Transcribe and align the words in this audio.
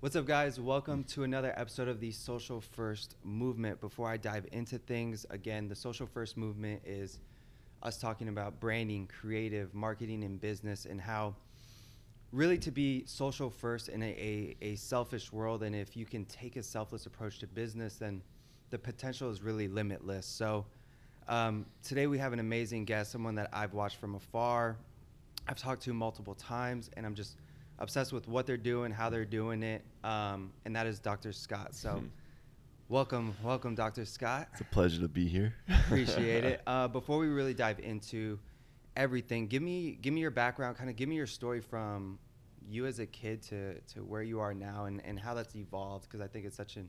What's 0.00 0.16
up, 0.16 0.24
guys? 0.24 0.58
Welcome 0.58 1.04
to 1.08 1.24
another 1.24 1.52
episode 1.58 1.86
of 1.86 2.00
the 2.00 2.10
Social 2.10 2.62
First 2.62 3.16
Movement. 3.22 3.82
Before 3.82 4.08
I 4.08 4.16
dive 4.16 4.46
into 4.50 4.78
things, 4.78 5.26
again, 5.28 5.68
the 5.68 5.74
Social 5.74 6.06
First 6.06 6.38
Movement 6.38 6.80
is 6.86 7.20
us 7.82 7.98
talking 7.98 8.28
about 8.28 8.60
branding, 8.60 9.06
creative, 9.08 9.74
marketing, 9.74 10.24
and 10.24 10.40
business, 10.40 10.86
and 10.86 10.98
how 10.98 11.36
really 12.32 12.56
to 12.56 12.70
be 12.70 13.04
social 13.04 13.50
first 13.50 13.90
in 13.90 14.02
a, 14.02 14.06
a, 14.06 14.56
a 14.62 14.74
selfish 14.76 15.34
world. 15.34 15.62
And 15.62 15.76
if 15.76 15.94
you 15.98 16.06
can 16.06 16.24
take 16.24 16.56
a 16.56 16.62
selfless 16.62 17.04
approach 17.04 17.38
to 17.40 17.46
business, 17.46 17.96
then 17.96 18.22
the 18.70 18.78
potential 18.78 19.28
is 19.28 19.42
really 19.42 19.68
limitless. 19.68 20.24
So, 20.24 20.64
um, 21.28 21.66
today 21.82 22.06
we 22.06 22.16
have 22.16 22.32
an 22.32 22.38
amazing 22.38 22.86
guest, 22.86 23.12
someone 23.12 23.34
that 23.34 23.50
I've 23.52 23.74
watched 23.74 23.98
from 23.98 24.14
afar. 24.14 24.78
I've 25.46 25.58
talked 25.58 25.82
to 25.82 25.92
multiple 25.92 26.36
times, 26.36 26.88
and 26.96 27.04
I'm 27.04 27.14
just 27.14 27.36
obsessed 27.80 28.12
with 28.12 28.28
what 28.28 28.46
they're 28.46 28.56
doing, 28.56 28.92
how 28.92 29.10
they're 29.10 29.24
doing 29.24 29.62
it, 29.62 29.84
um, 30.04 30.52
and 30.64 30.76
that 30.76 30.86
is 30.86 31.00
Dr. 31.00 31.32
Scott. 31.32 31.74
So, 31.74 31.96
Mhm. 31.96 32.10
welcome, 32.88 33.34
welcome, 33.42 33.74
Dr. 33.74 34.04
Scott. 34.04 34.48
It's 34.52 34.60
a 34.60 34.64
pleasure 34.64 35.00
to 35.00 35.08
be 35.08 35.26
here. 35.26 35.54
Appreciate 35.68 36.44
it. 36.44 36.62
Uh, 36.66 36.88
before 36.88 37.18
we 37.18 37.28
really 37.28 37.54
dive 37.54 37.80
into 37.80 38.38
everything, 38.96 39.46
give 39.46 39.62
me 39.62 39.92
give 39.96 40.12
me 40.12 40.20
your 40.20 40.30
background, 40.30 40.76
kind 40.76 40.90
of 40.90 40.96
give 40.96 41.08
me 41.08 41.16
your 41.16 41.26
story 41.26 41.60
from 41.60 42.18
you 42.68 42.86
as 42.86 42.98
a 42.98 43.06
kid 43.06 43.42
to 43.42 43.80
to 43.80 44.04
where 44.04 44.22
you 44.22 44.38
are 44.40 44.52
now, 44.54 44.84
and, 44.84 45.02
and 45.04 45.18
how 45.18 45.32
that's 45.34 45.56
evolved. 45.56 46.06
Because 46.06 46.20
I 46.20 46.28
think 46.28 46.44
it's 46.44 46.56
such 46.56 46.76
an 46.76 46.88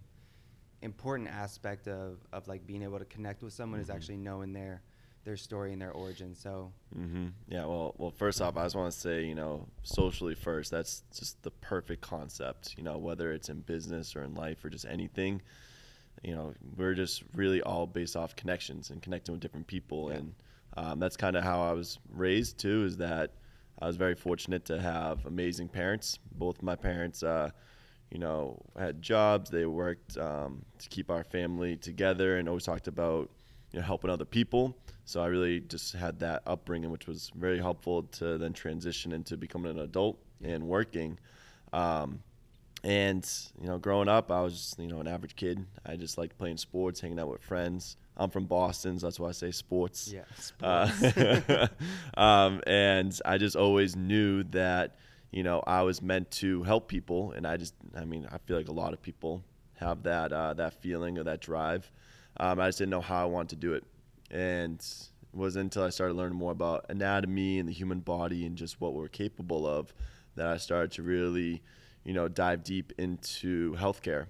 important 0.81 1.29
aspect 1.29 1.87
of 1.87 2.19
of 2.33 2.47
like 2.47 2.65
being 2.67 2.83
able 2.83 2.99
to 2.99 3.05
connect 3.05 3.41
with 3.43 3.53
someone 3.53 3.79
is 3.79 3.87
Mhm. 3.87 3.95
actually 3.95 4.17
knowing 4.17 4.51
their 4.51 4.81
their 5.23 5.37
story 5.37 5.71
and 5.73 5.81
their 5.81 5.91
origin. 5.91 6.33
So 6.35 6.71
hmm 6.93 7.27
Yeah. 7.47 7.65
Well, 7.65 7.93
well. 7.97 8.11
First 8.11 8.41
off, 8.41 8.57
I 8.57 8.63
just 8.63 8.75
want 8.75 8.91
to 8.91 8.99
say, 8.99 9.25
you 9.25 9.35
know, 9.35 9.67
socially 9.83 10.35
first. 10.35 10.71
That's 10.71 11.03
just 11.17 11.41
the 11.43 11.51
perfect 11.51 12.01
concept. 12.01 12.75
You 12.77 12.83
know, 12.83 12.97
whether 12.97 13.31
it's 13.31 13.49
in 13.49 13.61
business 13.61 14.15
or 14.15 14.23
in 14.23 14.33
life 14.35 14.63
or 14.65 14.69
just 14.69 14.85
anything. 14.85 15.41
You 16.23 16.35
know, 16.35 16.53
we're 16.77 16.93
just 16.93 17.23
really 17.35 17.61
all 17.61 17.87
based 17.87 18.15
off 18.15 18.35
connections 18.35 18.89
and 18.91 19.01
connecting 19.01 19.31
with 19.33 19.41
different 19.41 19.65
people, 19.67 20.09
Yeah. 20.11 20.17
and 20.17 20.33
um, 20.77 20.99
that's 20.99 21.17
kind 21.17 21.35
of 21.35 21.43
how 21.43 21.61
I 21.61 21.73
was 21.73 21.97
raised 22.13 22.57
too. 22.59 22.85
Is 22.85 22.97
that 22.97 23.31
I 23.81 23.87
was 23.87 23.95
very 23.97 24.15
fortunate 24.15 24.65
to 24.65 24.79
have 24.79 25.25
amazing 25.25 25.69
parents. 25.69 26.19
Both 26.33 26.61
my 26.61 26.75
parents, 26.75 27.23
uh, 27.23 27.49
you 28.11 28.19
know, 28.19 28.61
had 28.77 29.01
jobs. 29.01 29.49
They 29.49 29.65
worked 29.65 30.17
um, 30.17 30.63
to 30.79 30.89
keep 30.89 31.09
our 31.09 31.23
family 31.23 31.75
together, 31.77 32.37
and 32.37 32.47
always 32.47 32.65
talked 32.65 32.87
about 32.87 33.31
you 33.71 33.79
know 33.79 33.85
helping 33.85 34.09
other 34.09 34.25
people. 34.25 34.77
So 35.05 35.21
I 35.21 35.27
really 35.27 35.59
just 35.59 35.93
had 35.93 36.19
that 36.19 36.43
upbringing, 36.45 36.91
which 36.91 37.07
was 37.07 37.31
very 37.35 37.59
helpful 37.59 38.03
to 38.03 38.37
then 38.37 38.53
transition 38.53 39.11
into 39.11 39.35
becoming 39.35 39.71
an 39.71 39.79
adult 39.79 40.19
and 40.43 40.67
working. 40.67 41.19
Um, 41.73 42.21
and 42.83 43.29
you 43.59 43.67
know, 43.67 43.77
growing 43.77 44.07
up, 44.07 44.31
I 44.31 44.41
was 44.41 44.75
you 44.79 44.87
know 44.87 44.99
an 44.99 45.07
average 45.07 45.35
kid. 45.35 45.65
I 45.85 45.95
just 45.95 46.17
liked 46.17 46.37
playing 46.37 46.57
sports, 46.57 46.99
hanging 46.99 47.19
out 47.19 47.29
with 47.29 47.41
friends. 47.41 47.97
I'm 48.17 48.29
from 48.29 48.45
Boston, 48.45 48.99
so 48.99 49.07
that's 49.07 49.19
why 49.19 49.29
I 49.29 49.31
say 49.31 49.51
sports. 49.51 50.11
yeah, 50.13 50.23
sports. 50.37 51.17
Uh, 51.17 51.67
um, 52.17 52.61
and 52.67 53.17
I 53.23 53.37
just 53.37 53.55
always 53.55 53.95
knew 53.95 54.43
that 54.45 54.95
you 55.31 55.43
know 55.43 55.63
I 55.65 55.83
was 55.83 56.01
meant 56.01 56.31
to 56.31 56.63
help 56.63 56.87
people, 56.87 57.33
and 57.33 57.45
I 57.45 57.57
just 57.57 57.75
I 57.95 58.05
mean 58.05 58.27
I 58.31 58.37
feel 58.39 58.57
like 58.57 58.67
a 58.67 58.73
lot 58.73 58.93
of 58.93 59.01
people 59.01 59.43
have 59.75 60.03
that 60.03 60.33
uh, 60.33 60.55
that 60.55 60.81
feeling 60.81 61.17
or 61.19 61.23
that 61.23 61.39
drive. 61.39 61.91
Um, 62.41 62.59
I 62.59 62.67
just 62.67 62.79
didn't 62.79 62.89
know 62.91 63.01
how 63.01 63.21
I 63.21 63.25
wanted 63.25 63.49
to 63.51 63.55
do 63.57 63.73
it, 63.73 63.83
and 64.29 64.79
it 64.79 65.37
wasn't 65.37 65.63
until 65.65 65.83
I 65.83 65.89
started 65.91 66.15
learning 66.15 66.37
more 66.37 66.51
about 66.51 66.85
anatomy 66.89 67.59
and 67.59 67.69
the 67.69 67.73
human 67.73 67.99
body 68.01 68.45
and 68.45 68.57
just 68.57 68.81
what 68.81 68.93
we're 68.93 69.07
capable 69.07 69.65
of 69.67 69.93
that 70.35 70.47
I 70.47 70.57
started 70.57 70.91
to 70.93 71.03
really 71.03 71.61
you 72.03 72.13
know 72.13 72.27
dive 72.27 72.63
deep 72.63 72.91
into 72.97 73.75
healthcare. 73.75 74.25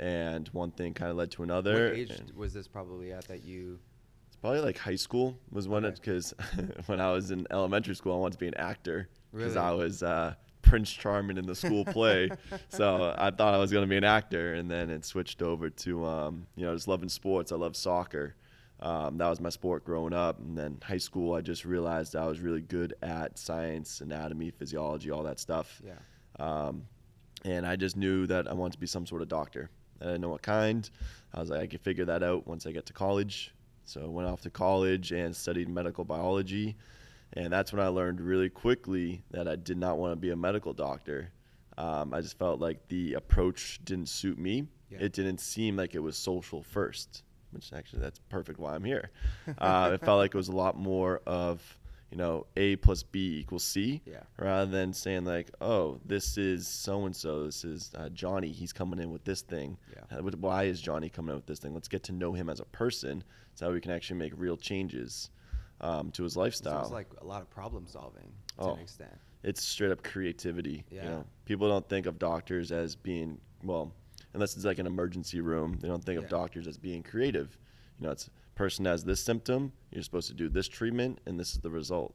And 0.00 0.48
one 0.48 0.72
thing 0.72 0.92
kind 0.94 1.10
of 1.12 1.16
led 1.16 1.30
to 1.32 1.44
another. 1.44 1.88
what 1.90 1.96
age 1.96 2.10
was 2.36 2.52
this 2.52 2.66
probably 2.66 3.12
at 3.12 3.28
that 3.28 3.44
you? 3.44 3.78
it's 4.26 4.34
probably 4.36 4.58
like 4.60 4.76
high 4.76 4.96
school 4.96 5.38
was 5.52 5.68
when 5.68 5.84
it 5.84 5.88
Okay. 5.88 6.00
because 6.00 6.34
when 6.86 7.00
I 7.00 7.12
was 7.12 7.30
in 7.30 7.46
elementary 7.52 7.94
school, 7.94 8.14
I 8.14 8.18
wanted 8.18 8.32
to 8.32 8.38
be 8.38 8.48
an 8.48 8.56
actor 8.56 9.08
because 9.32 9.54
Really? 9.54 9.66
I 9.68 9.70
was 9.70 10.02
uh, 10.02 10.34
Prince 10.74 10.90
Charming 10.92 11.38
in 11.38 11.46
the 11.46 11.54
school 11.54 11.84
play. 11.84 12.28
so 12.68 13.14
I 13.16 13.30
thought 13.30 13.54
I 13.54 13.58
was 13.58 13.70
going 13.70 13.84
to 13.84 13.88
be 13.88 13.96
an 13.96 14.02
actor, 14.02 14.54
and 14.54 14.68
then 14.68 14.90
it 14.90 15.04
switched 15.04 15.40
over 15.40 15.70
to 15.70 16.04
um, 16.04 16.48
you 16.56 16.66
know 16.66 16.74
just 16.74 16.88
loving 16.88 17.08
sports. 17.08 17.52
I 17.52 17.54
love 17.54 17.76
soccer. 17.76 18.34
Um, 18.80 19.16
that 19.18 19.28
was 19.28 19.40
my 19.40 19.50
sport 19.50 19.84
growing 19.84 20.12
up, 20.12 20.40
and 20.40 20.58
then 20.58 20.78
high 20.82 20.98
school, 20.98 21.34
I 21.34 21.42
just 21.42 21.64
realized 21.64 22.16
I 22.16 22.26
was 22.26 22.40
really 22.40 22.60
good 22.60 22.94
at 23.02 23.38
science, 23.38 24.00
anatomy, 24.00 24.50
physiology, 24.50 25.12
all 25.12 25.22
that 25.22 25.38
stuff. 25.38 25.80
Yeah. 25.86 25.92
Um, 26.44 26.86
and 27.44 27.64
I 27.64 27.76
just 27.76 27.96
knew 27.96 28.26
that 28.26 28.48
I 28.48 28.52
wanted 28.52 28.72
to 28.72 28.80
be 28.80 28.88
some 28.88 29.06
sort 29.06 29.22
of 29.22 29.28
doctor. 29.28 29.70
I 30.00 30.06
didn't 30.06 30.22
know 30.22 30.30
what 30.30 30.42
kind. 30.42 30.90
I 31.32 31.38
was 31.38 31.50
like, 31.50 31.60
I 31.60 31.66
could 31.68 31.82
figure 31.82 32.04
that 32.06 32.24
out 32.24 32.48
once 32.48 32.66
I 32.66 32.72
get 32.72 32.84
to 32.86 32.92
college. 32.92 33.54
So 33.84 34.02
I 34.02 34.06
went 34.06 34.28
off 34.28 34.40
to 34.40 34.50
college 34.50 35.12
and 35.12 35.36
studied 35.36 35.68
medical 35.68 36.04
biology. 36.04 36.74
And 37.34 37.52
that's 37.52 37.72
when 37.72 37.82
I 37.84 37.88
learned 37.88 38.20
really 38.20 38.48
quickly 38.48 39.22
that 39.32 39.48
I 39.48 39.56
did 39.56 39.76
not 39.76 39.98
want 39.98 40.12
to 40.12 40.16
be 40.16 40.30
a 40.30 40.36
medical 40.36 40.72
doctor. 40.72 41.30
Um, 41.76 42.14
I 42.14 42.20
just 42.20 42.38
felt 42.38 42.60
like 42.60 42.86
the 42.88 43.14
approach 43.14 43.80
didn't 43.84 44.08
suit 44.08 44.38
me. 44.38 44.68
Yeah. 44.90 44.98
It 45.00 45.12
didn't 45.12 45.38
seem 45.40 45.76
like 45.76 45.96
it 45.96 45.98
was 45.98 46.16
social 46.16 46.62
first, 46.62 47.24
which 47.50 47.72
actually 47.72 48.02
that's 48.02 48.20
perfect 48.28 48.60
why 48.60 48.74
I'm 48.76 48.84
here. 48.84 49.10
Uh, 49.58 49.90
it 49.94 50.00
felt 50.04 50.18
like 50.18 50.32
it 50.34 50.36
was 50.36 50.46
a 50.48 50.52
lot 50.54 50.76
more 50.78 51.20
of, 51.26 51.60
you 52.12 52.16
know, 52.16 52.46
A 52.56 52.76
plus 52.76 53.02
B 53.02 53.40
equals 53.40 53.64
C 53.64 54.00
Yeah. 54.06 54.20
rather 54.38 54.70
than 54.70 54.92
saying 54.92 55.24
like, 55.24 55.50
"Oh, 55.60 55.98
this 56.04 56.38
is 56.38 56.68
so 56.68 57.06
and 57.06 57.16
so. 57.16 57.44
This 57.46 57.64
is 57.64 57.90
uh, 57.96 58.10
Johnny. 58.10 58.52
He's 58.52 58.72
coming 58.72 59.00
in 59.00 59.10
with 59.10 59.24
this 59.24 59.42
thing. 59.42 59.76
Yeah. 59.92 60.18
Uh, 60.18 60.22
Why 60.38 60.64
is 60.64 60.80
Johnny 60.80 61.08
coming 61.08 61.30
in 61.30 61.36
with 61.36 61.46
this 61.46 61.58
thing? 61.58 61.74
Let's 61.74 61.88
get 61.88 62.04
to 62.04 62.12
know 62.12 62.32
him 62.32 62.48
as 62.48 62.60
a 62.60 62.64
person, 62.66 63.24
so 63.56 63.72
we 63.72 63.80
can 63.80 63.90
actually 63.90 64.20
make 64.20 64.32
real 64.36 64.56
changes 64.56 65.30
um, 65.80 66.10
to 66.12 66.22
his 66.22 66.36
lifestyle. 66.36 66.82
it's 66.82 66.90
like 66.90 67.08
a 67.20 67.24
lot 67.24 67.42
of 67.42 67.50
problem 67.50 67.86
solving 67.86 68.32
to 68.58 68.64
Oh. 68.64 68.74
an 68.74 68.80
extent. 68.80 69.12
it's 69.42 69.62
straight 69.62 69.90
up 69.90 70.02
creativity. 70.02 70.84
Yeah. 70.90 71.02
You 71.04 71.10
know, 71.10 71.24
people 71.44 71.68
don't 71.68 71.86
think 71.88 72.06
of 72.06 72.18
doctors 72.18 72.72
as 72.72 72.96
being 72.96 73.38
well, 73.62 73.92
unless 74.32 74.56
it's 74.56 74.64
like 74.64 74.78
an 74.78 74.86
emergency 74.86 75.40
room. 75.40 75.78
They 75.80 75.88
don't 75.88 76.02
think 76.04 76.18
Yeah. 76.20 76.24
of 76.24 76.30
doctors 76.30 76.66
as 76.66 76.78
being 76.78 77.02
creative. 77.02 77.58
You 77.98 78.06
know, 78.06 78.12
it's 78.12 78.30
person 78.54 78.84
has 78.86 79.04
this 79.04 79.20
symptom. 79.22 79.72
You're 79.90 80.02
supposed 80.04 80.28
to 80.28 80.34
do 80.34 80.48
this 80.48 80.68
treatment, 80.68 81.18
and 81.26 81.38
this 81.38 81.52
is 81.54 81.60
the 81.60 81.70
result. 81.70 82.14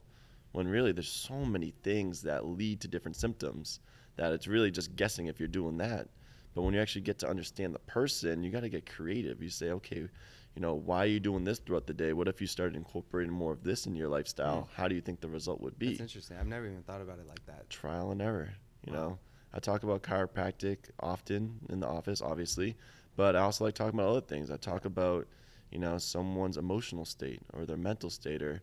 When 0.54 0.68
really, 0.68 0.92
there's 0.94 1.10
so 1.12 1.46
many 1.46 1.72
things 1.84 2.22
that 2.24 2.46
lead 2.46 2.80
to 2.82 2.88
different 2.88 3.16
symptoms 3.18 3.80
that 4.16 4.34
it's 4.34 4.48
really 4.48 4.72
just 4.72 4.96
guessing 4.96 5.28
if 5.28 5.38
you're 5.40 5.48
doing 5.50 5.78
that. 5.78 6.08
But 6.56 6.64
when 6.64 6.74
you 6.74 6.80
actually 6.82 7.02
get 7.02 7.20
to 7.20 7.30
understand 7.30 7.76
the 7.76 7.80
person, 7.80 8.42
you 8.44 8.50
got 8.50 8.62
to 8.62 8.70
get 8.70 8.90
creative. 8.90 9.44
You 9.44 9.50
say, 9.50 9.70
okay, 9.72 10.08
you 10.56 10.62
know, 10.62 10.74
why 10.74 11.04
are 11.04 11.08
you 11.08 11.20
doing 11.20 11.44
this 11.44 11.60
throughout 11.60 11.88
the 11.88 11.94
day? 11.94 12.14
What 12.14 12.28
if 12.28 12.42
you 12.42 12.48
started 12.48 12.76
incorporating 12.76 13.32
more 13.34 13.54
of 13.54 13.64
this 13.64 13.86
in 13.86 13.96
your 13.96 14.10
lifestyle? 14.10 14.70
How 14.76 14.88
do 14.88 14.96
you 14.96 15.02
think 15.02 15.22
the 15.22 15.30
result 15.30 15.62
would 15.62 15.78
be? 15.80 15.90
That's 15.90 16.02
interesting. 16.02 16.38
I've 16.38 16.48
never 16.48 16.66
even 16.66 16.84
thought 16.84 17.02
about 17.02 17.20
it 17.20 17.28
like 17.28 17.46
that. 17.46 17.70
trial 17.70 18.12
and 18.12 18.22
error. 18.22 18.54
You 18.86 18.94
Wow. 18.94 19.00
know, 19.00 19.20
I 19.54 19.60
talk 19.60 19.84
about 19.84 20.04
chiropractic 20.04 20.90
often 21.00 21.60
in 21.70 21.80
the 21.80 21.88
office, 21.88 22.22
obviously, 22.22 22.76
but 23.16 23.36
I 23.36 23.40
also 23.42 23.64
like 23.66 23.76
talking 23.76 24.00
about 24.00 24.10
other 24.10 24.22
things. 24.22 24.50
I 24.52 24.58
talk 24.58 24.86
about, 24.86 25.28
you 25.72 25.80
know, 25.80 25.98
someone's 25.98 26.58
emotional 26.58 27.06
state 27.06 27.42
or 27.54 27.66
their 27.66 27.78
mental 27.78 28.10
state 28.10 28.42
or 28.42 28.62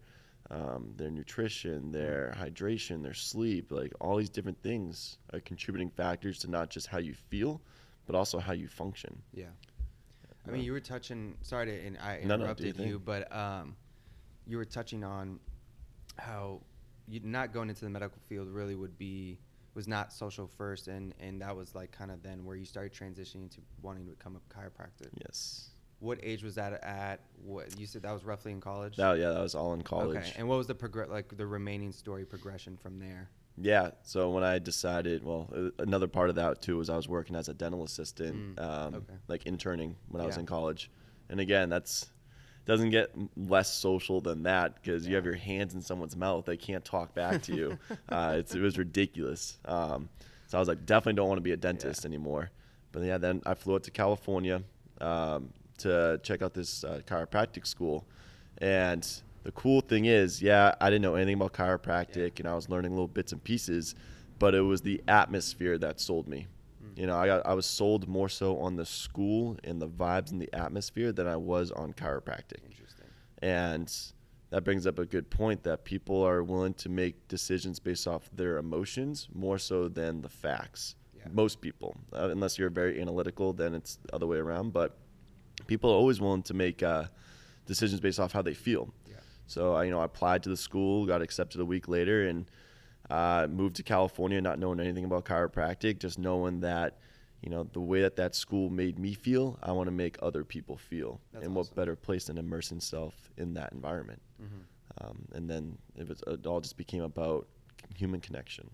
um, 0.50 0.92
their 0.96 1.10
nutrition, 1.10 1.92
their 1.92 2.34
hydration, 2.38 3.02
their 3.02 3.14
sleep. 3.14 3.72
Like 3.72 3.92
all 4.00 4.16
these 4.16 4.30
different 4.30 4.62
things 4.62 5.18
are 5.32 5.40
contributing 5.40 5.90
factors 5.90 6.38
to 6.40 6.50
not 6.50 6.70
just 6.70 6.86
how 6.88 6.98
you 6.98 7.14
feel, 7.14 7.60
but 8.06 8.14
also 8.14 8.38
how 8.38 8.52
you 8.52 8.68
function. 8.68 9.22
Yeah. 9.32 9.46
I 10.46 10.50
mean, 10.50 10.62
you 10.62 10.72
were 10.72 10.80
touching. 10.80 11.36
Sorry 11.42 11.66
to, 11.66 11.86
and 11.86 11.98
I 11.98 12.20
No, 12.22 12.36
no, 12.36 12.36
do 12.36 12.42
interrupted 12.42 12.78
you, 12.78 12.98
but 12.98 13.34
um, 13.34 13.76
you 14.46 14.56
were 14.56 14.64
touching 14.64 15.04
on 15.04 15.40
how 16.16 16.60
you 17.08 17.20
not 17.22 17.52
going 17.52 17.68
into 17.68 17.84
the 17.84 17.90
medical 17.90 18.18
field 18.28 18.48
really 18.48 18.74
would 18.74 18.96
be 18.98 19.38
was 19.74 19.86
not 19.86 20.12
social 20.12 20.46
first, 20.46 20.88
and 20.88 21.14
and 21.20 21.40
that 21.42 21.54
was 21.54 21.74
like 21.74 21.92
kind 21.92 22.10
of 22.10 22.22
then 22.22 22.44
where 22.44 22.56
you 22.56 22.64
started 22.64 22.92
transitioning 22.92 23.50
to 23.50 23.60
wanting 23.82 24.04
to 24.06 24.10
become 24.10 24.36
a 24.36 24.54
chiropractor. 24.54 25.08
Yes. 25.24 25.70
What 25.98 26.18
age 26.22 26.42
was 26.42 26.54
that 26.56 26.72
at? 26.84 27.20
What 27.42 27.78
you 27.78 27.86
said 27.86 28.02
that 28.02 28.12
was 28.12 28.24
roughly 28.24 28.52
in 28.52 28.60
college. 28.60 28.96
That, 28.96 29.18
yeah, 29.18 29.30
that 29.30 29.40
was 29.40 29.54
all 29.54 29.72
in 29.74 29.82
college. 29.82 30.16
Okay, 30.16 30.32
and 30.36 30.48
what 30.48 30.58
was 30.58 30.66
the 30.66 30.74
progress 30.74 31.08
like 31.08 31.36
the 31.36 31.46
remaining 31.46 31.92
story 31.92 32.24
progression 32.24 32.76
from 32.76 32.98
there? 32.98 33.30
Yeah. 33.58 33.90
So 34.02 34.30
when 34.30 34.44
I 34.44 34.58
decided, 34.58 35.24
well, 35.24 35.48
another 35.78 36.06
part 36.08 36.28
of 36.28 36.36
that 36.36 36.60
too 36.62 36.76
was 36.78 36.90
I 36.90 36.96
was 36.96 37.08
working 37.08 37.36
as 37.36 37.48
a 37.48 37.54
dental 37.54 37.84
assistant, 37.84 38.56
Mm, 38.56 38.62
um, 38.62 38.94
okay. 38.96 39.14
like 39.28 39.46
interning 39.46 39.96
when 40.08 40.22
I 40.22 40.26
was 40.26 40.36
in 40.36 40.46
college. 40.46 40.90
And 41.30 41.40
again, 41.40 41.68
that's 41.68 42.10
doesn't 42.66 42.90
get 42.90 43.10
less 43.36 43.72
social 43.72 44.20
than 44.20 44.42
that 44.42 44.74
because 44.74 45.06
you 45.06 45.14
have 45.14 45.24
your 45.24 45.36
hands 45.36 45.74
in 45.74 45.80
someone's 45.80 46.16
mouth; 46.16 46.44
they 46.46 46.56
can't 46.56 46.84
talk 46.84 47.14
back 47.14 47.40
to 47.42 47.54
you. 47.54 47.78
uh, 48.08 48.34
it's, 48.38 48.54
it 48.54 48.60
was 48.60 48.76
ridiculous. 48.76 49.58
Um, 49.64 50.08
so 50.48 50.58
I 50.58 50.60
was 50.60 50.68
like, 50.68 50.84
definitely 50.84 51.14
don't 51.14 51.28
want 51.28 51.38
to 51.38 51.42
be 51.42 51.52
a 51.52 51.56
dentist 51.56 52.02
Yeah. 52.04 52.08
anymore. 52.08 52.50
But 52.92 53.02
yeah, 53.04 53.18
then 53.18 53.40
I 53.46 53.54
flew 53.54 53.76
out 53.76 53.84
to 53.84 53.90
California 53.90 54.62
um, 55.00 55.50
to 55.78 56.20
check 56.24 56.42
out 56.42 56.54
this 56.54 56.82
uh, 56.84 57.00
chiropractic 57.06 57.66
school, 57.66 58.04
and 58.58 59.06
the 59.46 59.52
cool 59.52 59.80
thing 59.80 60.06
is, 60.06 60.42
yeah, 60.42 60.74
I 60.80 60.90
didn't 60.90 61.02
know 61.02 61.14
anything 61.14 61.34
about 61.34 61.52
chiropractic, 61.52 62.16
Yeah. 62.16 62.40
and 62.40 62.48
I 62.48 62.54
was 62.56 62.68
learning 62.68 62.90
little 62.90 63.06
bits 63.06 63.30
and 63.30 63.42
pieces, 63.42 63.94
but 64.40 64.56
it 64.56 64.60
was 64.60 64.82
the 64.82 65.00
atmosphere 65.06 65.78
that 65.78 66.00
sold 66.00 66.26
me. 66.26 66.48
Mm. 66.84 66.98
You 66.98 67.06
know, 67.06 67.16
I 67.16 67.26
got 67.28 67.46
I 67.46 67.54
was 67.54 67.64
sold 67.64 68.08
more 68.08 68.28
so 68.28 68.58
on 68.58 68.74
the 68.74 68.84
school 68.84 69.56
and 69.62 69.80
the 69.80 69.88
vibes 69.88 70.32
and 70.32 70.42
the 70.42 70.52
atmosphere 70.52 71.12
than 71.12 71.28
I 71.28 71.36
was 71.36 71.70
on 71.70 71.92
chiropractic. 71.92 72.64
Interesting. 72.68 73.06
And 73.40 73.88
that 74.50 74.64
brings 74.64 74.84
up 74.84 74.98
a 74.98 75.06
good 75.06 75.30
point 75.30 75.62
that 75.62 75.84
people 75.84 76.24
are 76.24 76.42
willing 76.42 76.74
to 76.74 76.88
make 76.88 77.28
decisions 77.28 77.78
based 77.78 78.08
off 78.08 78.28
their 78.34 78.58
emotions 78.58 79.28
more 79.32 79.58
so 79.58 79.86
than 79.88 80.22
the 80.22 80.28
facts. 80.28 80.96
Yeah. 81.16 81.28
Most 81.32 81.60
people, 81.60 81.96
uh, 82.12 82.30
unless 82.32 82.58
you're 82.58 82.68
very 82.68 83.00
analytical, 83.00 83.52
then 83.52 83.76
it's 83.76 83.94
the 84.02 84.12
other 84.12 84.26
way 84.26 84.38
around. 84.38 84.72
But 84.72 84.98
people 85.68 85.88
are 85.90 85.94
always 85.94 86.20
willing 86.20 86.42
to 86.42 86.54
make 86.54 86.82
uh, 86.82 87.04
decisions 87.64 88.00
based 88.00 88.18
off 88.18 88.32
how 88.32 88.42
they 88.42 88.54
feel. 88.54 88.92
So 89.46 89.74
I, 89.74 89.84
you 89.84 89.90
know, 89.90 90.00
I 90.00 90.04
applied 90.04 90.42
to 90.44 90.48
the 90.48 90.56
school, 90.56 91.06
got 91.06 91.22
accepted 91.22 91.60
a 91.60 91.64
week 91.64 91.88
later, 91.88 92.28
and 92.28 92.46
uh, 93.10 93.46
moved 93.48 93.76
to 93.76 93.82
California, 93.82 94.40
not 94.40 94.58
knowing 94.58 94.80
anything 94.80 95.04
about 95.04 95.24
chiropractic, 95.24 95.98
just 95.98 96.18
knowing 96.18 96.60
that, 96.60 96.98
you 97.42 97.50
know, 97.50 97.68
the 97.72 97.80
way 97.80 98.02
that 98.02 98.16
that 98.16 98.34
school 98.34 98.68
made 98.70 98.98
me 98.98 99.14
feel, 99.14 99.58
I 99.62 99.72
want 99.72 99.86
to 99.86 99.92
make 99.92 100.16
other 100.20 100.42
people 100.44 100.76
feel. 100.76 101.20
That's 101.32 101.44
and 101.44 101.56
awesome. 101.56 101.70
what 101.70 101.76
better 101.76 101.96
place 101.96 102.24
than 102.26 102.38
immerse 102.38 102.68
himself 102.68 103.14
in 103.36 103.54
that 103.54 103.72
environment? 103.72 104.20
Mm-hmm. 104.42 105.06
Um, 105.06 105.28
and 105.32 105.48
then 105.48 105.78
it 105.94 106.08
was 106.08 106.22
it 106.26 106.46
all 106.46 106.60
just 106.60 106.76
became 106.76 107.02
about 107.02 107.46
human 107.94 108.20
connection. 108.20 108.68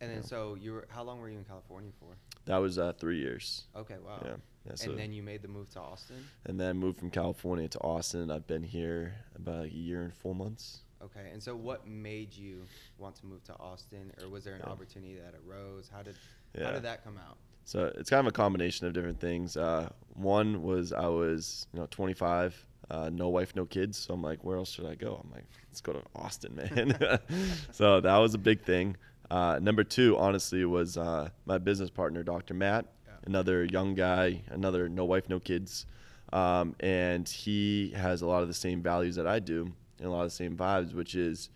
And 0.00 0.10
then 0.10 0.22
so 0.22 0.56
you 0.60 0.72
were 0.72 0.86
how 0.88 1.02
long 1.02 1.20
were 1.20 1.28
you 1.28 1.38
in 1.38 1.44
California 1.44 1.90
for? 1.98 2.16
That 2.44 2.58
was 2.58 2.78
uh, 2.78 2.92
three 2.98 3.18
years. 3.18 3.64
Okay, 3.74 3.96
wow. 4.04 4.22
Yeah. 4.24 4.36
Yeah, 4.66 4.74
so- 4.74 4.90
and 4.90 4.98
then 4.98 5.12
you 5.12 5.22
made 5.22 5.42
the 5.42 5.48
move 5.48 5.70
to 5.70 5.80
Austin. 5.80 6.16
and 6.44 6.58
then 6.58 6.76
moved 6.78 6.98
from 6.98 7.10
California 7.10 7.68
to 7.68 7.78
Austin. 7.80 8.30
I've 8.30 8.46
been 8.46 8.62
here 8.64 9.14
about 9.36 9.64
a 9.66 9.72
year 9.74 10.02
and 10.02 10.12
four 10.14 10.34
months. 10.34 10.80
Okay, 11.02 11.28
and 11.32 11.42
so 11.42 11.54
what 11.54 11.86
made 11.86 12.34
you 12.34 12.62
want 12.98 13.14
to 13.16 13.26
move 13.26 13.44
to 13.44 13.54
Austin, 13.58 14.10
or 14.22 14.28
was 14.28 14.44
there 14.44 14.54
an 14.54 14.62
Yeah. 14.64 14.72
opportunity 14.72 15.14
that 15.16 15.34
arose? 15.46 15.88
How 15.88 16.02
did 16.02 16.16
how 16.58 16.70
did 16.72 16.82
that 16.84 17.04
come 17.04 17.18
out? 17.18 17.36
So 17.64 17.92
it's 17.96 18.08
kind 18.08 18.20
of 18.20 18.28
a 18.28 18.32
combination 18.32 18.86
of 18.86 18.92
different 18.94 19.20
things. 19.20 19.56
Uh, 19.58 19.90
one 20.14 20.62
was 20.62 20.92
I 20.92 21.06
was, 21.08 21.66
you 21.74 21.80
know, 21.80 21.86
25, 21.90 22.64
uh, 22.90 23.10
no 23.12 23.28
wife, 23.28 23.54
no 23.54 23.66
kids. 23.66 23.98
So 23.98 24.14
I'm 24.14 24.22
like, 24.22 24.42
where 24.44 24.56
else 24.56 24.70
should 24.70 24.86
I 24.86 24.94
go? 24.94 25.20
I'm 25.22 25.30
like, 25.32 25.44
let's 25.68 25.80
go 25.82 25.92
to 25.92 26.02
Austin, 26.14 26.54
man. 26.56 26.96
so 27.72 28.00
that 28.00 28.16
was 28.16 28.32
a 28.34 28.38
big 28.38 28.62
thing. 28.62 28.96
Uh, 29.30 29.58
number 29.60 29.82
two, 29.84 30.16
honestly, 30.16 30.64
was 30.64 30.96
uh, 30.96 31.28
my 31.44 31.58
business 31.58 31.90
partner, 31.90 32.22
Dr. 32.22 32.54
Matt, 32.54 32.84
Yeah. 32.86 32.90
Another 33.26 33.64
young 33.64 33.94
guy, 33.94 34.42
another 34.48 34.88
no 34.88 35.04
wife, 35.04 35.28
no 35.28 35.38
kids. 35.40 35.86
Um, 36.32 36.74
and 36.80 37.28
he 37.28 37.90
has 37.96 38.22
a 38.22 38.26
lot 38.26 38.42
of 38.42 38.48
the 38.48 38.54
same 38.54 38.82
values 38.82 39.16
that 39.16 39.26
I 39.26 39.38
do 39.38 39.72
and 39.98 40.08
a 40.08 40.10
lot 40.10 40.22
of 40.22 40.26
the 40.26 40.36
same 40.36 40.56
vibes, 40.56 40.92
which 40.94 41.14
is 41.14 41.50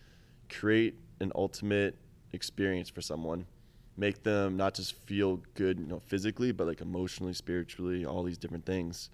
create 0.49 0.95
an 1.21 1.33
ultimate 1.35 1.97
experience 2.33 2.89
for 2.89 3.01
someone 3.01 3.47
make 3.97 4.23
them 4.23 4.57
not 4.57 4.73
just 4.75 4.95
feel 4.95 5.43
good 5.55 5.79
you 5.79 5.85
know 5.87 6.01
physically 6.01 6.53
but 6.53 6.67
like 6.67 6.81
emotionally 6.81 7.33
spiritually 7.35 8.05
all 8.07 8.23
these 8.23 8.39
different 8.39 8.65
things 8.65 9.11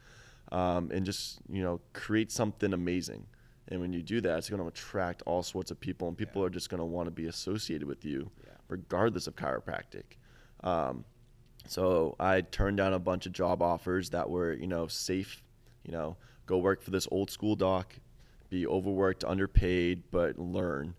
um, 0.53 0.91
and 0.93 1.05
just 1.05 1.39
you 1.49 1.63
know 1.63 1.81
create 1.93 2.31
something 2.31 2.73
amazing 2.73 3.27
and 3.69 3.81
when 3.81 3.93
you 3.93 4.03
do 4.03 4.21
that 4.21 4.39
it's 4.39 4.49
going 4.51 4.61
to 4.61 4.69
attract 4.69 5.23
all 5.27 5.43
sorts 5.43 5.71
of 5.71 5.81
people 5.81 6.07
and 6.09 6.17
people 6.17 6.43
Yeah. 6.43 6.47
are 6.47 6.51
just 6.51 6.69
going 6.69 6.79
to 6.79 6.85
want 6.85 7.07
to 7.07 7.11
be 7.11 7.27
associated 7.27 7.89
with 7.89 8.05
you 8.05 8.31
Yeah. 8.45 8.53
regardless 8.69 9.27
of 9.27 9.35
chiropractic 9.35 10.05
um, 10.63 11.05
so 11.69 12.17
I 12.19 12.41
turned 12.43 12.77
down 12.77 12.93
a 12.93 12.99
bunch 12.99 13.27
of 13.27 13.33
job 13.33 13.63
offers 13.63 14.11
that 14.11 14.29
were, 14.29 14.53
you 14.53 14.67
know, 14.67 14.87
safe. 14.87 15.43
You 15.85 15.93
know, 15.93 16.17
go 16.47 16.59
work 16.59 16.83
for 16.83 16.91
this 16.91 17.07
old 17.11 17.31
school 17.31 17.55
doc, 17.55 17.95
be 18.51 18.67
overworked, 18.67 19.25
underpaid, 19.25 20.03
but 20.11 20.39
learn. 20.39 20.95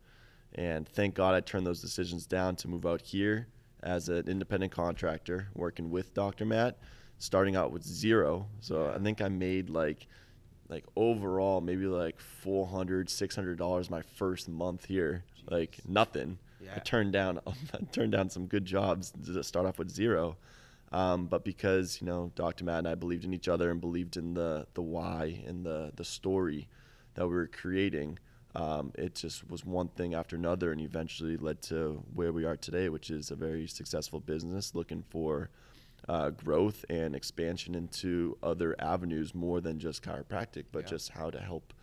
And 0.55 0.87
thank 0.87 1.13
God 1.13 1.35
I 1.35 1.41
turned 1.41 1.67
those 1.67 1.81
decisions 1.81 2.25
down 2.25 2.55
to 2.57 2.67
move 2.67 2.85
out 2.85 3.01
here 3.01 3.47
as 3.83 4.09
an 4.09 4.27
independent 4.27 4.71
contractor, 4.71 5.49
working 5.53 5.91
with 5.91 6.13
Dr. 6.13 6.45
Matt, 6.45 6.77
starting 7.19 7.55
out 7.55 7.71
with 7.71 7.83
zero. 7.83 8.47
So 8.61 8.91
I 8.95 8.97
think 8.99 9.21
I 9.21 9.27
made 9.27 9.69
like, 9.69 10.07
like 10.69 10.85
overall 10.95 11.61
maybe 11.61 11.85
like 11.85 12.19
400 12.19 13.09
600 13.09 13.57
dollars 13.57 13.89
my 13.89 14.01
first 14.01 14.49
month 14.49 14.83
here 14.83 15.23
like 15.49 15.79
nothing 15.87 16.37
Yeah. 16.61 16.73
I 16.75 16.79
turned 16.79 17.13
down 17.13 17.39
I 17.47 17.77
turned 17.93 18.11
down 18.11 18.29
some 18.29 18.47
good 18.47 18.65
jobs 18.65 19.13
to 19.25 19.43
start 19.43 19.65
off 19.65 19.79
with 19.79 19.89
zero. 19.89 20.35
Um, 20.91 21.25
but 21.27 21.43
because 21.43 21.99
you 22.01 22.07
know 22.07 22.31
Dr. 22.35 22.63
Matt 22.63 22.79
and 22.79 22.87
I 22.87 22.95
believed 22.95 23.25
in 23.25 23.33
each 23.33 23.47
other 23.47 23.69
and 23.71 23.81
believed 23.81 24.15
in 24.17 24.33
the 24.33 24.67
the 24.73 24.81
why 24.81 25.43
and 25.45 25.65
the 25.65 25.91
the 25.95 26.05
story 26.05 26.67
that 27.15 27.27
we 27.27 27.33
were 27.35 27.47
creating, 27.47 28.19
um, 28.55 28.91
it 28.95 29.15
just 29.15 29.49
was 29.49 29.65
one 29.65 29.89
thing 29.89 30.13
after 30.13 30.35
another, 30.35 30.71
and 30.71 30.79
eventually 30.79 31.35
led 31.35 31.61
to 31.63 32.03
where 32.13 32.31
we 32.31 32.45
are 32.45 32.55
today, 32.55 32.89
which 32.89 33.09
is 33.09 33.31
a 33.31 33.35
very 33.35 33.67
successful 33.67 34.19
business 34.19 34.73
looking 34.75 35.03
for 35.09 35.49
uh, 36.07 36.29
growth 36.29 36.85
and 36.89 37.15
expansion 37.15 37.75
into 37.75 38.37
other 38.41 38.75
avenues 38.79 39.33
more 39.35 39.59
than 39.59 39.79
just 39.79 40.03
chiropractic, 40.03 40.65
but 40.71 40.83
Yeah. 40.83 40.89
just 40.89 41.09
how 41.09 41.29
to 41.31 41.39
help 41.39 41.73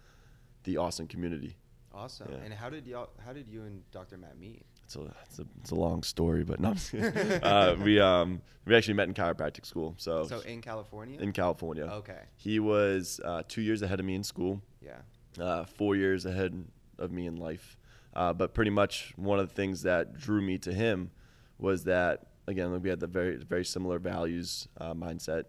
the 0.62 0.76
Austin 0.78 1.08
community. 1.08 1.56
Awesome. 1.92 2.28
Yeah. 2.30 2.38
And 2.38 2.54
how 2.54 2.70
did 2.70 2.86
y'all? 2.86 3.10
How 3.24 3.32
did 3.34 3.48
you 3.48 3.64
and 3.64 3.88
Dr. 3.90 4.16
Matt 4.16 4.38
meet? 4.38 4.64
It's 4.84 4.96
a 4.96 5.14
it's 5.24 5.38
a, 5.38 5.46
it's 5.60 5.70
a 5.70 5.74
long 5.74 6.02
story, 6.02 6.44
but 6.44 6.60
no. 6.60 6.68
I'm 6.70 6.74
just 6.74 6.90
kidding. 6.90 7.12
uh, 7.42 7.76
we 7.82 8.00
um 8.00 8.40
we 8.66 8.74
actually 8.74 8.94
met 8.94 9.08
in 9.08 9.14
chiropractic 9.14 9.66
school, 9.66 9.94
so, 9.98 10.26
So 10.26 10.40
in 10.40 10.60
California. 10.62 11.20
in 11.20 11.32
California. 11.32 11.84
Okay. 11.84 12.20
He 12.36 12.60
was 12.60 13.20
uh, 13.24 13.42
two 13.46 13.60
years 13.62 13.82
ahead 13.82 14.00
of 14.00 14.06
me 14.06 14.14
in 14.14 14.24
school, 14.24 14.62
Yeah. 14.82 14.98
uh, 15.38 15.64
four 15.64 15.96
years 15.96 16.24
ahead 16.24 16.64
of 16.98 17.12
me 17.12 17.26
in 17.26 17.36
life. 17.36 17.76
Uh, 18.14 18.32
but 18.32 18.54
pretty 18.54 18.70
much 18.70 19.12
one 19.16 19.38
of 19.38 19.48
the 19.48 19.54
things 19.54 19.82
that 19.82 20.14
drew 20.18 20.40
me 20.40 20.56
to 20.58 20.72
him 20.72 21.10
was 21.58 21.84
that 21.84 22.26
again 22.46 22.80
we 22.80 22.88
had 22.88 23.00
the 23.00 23.06
very 23.06 23.36
very 23.36 23.64
similar 23.64 23.98
values 23.98 24.68
uh, 24.78 24.94
mindset, 24.94 25.44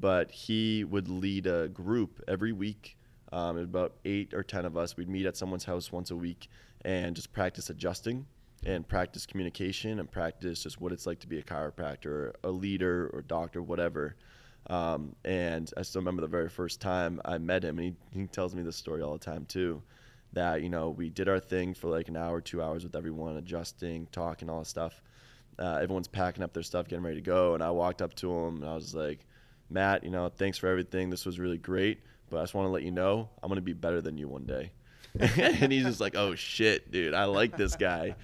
but 0.00 0.30
he 0.30 0.84
would 0.84 1.08
lead 1.08 1.46
a 1.46 1.68
group 1.68 2.22
every 2.28 2.52
week. 2.52 2.96
Um, 3.32 3.58
about 3.58 3.96
eight 4.04 4.32
or 4.34 4.44
ten 4.44 4.64
of 4.64 4.76
us. 4.76 4.96
We'd 4.96 5.08
meet 5.08 5.26
at 5.26 5.36
someone's 5.36 5.64
house 5.64 5.90
once 5.90 6.12
a 6.12 6.16
week 6.16 6.48
and 6.82 7.16
just 7.16 7.32
practice 7.32 7.68
adjusting 7.70 8.24
and 8.64 8.86
practice 8.86 9.26
communication 9.26 10.00
and 10.00 10.10
practice 10.10 10.62
just 10.62 10.80
what 10.80 10.92
it's 10.92 11.06
like 11.06 11.20
to 11.20 11.26
be 11.26 11.38
a 11.38 11.42
chiropractor, 11.42 12.32
a 12.42 12.50
leader, 12.50 13.10
or 13.12 13.22
doctor, 13.22 13.62
whatever. 13.62 14.16
Um, 14.68 15.14
and 15.24 15.72
I 15.76 15.82
still 15.82 16.00
remember 16.00 16.22
the 16.22 16.28
very 16.28 16.48
first 16.48 16.80
time 16.80 17.20
I 17.24 17.38
met 17.38 17.64
him, 17.64 17.78
and 17.78 17.94
he, 18.12 18.20
he 18.20 18.26
tells 18.26 18.54
me 18.54 18.62
this 18.62 18.76
story 18.76 19.02
all 19.02 19.12
the 19.12 19.18
time 19.18 19.44
too. 19.46 19.82
That 20.32 20.62
you 20.62 20.68
know 20.68 20.90
we 20.90 21.08
did 21.08 21.28
our 21.28 21.40
thing 21.40 21.72
for 21.72 21.88
like 21.88 22.08
an 22.08 22.16
hour, 22.16 22.40
two 22.40 22.60
hours 22.60 22.82
with 22.82 22.96
everyone, 22.96 23.36
adjusting, 23.36 24.08
talking, 24.10 24.50
all 24.50 24.58
that 24.58 24.66
stuff. 24.66 25.00
Uh, 25.58 25.78
everyone's 25.80 26.08
packing 26.08 26.42
up 26.42 26.52
their 26.52 26.64
stuff, 26.64 26.88
getting 26.88 27.04
ready 27.04 27.16
to 27.16 27.22
go, 27.22 27.54
and 27.54 27.62
I 27.62 27.70
walked 27.70 28.02
up 28.02 28.14
to 28.16 28.30
him 28.30 28.56
and 28.56 28.68
I 28.68 28.74
was 28.74 28.94
like, 28.94 29.20
"Matt, 29.70 30.04
you 30.04 30.10
know, 30.10 30.28
thanks 30.28 30.58
for 30.58 30.66
everything. 30.66 31.08
This 31.08 31.24
was 31.24 31.38
really 31.38 31.58
great, 31.58 32.00
but 32.28 32.38
I 32.38 32.42
just 32.42 32.54
want 32.54 32.66
to 32.66 32.70
let 32.70 32.82
you 32.82 32.90
know 32.90 33.30
I'm 33.42 33.48
gonna 33.48 33.60
be 33.60 33.72
better 33.72 34.02
than 34.02 34.18
you 34.18 34.28
one 34.28 34.44
day." 34.44 34.72
and 35.18 35.72
he's 35.72 35.84
just 35.84 36.00
like, 36.00 36.16
"Oh 36.16 36.34
shit, 36.34 36.90
dude, 36.90 37.14
I 37.14 37.24
like 37.24 37.56
this 37.56 37.76
guy." 37.76 38.16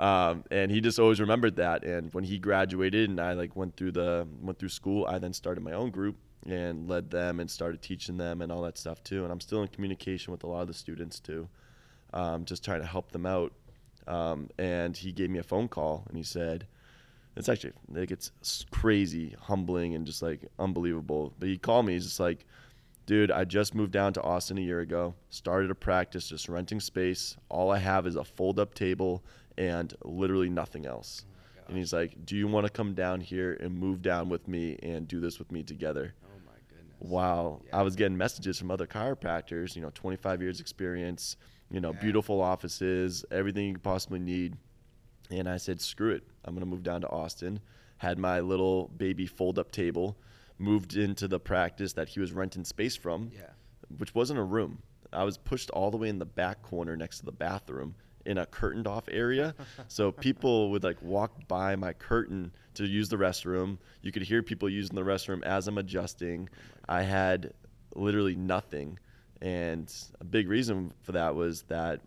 Um, 0.00 0.44
and 0.50 0.70
he 0.70 0.80
just 0.80 0.98
always 0.98 1.20
remembered 1.20 1.56
that. 1.56 1.84
And 1.84 2.12
when 2.14 2.24
he 2.24 2.38
graduated 2.38 3.10
and 3.10 3.20
I 3.20 3.34
like 3.34 3.54
went 3.54 3.76
through 3.76 3.92
the 3.92 4.26
went 4.40 4.58
through 4.58 4.70
school, 4.70 5.06
I 5.06 5.18
then 5.18 5.34
started 5.34 5.62
my 5.62 5.72
own 5.72 5.90
group 5.90 6.16
and 6.46 6.88
led 6.88 7.10
them 7.10 7.38
and 7.38 7.50
started 7.50 7.82
teaching 7.82 8.16
them 8.16 8.40
and 8.40 8.50
all 8.50 8.62
that 8.62 8.78
stuff 8.78 9.04
too. 9.04 9.24
And 9.24 9.30
I'm 9.30 9.42
still 9.42 9.60
in 9.60 9.68
communication 9.68 10.32
with 10.32 10.42
a 10.42 10.46
lot 10.46 10.62
of 10.62 10.68
the 10.68 10.74
students 10.74 11.20
too, 11.20 11.48
um, 12.14 12.46
just 12.46 12.64
trying 12.64 12.80
to 12.80 12.86
help 12.86 13.12
them 13.12 13.26
out. 13.26 13.52
Um, 14.06 14.48
and 14.58 14.96
he 14.96 15.12
gave 15.12 15.28
me 15.28 15.38
a 15.38 15.42
phone 15.42 15.68
call 15.68 16.06
and 16.08 16.16
he 16.16 16.24
said, 16.24 16.66
"It's 17.36 17.50
actually 17.50 17.74
like 17.92 18.10
it's 18.10 18.32
crazy, 18.70 19.36
humbling, 19.38 19.94
and 19.94 20.06
just 20.06 20.22
like 20.22 20.50
unbelievable." 20.58 21.34
But 21.38 21.50
he 21.50 21.58
called 21.58 21.84
me. 21.84 21.92
He's 21.92 22.06
just 22.06 22.20
like, 22.20 22.46
dude, 23.04 23.30
I 23.30 23.44
just 23.44 23.74
moved 23.74 23.92
down 23.92 24.14
to 24.14 24.22
Austin 24.22 24.56
a 24.56 24.62
year 24.62 24.80
ago, 24.80 25.14
started 25.28 25.70
a 25.70 25.74
practice, 25.74 26.26
just 26.26 26.48
renting 26.48 26.80
space. 26.80 27.36
All 27.50 27.70
I 27.70 27.78
have 27.78 28.06
is 28.06 28.16
a 28.16 28.24
fold 28.24 28.58
up 28.58 28.72
table 28.72 29.22
and 29.60 29.94
literally 30.04 30.48
nothing 30.48 30.86
else. 30.86 31.26
Oh 31.58 31.62
and 31.68 31.76
he's 31.76 31.92
like, 31.92 32.24
Do 32.24 32.34
you 32.36 32.48
want 32.48 32.66
to 32.66 32.72
come 32.72 32.94
down 32.94 33.20
here 33.20 33.56
and 33.60 33.76
move 33.78 34.00
down 34.02 34.28
with 34.30 34.48
me 34.48 34.78
and 34.82 35.06
do 35.06 35.20
this 35.20 35.38
with 35.38 35.52
me 35.52 35.62
together? 35.62 36.14
Oh 36.24 36.28
my 36.46 36.52
goodness. 36.68 36.96
Wow. 36.98 37.60
Yeah. 37.66 37.78
I 37.78 37.82
was 37.82 37.94
getting 37.94 38.16
messages 38.16 38.58
from 38.58 38.70
other 38.70 38.86
chiropractors, 38.86 39.76
you 39.76 39.82
know, 39.82 39.90
25 39.94 40.40
years 40.40 40.60
experience, 40.60 41.36
you 41.70 41.80
know, 41.80 41.92
Yeah. 41.92 42.00
beautiful 42.00 42.40
offices, 42.40 43.24
everything 43.30 43.66
you 43.66 43.74
could 43.74 43.82
possibly 43.82 44.18
need. 44.18 44.56
And 45.30 45.46
I 45.48 45.58
said, 45.58 45.80
screw 45.80 46.10
it. 46.12 46.24
I'm 46.44 46.54
going 46.54 46.64
to 46.64 46.70
move 46.70 46.82
down 46.82 47.02
to 47.02 47.08
Austin. 47.10 47.60
Had 47.98 48.18
my 48.18 48.40
little 48.40 48.88
baby 48.96 49.26
fold 49.26 49.58
up 49.58 49.70
table, 49.70 50.16
moved 50.58 50.96
into 50.96 51.28
the 51.28 51.38
practice 51.38 51.92
that 51.92 52.08
he 52.08 52.18
was 52.18 52.32
renting 52.32 52.64
space 52.64 52.96
from, 52.96 53.30
Yeah. 53.32 53.50
which 53.98 54.14
wasn't 54.14 54.40
a 54.40 54.42
room. 54.42 54.82
I 55.12 55.24
was 55.24 55.36
pushed 55.36 55.70
all 55.70 55.90
the 55.90 55.96
way 55.98 56.08
in 56.08 56.18
the 56.18 56.24
back 56.24 56.62
corner 56.62 56.96
next 56.96 57.18
to 57.18 57.24
the 57.26 57.32
bathroom 57.32 57.94
in 58.26 58.38
a 58.38 58.46
curtained 58.46 58.86
off 58.86 59.04
area. 59.10 59.54
so 59.88 60.12
people 60.28 60.70
would 60.70 60.84
like 60.84 61.00
walk 61.02 61.32
by 61.48 61.76
my 61.76 61.92
curtain 61.92 62.52
to 62.74 62.86
use 62.86 63.08
the 63.08 63.16
restroom. 63.16 63.78
You 64.02 64.12
could 64.12 64.22
hear 64.22 64.42
people 64.42 64.68
using 64.68 64.94
the 64.94 65.02
restroom 65.02 65.42
as 65.44 65.68
I'm 65.68 65.78
adjusting. 65.78 66.48
I 66.88 67.02
had 67.02 67.52
literally 67.94 68.36
nothing. 68.36 68.98
And 69.42 69.92
a 70.20 70.24
big 70.24 70.48
reason 70.48 70.92
for 71.02 71.12
that 71.12 71.34
was 71.34 71.62
that 71.62 72.00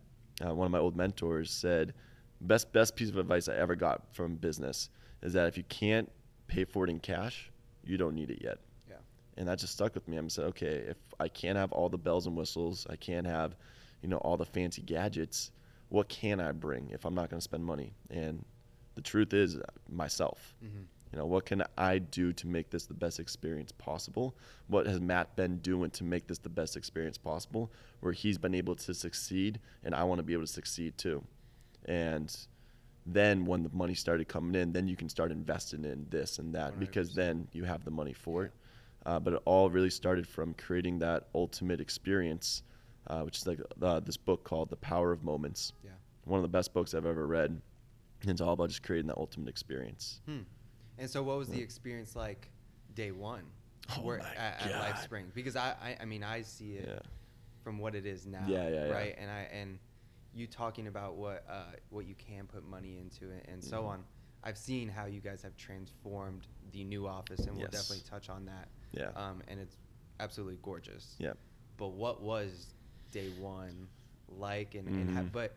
uh, 0.46 0.54
one 0.54 0.66
of 0.66 0.72
my 0.72 0.80
old 0.80 0.96
mentors 0.96 1.52
said, 1.52 1.94
best 2.42 2.72
best 2.74 2.96
piece 2.96 3.10
of 3.10 3.18
advice 3.18 3.48
I 3.48 3.56
ever 3.56 3.76
got 3.76 4.14
from 4.14 4.36
business 4.36 4.90
is 5.22 5.34
that 5.34 5.48
if 5.48 5.58
you 5.58 5.64
can't 5.70 6.12
pay 6.48 6.66
for 6.66 6.84
it 6.84 6.90
in 6.90 7.00
cash, 7.00 7.50
you 7.86 7.98
don't 7.98 8.16
need 8.16 8.30
it 8.30 8.40
yet. 8.42 8.58
Yeah. 8.90 8.98
And 9.38 9.48
that 9.48 9.60
just 9.60 9.74
stuck 9.74 9.96
with 9.96 10.08
me. 10.08 10.18
I'm 10.18 10.30
saying, 10.30 10.50
okay, 10.50 10.84
if 10.88 10.98
I 11.20 11.28
can't 11.28 11.58
have 11.58 11.72
all 11.72 11.90
the 11.90 11.98
bells 11.98 12.28
and 12.28 12.36
whistles, 12.36 12.86
I 12.90 12.96
can't 12.96 13.26
have, 13.26 13.56
you 14.02 14.10
know, 14.10 14.18
all 14.18 14.38
the 14.38 14.46
fancy 14.46 14.82
gadgets. 14.82 15.52
What 15.94 16.10
can 16.10 16.40
I 16.40 16.52
bring 16.54 16.90
if 16.90 17.06
I'm 17.06 17.14
not 17.14 17.30
going 17.30 17.38
to 17.40 17.44
spend 17.44 17.64
money? 17.64 17.94
And 18.10 18.44
the 18.96 19.02
truth 19.02 19.32
is, 19.32 19.60
myself. 19.88 20.56
Mhm. 20.64 20.88
You 21.12 21.20
know, 21.20 21.28
what 21.28 21.46
can 21.46 21.62
I 21.78 22.00
do 22.00 22.34
to 22.34 22.48
make 22.48 22.72
this 22.72 22.88
the 22.88 22.96
best 22.96 23.20
experience 23.20 23.72
possible? 23.72 24.36
What 24.66 24.88
has 24.88 25.00
Matt 25.00 25.36
been 25.36 25.60
doing 25.60 25.92
to 25.92 26.04
make 26.04 26.26
this 26.26 26.40
the 26.40 26.50
best 26.50 26.76
experience 26.76 27.20
possible? 27.20 27.72
Where 28.00 28.12
he's 28.12 28.40
been 28.40 28.56
able 28.56 28.76
to 28.78 28.94
succeed, 28.96 29.60
and 29.84 29.94
I 29.94 30.04
want 30.04 30.18
to 30.18 30.24
be 30.24 30.34
able 30.34 30.46
to 30.46 30.52
succeed 30.52 30.98
too. 30.98 31.24
And 31.86 32.36
then 33.06 33.46
when 33.46 33.62
the 33.62 33.70
money 33.72 33.94
started 33.94 34.28
coming 34.28 34.60
in, 34.60 34.72
then 34.74 34.88
you 34.88 34.96
can 34.96 35.10
start 35.10 35.32
investing 35.32 35.86
in 35.86 36.08
this 36.10 36.40
and 36.40 36.56
that 36.56 36.80
because 36.80 37.10
100%. 37.12 37.16
then 37.16 37.48
you 37.52 37.66
have 37.66 37.86
the 37.86 37.92
money 37.92 38.14
for 38.14 38.46
it. 38.46 38.52
Uh, 39.06 39.20
but 39.20 39.34
it 39.34 39.42
all 39.46 39.70
really 39.70 39.92
started 39.92 40.26
from 40.26 40.56
creating 40.56 40.98
that 41.00 41.28
ultimate 41.36 41.80
experience, 41.80 42.64
uh, 43.08 43.22
which 43.22 43.38
is 43.38 43.48
like 43.48 43.60
uh, 43.82 44.00
this 44.00 44.18
book 44.18 44.44
called 44.44 44.70
The 44.70 44.76
Power 44.78 45.12
of 45.12 45.24
Moments. 45.24 45.74
Yeah. 45.84 45.92
One 46.26 46.38
of 46.38 46.44
the 46.44 46.50
best 46.50 46.74
books 46.74 46.94
I've 46.94 47.06
ever 47.06 47.28
read. 47.28 47.62
And 48.22 48.32
it's 48.32 48.40
all 48.40 48.54
about 48.54 48.70
just 48.70 48.84
creating 48.84 49.08
that 49.08 49.18
ultimate 49.18 49.50
experience. 49.50 50.22
Hmm. 50.26 50.40
And 50.98 51.10
so, 51.10 51.22
what 51.24 51.38
was 51.38 51.50
the 51.50 51.60
experience 51.60 52.16
like 52.16 52.50
day 52.96 53.12
one 53.12 53.44
Oh 53.98 54.12
at, 54.12 54.24
at 54.38 54.72
LifeSpring? 54.72 55.34
Because 55.34 55.56
I, 55.58 55.76
I, 55.82 55.98
I 56.02 56.06
mean, 56.06 56.24
I 56.24 56.42
see 56.44 56.76
it 56.76 56.86
Yeah. 56.88 57.00
from 57.64 57.80
what 57.80 57.96
it 57.96 58.06
is 58.06 58.26
now. 58.26 58.46
Yeah, 58.48 58.70
yeah, 58.70 58.86
yeah. 58.88 58.94
Right, 58.94 59.16
and 59.18 59.30
I 59.30 59.50
and 59.52 59.78
you 60.34 60.48
talking 60.48 60.88
about 60.88 61.16
what 61.16 61.44
uh, 61.50 61.64
what 61.90 62.06
you 62.06 62.16
can 62.16 62.46
put 62.48 62.64
money 62.66 62.98
into 63.00 63.30
it 63.34 63.46
and 63.52 63.62
so 63.64 63.82
Mhm. 63.82 63.88
on. 63.88 64.04
I've 64.46 64.58
seen 64.58 64.90
how 64.90 65.06
you 65.06 65.22
guys 65.22 65.42
have 65.42 65.56
transformed 65.56 66.48
the 66.74 66.84
new 66.84 67.08
office, 67.08 67.42
and 67.46 67.52
we'll 67.56 67.62
Yes. 67.72 67.72
definitely 67.72 68.04
touch 68.10 68.30
on 68.30 68.46
that. 68.46 68.68
Yeah. 68.92 69.12
Um, 69.16 69.42
and 69.48 69.58
it's 69.60 69.78
absolutely 70.20 70.60
gorgeous. 70.62 71.16
Yeah. 71.18 71.34
But 71.78 71.90
what 71.94 72.22
was 72.22 72.73
day 73.14 73.30
one 73.40 73.88
like, 74.28 74.76
and, 74.76 74.88
and 74.90 75.10
how, 75.16 75.22
Mhm. 75.22 75.32
but 75.32 75.56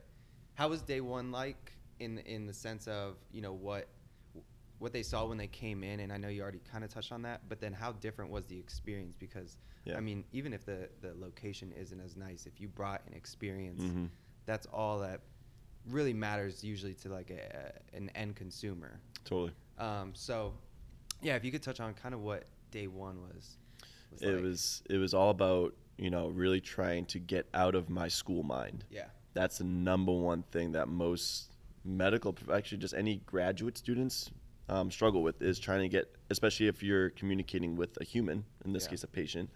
how 0.54 0.68
was 0.68 0.82
day 0.82 1.00
one 1.00 1.32
like 1.32 1.72
in 1.98 2.18
in 2.20 2.46
the 2.46 2.52
sense 2.54 2.86
of 2.86 3.16
you 3.32 3.40
know 3.42 3.52
what 3.54 3.88
what 4.78 4.92
they 4.92 5.02
saw 5.02 5.24
when 5.26 5.38
they 5.38 5.46
came 5.46 5.82
in, 5.82 6.00
and 6.00 6.12
I 6.12 6.18
know 6.18 6.28
you 6.28 6.42
already 6.42 6.60
kind 6.70 6.84
of 6.84 6.90
touched 6.92 7.10
on 7.10 7.22
that, 7.22 7.40
but 7.48 7.60
then 7.60 7.72
how 7.72 7.92
different 7.92 8.30
was 8.30 8.44
the 8.46 8.58
experience? 8.58 9.16
Because 9.18 9.56
Yeah. 9.86 9.96
I 9.96 10.00
mean, 10.00 10.24
even 10.32 10.52
if 10.52 10.64
the 10.66 10.90
the 11.00 11.14
location 11.14 11.72
isn't 11.72 11.98
as 12.00 12.14
nice, 12.16 12.46
if 12.46 12.60
you 12.60 12.68
brought 12.68 13.00
an 13.06 13.14
experience, 13.14 13.82
Mhm. 13.82 14.10
that's 14.44 14.66
all 14.66 14.98
that 15.00 15.22
really 15.86 16.12
matters 16.12 16.62
usually 16.62 16.94
to 16.94 17.08
like 17.08 17.30
a, 17.30 17.72
a- 17.92 17.96
an 17.96 18.10
end 18.10 18.36
consumer. 18.36 19.00
Totally. 19.24 19.52
Um, 19.78 20.14
so, 20.14 20.52
yeah, 21.22 21.36
if 21.36 21.44
you 21.44 21.50
could 21.52 21.62
touch 21.62 21.80
on 21.80 21.94
kind 21.94 22.14
of 22.14 22.20
what 22.20 22.44
day 22.70 22.86
one 22.88 23.22
was. 23.22 23.56
was 24.10 24.22
it 24.22 24.34
like. 24.34 24.42
was 24.42 24.82
it 24.90 24.98
was 24.98 25.14
all 25.14 25.30
about 25.30 25.74
you 25.98 26.10
know 26.10 26.28
really 26.28 26.60
trying 26.60 27.04
to 27.06 27.18
get 27.18 27.46
out 27.54 27.74
of 27.74 27.88
my 27.88 28.08
school 28.08 28.42
mind. 28.42 28.84
Yeah. 28.90 29.06
that's 29.34 29.58
the 29.58 29.64
number 29.64 30.12
one 30.12 30.42
thing 30.50 30.72
that 30.72 30.88
most 30.88 31.50
medical 31.84 32.34
actually 32.52 32.78
just 32.78 32.94
any 32.94 33.16
graduate 33.26 33.76
students 33.78 34.30
um, 34.68 34.90
struggle 34.90 35.22
with 35.22 35.40
is 35.42 35.58
trying 35.58 35.82
to 35.82 35.88
get 35.88 36.14
especially 36.30 36.66
if 36.68 36.82
you're 36.82 37.10
communicating 37.10 37.76
with 37.76 37.96
a 38.00 38.04
human 38.04 38.44
in 38.64 38.72
this 38.72 38.84
Yeah. 38.84 38.90
case 38.90 39.04
a 39.04 39.06
patient 39.06 39.50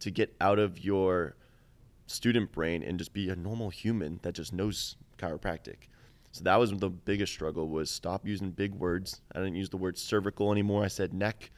to 0.00 0.10
get 0.10 0.34
out 0.40 0.58
of 0.58 0.84
your 0.84 1.36
student 2.06 2.52
brain 2.52 2.82
and 2.82 2.98
just 2.98 3.12
be 3.12 3.28
a 3.30 3.36
normal 3.36 3.70
human 3.70 4.18
that 4.22 4.34
just 4.34 4.52
knows 4.52 4.96
chiropractic. 5.18 5.88
So 6.32 6.42
that 6.44 6.56
was 6.56 6.72
the 6.72 6.90
biggest 6.90 7.32
struggle 7.32 7.68
was 7.68 7.90
stop 7.90 8.26
using 8.26 8.50
big 8.50 8.74
words. 8.74 9.20
I 9.34 9.38
didn't 9.38 9.54
use 9.54 9.70
the 9.70 9.76
word 9.76 9.96
cervical 9.96 10.50
anymore. 10.50 10.84
I 10.84 10.88
said 10.88 11.14
neck. 11.14 11.50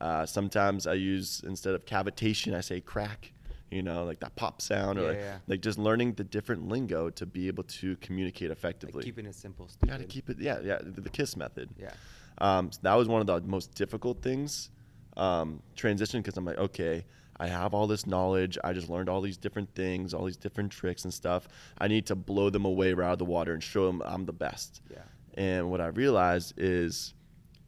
Uh, 0.00 0.24
sometimes 0.24 0.86
i 0.86 0.92
use 0.94 1.42
instead 1.44 1.74
of 1.74 1.84
cavitation 1.84 2.54
i 2.54 2.60
say 2.60 2.80
crack 2.80 3.32
you 3.70 3.82
know 3.82 4.04
like 4.04 4.20
that 4.20 4.34
pop 4.36 4.62
sound 4.62 4.98
or 4.98 5.02
Yeah, 5.02 5.08
like, 5.08 5.18
yeah. 5.18 5.38
like 5.46 5.60
just 5.60 5.78
learning 5.78 6.14
the 6.14 6.24
different 6.24 6.68
lingo 6.68 7.10
to 7.10 7.26
be 7.26 7.48
able 7.48 7.64
to 7.64 7.96
communicate 7.96 8.50
effectively 8.50 9.00
Like 9.00 9.04
keeping 9.04 9.26
it 9.26 9.34
simple. 9.34 9.68
Stupid. 9.68 9.88
got 9.90 9.98
to 10.00 10.04
keep 10.06 10.30
it 10.30 10.38
yeah 10.40 10.58
yeah 10.62 10.78
the, 10.82 11.00
the 11.02 11.10
kiss 11.10 11.36
method 11.36 11.68
Yeah. 11.78 11.90
um, 12.38 12.72
so 12.72 12.78
that 12.82 12.94
was 12.94 13.08
one 13.08 13.20
of 13.20 13.26
the 13.26 13.40
most 13.48 13.74
difficult 13.74 14.22
things 14.22 14.70
um, 15.16 15.62
transition 15.76 16.20
because 16.22 16.36
i'm 16.38 16.44
like 16.44 16.58
okay 16.58 17.04
i 17.38 17.46
have 17.46 17.74
all 17.74 17.86
this 17.86 18.06
knowledge 18.06 18.56
i 18.64 18.72
just 18.72 18.88
learned 18.88 19.08
all 19.08 19.20
these 19.20 19.36
different 19.36 19.74
things 19.74 20.14
all 20.14 20.24
these 20.24 20.36
different 20.36 20.70
tricks 20.72 21.04
and 21.04 21.12
stuff 21.12 21.48
i 21.78 21.88
need 21.88 22.06
to 22.06 22.14
blow 22.14 22.50
them 22.50 22.64
away 22.64 22.92
right 22.94 23.08
out 23.08 23.12
of 23.14 23.18
the 23.18 23.24
water 23.24 23.52
and 23.52 23.62
show 23.62 23.86
them 23.86 24.00
i'm 24.04 24.24
the 24.26 24.32
best 24.32 24.80
Yeah. 24.90 24.98
and 25.34 25.70
what 25.70 25.80
i 25.80 25.88
realized 25.88 26.54
is 26.56 27.14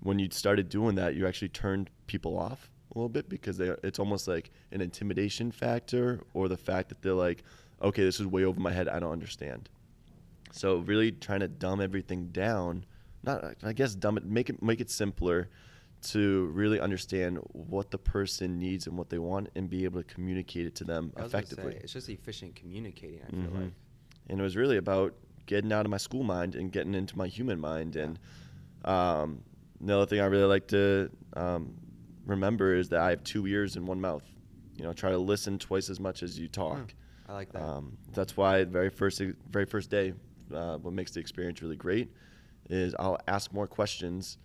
when 0.02 0.18
you 0.18 0.28
started 0.30 0.68
doing 0.68 0.94
that 0.94 1.14
you 1.16 1.26
actually 1.26 1.48
turned 1.50 1.90
people 2.06 2.38
off 2.38 2.69
a 2.94 2.98
little 2.98 3.08
bit 3.08 3.28
because 3.28 3.56
they, 3.56 3.68
it's 3.82 3.98
almost 3.98 4.26
like 4.28 4.50
an 4.72 4.80
intimidation 4.80 5.50
factor 5.52 6.20
or 6.34 6.48
the 6.48 6.56
fact 6.56 6.88
that 6.88 7.02
they're 7.02 7.12
like 7.14 7.42
okay 7.82 8.04
this 8.04 8.20
is 8.20 8.26
way 8.26 8.44
over 8.44 8.60
my 8.60 8.72
head 8.72 8.88
i 8.88 8.98
don't 8.98 9.12
understand 9.12 9.68
so 10.52 10.78
really 10.78 11.12
trying 11.12 11.40
to 11.40 11.48
dumb 11.48 11.80
everything 11.80 12.28
down, 12.28 12.84
not 13.22 13.54
I 13.62 13.72
guess 13.72 13.94
dumb 13.94 14.16
it, 14.16 14.24
make 14.24 14.50
it 14.50 14.62
make 14.62 14.80
it 14.80 14.90
simpler 14.90 15.48
to 16.02 16.46
really 16.46 16.80
understand 16.80 17.38
what 17.52 17.90
the 17.90 17.98
person 17.98 18.58
needs 18.58 18.86
and 18.86 18.96
what 18.96 19.10
they 19.10 19.18
want 19.18 19.50
and 19.54 19.68
be 19.68 19.84
able 19.84 20.02
to 20.02 20.14
communicate 20.14 20.66
it 20.66 20.74
to 20.76 20.84
them 20.84 21.12
gonna 21.14 21.28
say, 21.28 21.38
effectively. 21.38 21.74
it's 21.82 21.92
just 21.92 22.08
efficient 22.08 22.56
communicating. 22.56 23.20
I 23.22 23.30
feel 23.30 23.50
Mhm. 23.50 23.62
like. 23.64 23.72
And 24.28 24.40
it 24.40 24.42
was 24.42 24.56
really 24.56 24.76
about 24.76 25.14
getting 25.46 25.72
out 25.72 25.84
of 25.84 25.90
my 25.90 25.98
school 25.98 26.22
mind 26.22 26.54
and 26.54 26.72
getting 26.72 26.94
into 26.94 27.18
my 27.18 27.26
human 27.26 27.60
mind. 27.60 27.96
And 27.96 28.18
um, 28.84 29.42
another 29.80 30.06
thing 30.06 30.20
I 30.20 30.26
really 30.26 30.44
like 30.44 30.66
to 30.68 31.10
um, 31.34 31.74
remember 32.30 32.74
is 32.74 32.88
that 32.90 33.00
I 33.00 33.10
have 33.10 33.24
two 33.24 33.46
ears 33.46 33.76
and 33.76 33.86
one 33.86 34.00
mouth. 34.00 34.24
You 34.76 34.84
know, 34.84 34.92
try 34.92 35.10
to 35.10 35.18
listen 35.18 35.58
twice 35.58 35.90
as 35.90 36.00
much 36.00 36.22
as 36.22 36.38
you 36.38 36.48
talk. 36.48 36.94
I 37.28 37.34
like 37.34 37.52
that. 37.52 37.62
Um, 37.62 37.98
that's 38.12 38.36
why 38.36 38.64
the 38.64 38.70
very 38.70 38.90
first 38.90 39.20
very 39.50 39.66
first 39.66 39.90
day, 39.90 40.14
uh, 40.54 40.78
what 40.78 40.94
makes 40.94 41.12
the 41.12 41.20
experience 41.20 41.62
really 41.62 41.76
great 41.76 42.10
is 42.68 42.94
I'll 42.98 43.18
ask 43.28 43.52
more 43.52 43.66
questions 43.66 44.38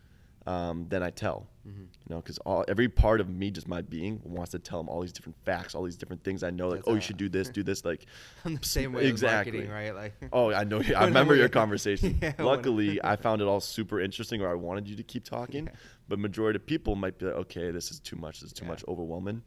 um, 0.48 0.86
than 0.90 1.02
I 1.02 1.10
tell. 1.10 1.48
Mhm. 1.68 1.80
You 1.80 1.88
know, 2.16 2.18
because 2.22 2.38
every 2.68 2.88
part 2.88 3.20
of 3.20 3.28
me, 3.30 3.50
just 3.50 3.68
my 3.68 3.82
being, 3.82 4.22
wants 4.24 4.52
to 4.52 4.60
tell 4.60 4.78
them 4.80 4.88
all 4.88 5.02
these 5.02 5.12
different 5.12 5.36
facts, 5.44 5.74
all 5.74 5.84
these 5.84 5.98
different 5.98 6.24
things 6.24 6.44
I 6.44 6.52
know. 6.52 6.68
Like, 6.68 6.80
That's 6.80 6.88
oh, 6.90 6.94
you 6.94 7.02
should 7.02 7.18
do 7.18 7.28
this, 7.30 7.50
do 7.50 7.64
this. 7.64 7.84
Like, 7.84 8.06
I'm 8.46 8.58
the 8.58 8.64
same 8.66 8.94
way 8.94 9.08
exactly. 9.08 9.66
right? 9.68 9.96
Like. 9.96 10.14
Oh, 10.32 10.52
I 10.54 10.64
know. 10.64 10.82
I 10.96 11.06
remember 11.06 11.36
your 11.36 11.50
conversation. 11.50 12.20
Yeah, 12.22 12.34
Luckily, 12.38 13.00
I 13.04 13.16
found 13.16 13.42
it 13.42 13.46
all 13.48 13.60
super 13.60 14.00
interesting, 14.00 14.42
or 14.42 14.50
I 14.50 14.54
wanted 14.54 14.88
you 14.88 14.96
to 14.98 15.04
keep 15.04 15.24
talking. 15.24 15.66
Yeah. 15.66 15.72
But 16.08 16.20
majority 16.20 16.58
of 16.58 16.66
people 16.68 16.96
might 16.96 17.18
be 17.18 17.26
like, 17.26 17.36
okay, 17.36 17.72
this 17.72 17.90
is 17.90 18.00
too 18.00 18.16
much. 18.18 18.42
This 18.42 18.52
is 18.52 18.54
too 18.54 18.66
Yeah. 18.66 18.70
much 18.72 18.84
overwhelming. 18.88 19.42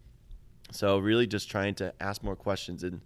So 0.73 0.99
really, 0.99 1.27
just 1.29 1.49
trying 1.49 1.77
to 1.77 1.95
ask 2.01 2.25
more 2.25 2.35
questions. 2.37 2.83
And 2.83 3.01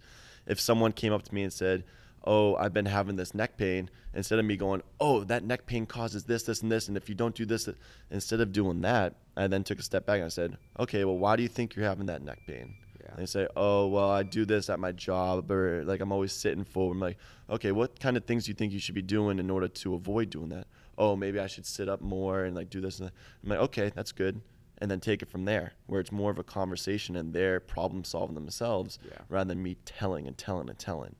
if 0.47 0.59
someone 0.59 0.91
came 0.91 1.13
up 1.13 1.21
to 1.23 1.33
me 1.33 1.43
and 1.43 1.53
said, 1.53 1.83
"Oh, 2.23 2.55
I've 2.55 2.73
been 2.73 2.85
having 2.85 3.15
this 3.15 3.33
neck 3.33 3.57
pain," 3.57 3.89
instead 4.13 4.39
of 4.39 4.45
me 4.45 4.55
going, 4.57 4.81
"Oh, 4.99 5.23
that 5.25 5.43
neck 5.43 5.65
pain 5.65 5.85
causes 5.85 6.23
this, 6.23 6.43
this, 6.43 6.61
and 6.61 6.71
this," 6.71 6.87
and 6.87 6.95
if 6.97 7.09
you 7.09 7.15
don't 7.15 7.35
do 7.35 7.45
this, 7.45 7.67
instead 8.11 8.39
of 8.39 8.51
doing 8.51 8.81
that, 8.81 9.15
I 9.35 9.47
then 9.47 9.63
took 9.63 9.79
a 9.79 9.83
step 9.83 10.05
back 10.05 10.17
and 10.17 10.25
I 10.25 10.29
said, 10.29 10.57
"Okay, 10.79 11.03
well, 11.05 11.17
why 11.17 11.35
do 11.35 11.43
you 11.43 11.49
think 11.49 11.75
you're 11.75 11.85
having 11.85 12.05
that 12.07 12.21
neck 12.21 12.39
pain?" 12.47 12.75
Yeah. 13.01 13.09
And 13.11 13.19
they 13.19 13.25
say, 13.25 13.47
"Oh, 13.55 13.87
well, 13.87 14.09
I 14.09 14.23
do 14.23 14.45
this 14.45 14.69
at 14.69 14.79
my 14.79 14.91
job, 14.93 15.51
or 15.51 15.83
like 15.83 15.99
I'm 16.01 16.11
always 16.11 16.31
sitting 16.31 16.63
forward." 16.63 16.93
I'm 16.93 16.99
like, 17.01 17.17
"Okay, 17.49 17.71
what 17.71 17.99
kind 17.99 18.15
of 18.15 18.23
things 18.25 18.45
do 18.45 18.51
you 18.51 18.55
think 18.55 18.71
you 18.71 18.79
should 18.79 18.95
be 18.95 19.01
doing 19.01 19.39
in 19.39 19.49
order 19.49 19.67
to 19.67 19.93
avoid 19.95 20.29
doing 20.29 20.49
that?" 20.49 20.67
Oh, 20.97 21.15
maybe 21.15 21.39
I 21.39 21.47
should 21.47 21.65
sit 21.65 21.89
up 21.89 22.01
more 22.01 22.43
and 22.45 22.55
like 22.55 22.69
do 22.69 22.79
this. 22.79 22.99
And 22.99 23.07
that. 23.09 23.13
I'm 23.43 23.49
like, 23.49 23.59
"Okay, 23.59 23.91
that's 23.93 24.11
good," 24.11 24.41
and 24.77 24.89
then 24.89 24.99
take 24.99 25.21
it 25.21 25.29
from 25.29 25.45
there, 25.45 25.73
where 25.87 25.99
it's 25.99 26.11
more 26.11 26.31
of 26.31 26.39
a 26.39 26.43
conversation 26.43 27.15
and 27.15 27.33
they're 27.33 27.59
problem 27.59 28.03
solving 28.03 28.35
themselves 28.35 28.99
Yeah. 29.05 29.17
rather 29.27 29.49
than 29.49 29.61
me 29.63 29.75
telling 29.85 30.27
and 30.27 30.37
telling 30.37 30.69
and 30.69 30.77
telling. 30.79 31.15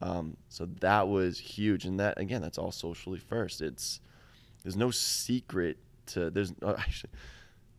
Um, 0.00 0.36
so 0.48 0.66
that 0.80 1.08
was 1.08 1.38
huge, 1.38 1.84
and 1.84 1.98
that 2.00 2.18
again, 2.18 2.40
that's 2.42 2.58
all 2.58 2.72
socially 2.72 3.18
first. 3.18 3.60
It's 3.60 4.00
there's 4.62 4.76
no 4.76 4.90
secret 4.90 5.78
to 6.06 6.30
there's 6.30 6.52
oh, 6.62 6.74
actually. 6.78 7.10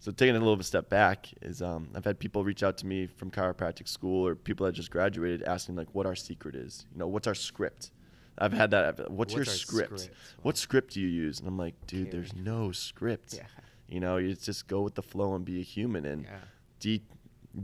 So 0.01 0.11
taking 0.13 0.35
a 0.35 0.39
little 0.39 0.55
bit 0.55 0.59
of 0.61 0.61
a 0.61 0.63
step 0.63 0.89
back 0.89 1.27
is 1.41 1.61
um, 1.61 1.89
I've 1.93 2.05
had 2.05 2.19
people 2.19 2.43
reach 2.45 2.63
out 2.63 2.77
to 2.77 2.85
me 2.85 3.05
from 3.05 3.31
chiropractic 3.31 3.88
school 3.89 4.25
or 4.25 4.33
people 4.33 4.65
that 4.65 4.71
just 4.71 4.91
graduated 4.91 5.43
asking 5.43 5.75
like 5.75 5.93
what 5.93 6.05
our 6.05 6.15
secret 6.15 6.55
is. 6.55 6.85
You 6.93 6.99
know, 6.99 7.07
what's 7.07 7.27
our 7.27 7.35
script? 7.35 7.91
I've 8.38 8.53
had 8.53 8.71
that. 8.71 8.85
I've- 8.85 9.03
What's, 9.09 9.33
your 9.33 9.41
What's 9.41 9.49
our 9.51 9.55
script? 9.57 9.99
script? 9.99 10.15
What 10.41 10.57
script 10.57 10.93
do 10.93 11.01
you 11.01 11.07
use? 11.09 11.39
And 11.39 11.47
I'm 11.49 11.57
like, 11.57 11.75
dude, 11.85 12.11
there's 12.11 12.33
no 12.33 12.71
script. 12.71 13.33
Yeah. 13.33 13.43
You 13.89 13.99
know, 13.99 14.15
you 14.15 14.35
just 14.35 14.67
go 14.69 14.79
with 14.81 14.95
the 14.95 15.01
flow 15.03 15.35
and 15.35 15.43
be 15.43 15.59
a 15.59 15.63
human 15.63 16.05
and 16.05 16.23
Yeah. 16.23 16.38
de- 16.79 17.03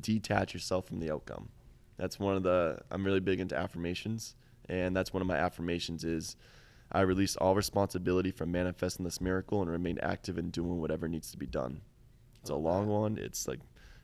detach 0.01 0.53
yourself 0.53 0.88
from 0.88 1.00
the 1.00 1.12
outcome. 1.12 1.47
That's 1.95 2.19
one 2.19 2.35
of 2.35 2.43
the 2.43 2.79
I'm 2.91 3.05
really 3.05 3.21
big 3.21 3.39
into 3.39 3.55
affirmations, 3.57 4.35
and 4.69 4.95
that's 4.95 5.13
one 5.13 5.22
of 5.22 5.27
my 5.27 5.38
affirmations 5.38 6.03
is 6.03 6.36
I 6.91 7.01
release 7.01 7.36
all 7.36 7.55
responsibility 7.55 8.31
for 8.31 8.45
manifesting 8.45 9.03
this 9.05 9.19
miracle 9.22 9.62
and 9.62 9.69
remain 9.69 9.98
active 10.00 10.38
in 10.38 10.50
doing 10.51 10.79
whatever 10.79 11.07
needs 11.07 11.31
to 11.31 11.38
be 11.38 11.48
done. 11.48 11.81
It's 12.41 12.50
a 12.50 12.55
long 12.55 12.88
one. 12.88 13.17
It's 13.17 13.48
like, 13.48 13.60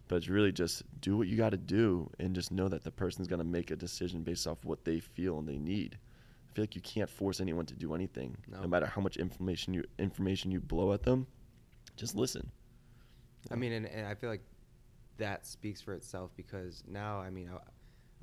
but 0.08 0.16
it's 0.18 0.28
really 0.30 0.52
just 0.52 0.84
do 1.00 1.16
what 1.18 1.28
you 1.28 1.38
got 1.38 1.52
to 1.52 1.58
do 1.58 2.10
and 2.20 2.34
just 2.36 2.52
know 2.52 2.68
that 2.68 2.84
the 2.84 2.92
person's 2.92 3.28
gonna 3.28 3.44
make 3.44 3.72
a 3.72 3.76
decision 3.76 4.24
based 4.24 4.48
off 4.48 4.66
what 4.66 4.84
they 4.84 5.00
feel 5.00 5.40
and 5.40 5.48
they 5.48 5.58
need. 5.60 5.98
I 6.50 6.54
feel 6.54 6.64
like 6.64 6.76
you 6.76 6.82
can't 6.82 7.10
force 7.10 7.40
anyone 7.40 7.66
to 7.68 7.76
do 7.76 7.94
anything, 7.94 8.36
No. 8.50 8.62
no 8.62 8.68
matter 8.68 8.86
how 8.86 9.02
much 9.02 9.16
information 9.18 9.74
you 9.74 9.84
information 10.00 10.52
you 10.52 10.60
blow 10.60 10.92
at 10.94 11.04
them 11.04 11.28
just 11.96 12.16
listen. 12.16 12.50
I 13.52 13.56
mean, 13.56 13.72
and, 13.74 13.86
and 13.86 14.08
I 14.08 14.16
feel 14.16 14.30
like 14.30 14.42
that 15.18 15.46
speaks 15.46 15.82
for 15.82 15.94
itself 15.94 16.32
because 16.36 16.84
now, 16.88 17.20
I 17.20 17.30
mean, 17.30 17.50
I, 17.54 17.58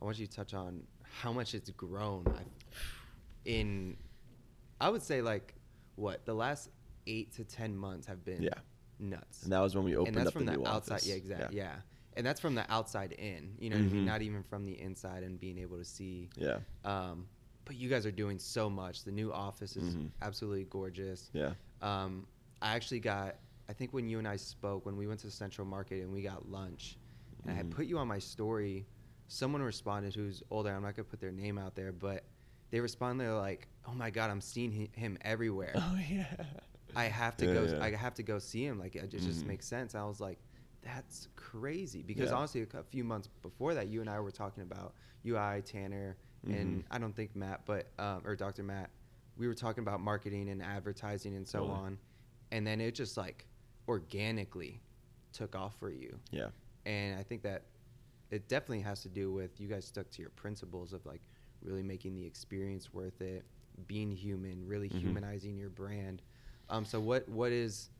I 0.00 0.04
want 0.04 0.18
you 0.18 0.26
to 0.26 0.32
touch 0.32 0.52
on 0.54 0.82
how 1.12 1.32
much 1.32 1.54
it's 1.54 1.70
grown 1.70 2.24
I, 2.28 2.42
in, 3.44 3.96
I 4.80 4.88
would 4.90 5.02
say, 5.02 5.22
like, 5.22 5.54
what, 5.96 6.24
the 6.26 6.34
last 6.34 6.68
eight 7.06 7.32
to 7.36 7.44
10 7.44 7.76
months 7.76 8.06
have 8.06 8.24
been 8.24 8.42
Yeah. 8.42 8.50
nuts. 8.98 9.42
And 9.44 9.52
that 9.52 9.60
was 9.60 9.74
when 9.74 9.84
we 9.84 9.96
opened 9.96 10.08
and 10.08 10.16
that's 10.16 10.28
up 10.28 10.32
from 10.34 10.46
the 10.46 10.52
the, 10.52 10.68
outside. 10.68 10.94
office. 10.94 11.06
Yeah, 11.08 11.14
exactly. 11.14 11.56
Yeah. 11.56 11.64
Yeah. 11.64 11.76
And 12.16 12.26
that's 12.26 12.40
from 12.40 12.54
the 12.54 12.70
outside 12.72 13.12
in, 13.12 13.54
you 13.60 13.70
know 13.70 13.76
what 13.76 13.82
I 13.84 13.88
mean? 13.88 14.02
Mhm. 14.02 14.06
Not 14.06 14.22
even 14.22 14.42
from 14.42 14.64
the 14.64 14.78
inside 14.80 15.22
and 15.22 15.38
being 15.38 15.58
able 15.58 15.78
to 15.78 15.84
see. 15.84 16.28
Yeah. 16.36 16.58
Um, 16.84 17.28
but 17.64 17.76
you 17.76 17.88
guys 17.88 18.06
are 18.06 18.10
doing 18.10 18.38
so 18.38 18.68
much. 18.68 19.04
The 19.04 19.12
new 19.12 19.32
office 19.32 19.76
is 19.76 19.94
Mhm. 19.94 20.10
absolutely 20.22 20.64
gorgeous. 20.64 21.30
Yeah. 21.32 21.54
Um, 21.80 22.26
I 22.60 22.74
actually 22.74 23.00
got, 23.00 23.36
I 23.68 23.72
think 23.72 23.92
when 23.92 24.08
you 24.08 24.18
and 24.18 24.26
I 24.26 24.36
spoke, 24.36 24.84
when 24.84 24.96
we 24.96 25.06
went 25.06 25.20
to 25.20 25.26
the 25.26 25.32
Central 25.32 25.66
Market 25.66 26.02
and 26.02 26.12
we 26.12 26.22
got 26.22 26.48
lunch, 26.48 26.98
and 27.42 27.50
I 27.52 27.54
had 27.54 27.66
Mhm. 27.66 27.70
put 27.70 27.86
you 27.86 27.98
on 27.98 28.08
my 28.08 28.18
story, 28.18 28.86
someone 29.28 29.62
responded 29.62 30.14
who's 30.14 30.42
older. 30.50 30.70
I'm 30.70 30.82
not 30.82 30.96
going 30.96 31.04
to 31.04 31.10
put 31.10 31.20
their 31.20 31.30
name 31.32 31.58
out 31.58 31.74
there, 31.76 31.92
but 31.92 32.24
they 32.70 32.80
responded, 32.80 33.24
they're 33.24 33.34
like, 33.34 33.68
oh 33.86 33.92
my 33.94 34.10
God, 34.10 34.30
I'm 34.30 34.40
seeing 34.40 34.88
him 34.92 35.16
everywhere. 35.22 35.72
Oh 35.76 35.98
yeah. 36.10 36.26
I 36.96 37.04
have 37.04 37.36
to 37.38 37.46
Yeah, 37.46 37.52
go. 37.54 37.64
yeah. 37.64 37.84
I 37.84 37.90
have 37.94 38.14
to 38.14 38.22
go 38.22 38.38
see 38.38 38.64
him. 38.64 38.78
Like 38.78 38.96
it 38.96 39.10
just 39.10 39.42
Mhm. 39.44 39.46
makes 39.46 39.66
sense. 39.66 39.94
I 39.94 40.04
was 40.04 40.20
like, 40.20 40.38
that's 40.82 41.28
crazy. 41.36 42.02
Because 42.02 42.30
Yeah. 42.30 42.36
honestly, 42.38 42.62
a 42.74 42.82
few 42.82 43.04
months 43.04 43.28
before 43.42 43.74
that, 43.74 43.88
you 43.88 44.00
and 44.00 44.08
I 44.08 44.18
were 44.20 44.30
talking 44.30 44.62
about 44.62 44.94
UI 45.24 45.60
Tanner 45.62 46.16
and 46.44 46.82
Mhm. 46.82 46.86
I 46.90 46.98
don't 46.98 47.14
think 47.14 47.36
Matt, 47.36 47.66
but 47.66 47.88
um, 47.98 48.22
or 48.24 48.34
Dr. 48.36 48.62
Matt. 48.62 48.90
We 49.36 49.46
were 49.46 49.54
talking 49.54 49.82
about 49.82 50.00
marketing 50.00 50.48
and 50.48 50.62
advertising 50.62 51.36
and 51.36 51.46
so 51.46 51.60
Totally. 51.60 51.78
on, 51.78 51.98
and 52.50 52.66
then 52.66 52.80
it 52.80 52.92
just 52.94 53.16
like 53.16 53.46
organically 53.88 54.80
took 55.32 55.54
off 55.54 55.76
for 55.78 55.90
you. 55.90 56.18
Yeah. 56.30 56.48
And 56.86 57.18
I 57.18 57.22
think 57.22 57.42
that 57.42 57.64
it 58.30 58.48
definitely 58.48 58.80
has 58.82 59.02
to 59.02 59.08
do 59.08 59.32
with 59.32 59.60
you 59.60 59.68
guys 59.68 59.84
stuck 59.84 60.10
to 60.10 60.20
your 60.22 60.30
principles 60.30 60.92
of 60.92 61.04
like 61.06 61.22
really 61.62 61.82
making 61.82 62.14
the 62.14 62.24
experience 62.24 62.92
worth 62.92 63.20
it, 63.20 63.44
being 63.86 64.10
human, 64.12 64.66
really 64.66 64.88
Mhm. 64.88 65.00
humanizing 65.00 65.56
your 65.56 65.70
brand. 65.70 66.22
Um, 66.68 66.84
so 66.84 67.00
what 67.00 67.28
what 67.28 67.52
is 67.52 67.90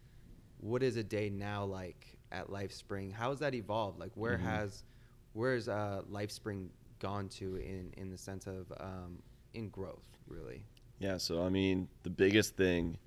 what 0.61 0.83
is 0.83 0.97
a 0.97 1.05
day 1.05 1.31
now 1.31 1.65
like 1.65 2.17
at 2.33 2.49
LifeSpring? 2.49 3.13
How 3.13 3.31
has 3.31 3.39
that 3.39 3.55
evolved? 3.55 3.99
Like 3.99 4.13
where 4.17 4.37
Mhm. 4.37 4.43
has 4.43 4.85
where's 5.33 5.69
uh, 5.69 6.03
LifeSpring 6.11 6.69
gone 6.99 7.29
to 7.29 7.57
in 7.57 7.93
in 7.97 8.11
the 8.11 8.19
sense 8.19 8.47
of 8.47 8.73
um, 8.81 9.23
in 9.55 9.69
growth 9.71 10.05
really? 10.27 10.65
Yeah, 10.99 11.17
so 11.17 11.43
I 11.43 11.49
mean, 11.49 11.89
the 12.03 12.11
biggest 12.11 12.57
thing 12.57 12.99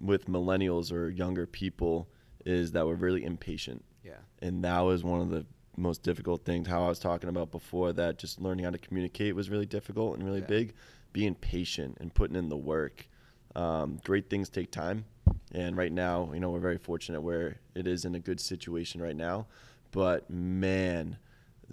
with 0.00 0.26
millennials 0.26 0.92
or 0.92 1.08
younger 1.08 1.46
people 1.46 2.08
is 2.44 2.72
that 2.72 2.86
we're 2.86 2.94
really 2.94 3.24
impatient. 3.24 3.84
Yeah. 4.04 4.18
And 4.40 4.62
that 4.64 4.80
was 4.80 5.02
one 5.02 5.20
of 5.20 5.30
the 5.30 5.46
most 5.76 6.02
difficult 6.02 6.44
things. 6.44 6.68
How 6.68 6.84
I 6.84 6.88
was 6.88 6.98
talking 6.98 7.28
about 7.28 7.50
before 7.50 7.92
that 7.94 8.18
just 8.18 8.40
learning 8.40 8.64
how 8.64 8.70
to 8.70 8.78
communicate 8.78 9.34
was 9.34 9.50
really 9.50 9.66
difficult 9.66 10.14
and 10.16 10.24
really 10.24 10.40
Yeah. 10.40 10.46
big. 10.46 10.74
Being 11.12 11.34
patient 11.34 11.98
and 12.00 12.12
putting 12.12 12.36
in 12.36 12.48
the 12.48 12.56
work. 12.56 13.08
Um, 13.54 14.00
great 14.04 14.28
things 14.28 14.48
take 14.48 14.70
time. 14.70 15.04
And 15.52 15.76
right 15.76 15.92
now, 15.92 16.32
you 16.32 16.40
know, 16.40 16.50
we're 16.50 16.58
very 16.58 16.78
fortunate 16.78 17.20
where 17.20 17.58
it 17.74 17.86
is 17.86 18.04
in 18.04 18.14
a 18.14 18.20
good 18.20 18.40
situation 18.40 19.00
right 19.00 19.16
now. 19.16 19.46
But 19.92 20.28
man, 20.28 21.18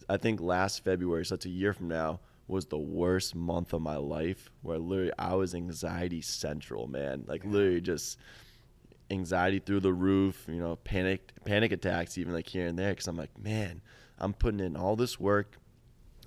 I 0.07 0.17
think 0.17 0.39
last 0.39 0.83
February, 0.83 1.25
so 1.25 1.35
that's 1.35 1.45
a 1.45 1.49
year 1.49 1.73
from 1.73 1.87
now, 1.87 2.19
was 2.47 2.65
the 2.67 2.77
worst 2.77 3.33
month 3.33 3.73
of 3.73 3.81
my 3.81 3.95
life 3.95 4.51
where 4.61 4.77
literally 4.77 5.11
I 5.17 5.33
was 5.35 5.55
anxiety 5.55 6.21
central, 6.21 6.87
man. 6.87 7.23
Like 7.27 7.43
Yeah. 7.43 7.49
literally 7.51 7.81
just 7.81 8.17
anxiety 9.11 9.59
through 9.59 9.81
the 9.81 9.93
roof, 9.93 10.45
you 10.47 10.55
know, 10.59 10.75
panic 10.77 11.31
panic 11.45 11.71
attacks 11.71 12.17
even 12.17 12.33
like 12.33 12.47
here 12.47 12.65
and 12.67 12.77
there 12.79 12.93
cuz 12.95 13.07
I'm 13.07 13.17
like, 13.17 13.37
man, 13.37 13.81
I'm 14.17 14.33
putting 14.33 14.59
in 14.59 14.75
all 14.75 14.95
this 14.95 15.19
work. 15.19 15.57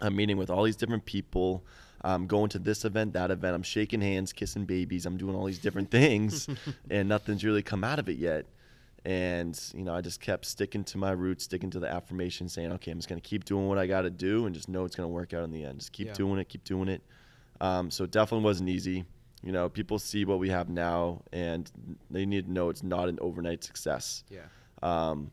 I'm 0.01 0.15
meeting 0.17 0.37
with 0.37 0.51
all 0.51 0.65
these 0.65 0.77
different 0.77 1.05
people. 1.05 1.65
I'm 2.03 2.27
going 2.27 2.51
to 2.51 2.59
this 2.59 2.85
event, 2.85 3.15
that 3.15 3.31
event. 3.31 3.55
I'm 3.55 3.63
shaking 3.63 4.03
hands, 4.03 4.33
kissing 4.33 4.67
babies. 4.67 5.07
I'm 5.07 5.17
doing 5.17 5.35
all 5.35 5.47
these 5.47 5.59
different 5.59 5.91
things 5.91 6.47
and 6.91 7.09
nothing's 7.09 7.43
really 7.45 7.63
come 7.63 7.83
out 7.83 7.99
of 7.99 8.09
it 8.09 8.19
yet. 8.19 8.45
And, 9.07 9.59
you 9.75 9.85
know, 9.85 9.95
I 9.95 10.01
just 10.01 10.21
kept 10.21 10.47
sticking 10.47 10.83
to 10.85 10.99
my 10.99 11.11
roots, 11.13 11.45
sticking 11.45 11.71
to 11.71 11.79
the 11.79 11.91
affirmation, 11.91 12.49
saying, 12.49 12.73
okay, 12.73 12.91
I'm 12.91 12.99
just 12.99 13.09
going 13.09 13.21
to 13.21 13.27
keep 13.27 13.45
doing 13.45 13.69
what 13.69 13.77
I 13.79 13.87
got 13.87 14.03
to 14.03 14.11
do 14.11 14.47
and 14.47 14.55
just 14.55 14.69
know 14.69 14.85
it's 14.85 14.97
going 14.97 15.09
to 15.09 15.13
work 15.13 15.35
out 15.35 15.45
in 15.45 15.51
the 15.51 15.63
end. 15.65 15.79
Just 15.79 15.93
keep 15.93 16.09
Yeah. 16.09 16.15
doing 16.15 16.39
it, 16.41 16.49
keep 16.49 16.65
doing 16.65 16.89
it. 16.89 17.03
Um, 17.61 17.91
so 17.91 18.05
it 18.05 18.11
definitely 18.11 18.45
wasn't 18.45 18.69
easy. 18.71 19.05
You 19.45 19.53
know, 19.53 19.69
people 19.69 19.99
see 19.99 20.25
what 20.25 20.39
we 20.39 20.49
have 20.49 20.69
now 20.69 21.23
and 21.33 21.71
they 22.11 22.25
need 22.25 22.47
to 22.47 22.53
know 22.53 22.71
it's 22.71 22.83
not 22.83 23.09
an 23.09 23.19
overnight 23.21 23.63
success. 23.63 24.25
Yeah. 24.31 24.47
Um, 24.83 25.31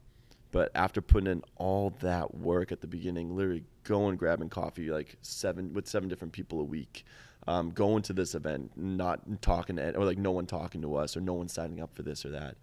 but 0.51 0.69
after 0.75 1.01
putting 1.01 1.31
in 1.31 1.43
all 1.55 1.91
that 2.01 2.35
work 2.35 2.71
at 2.71 2.81
the 2.81 2.87
beginning, 2.87 3.35
literally 3.35 3.63
going 3.83 4.17
grabbing 4.17 4.49
coffee 4.49 4.89
like 4.89 5.15
seven 5.21 5.73
with 5.73 5.87
seven 5.87 6.09
different 6.09 6.33
people 6.33 6.59
a 6.59 6.63
week, 6.63 7.05
um, 7.47 7.71
going 7.71 8.03
to 8.03 8.13
this 8.13 8.35
event, 8.35 8.71
not 8.75 9.41
talking 9.41 9.77
to 9.77 9.95
or 9.95 10.05
like 10.05 10.17
no 10.17 10.31
one 10.31 10.45
talking 10.45 10.81
to 10.81 10.95
us 10.95 11.15
or 11.15 11.21
no 11.21 11.33
one 11.33 11.47
signing 11.47 11.81
up 11.81 11.95
for 11.95 12.03
this 12.03 12.25
or 12.25 12.31
that, 12.31 12.57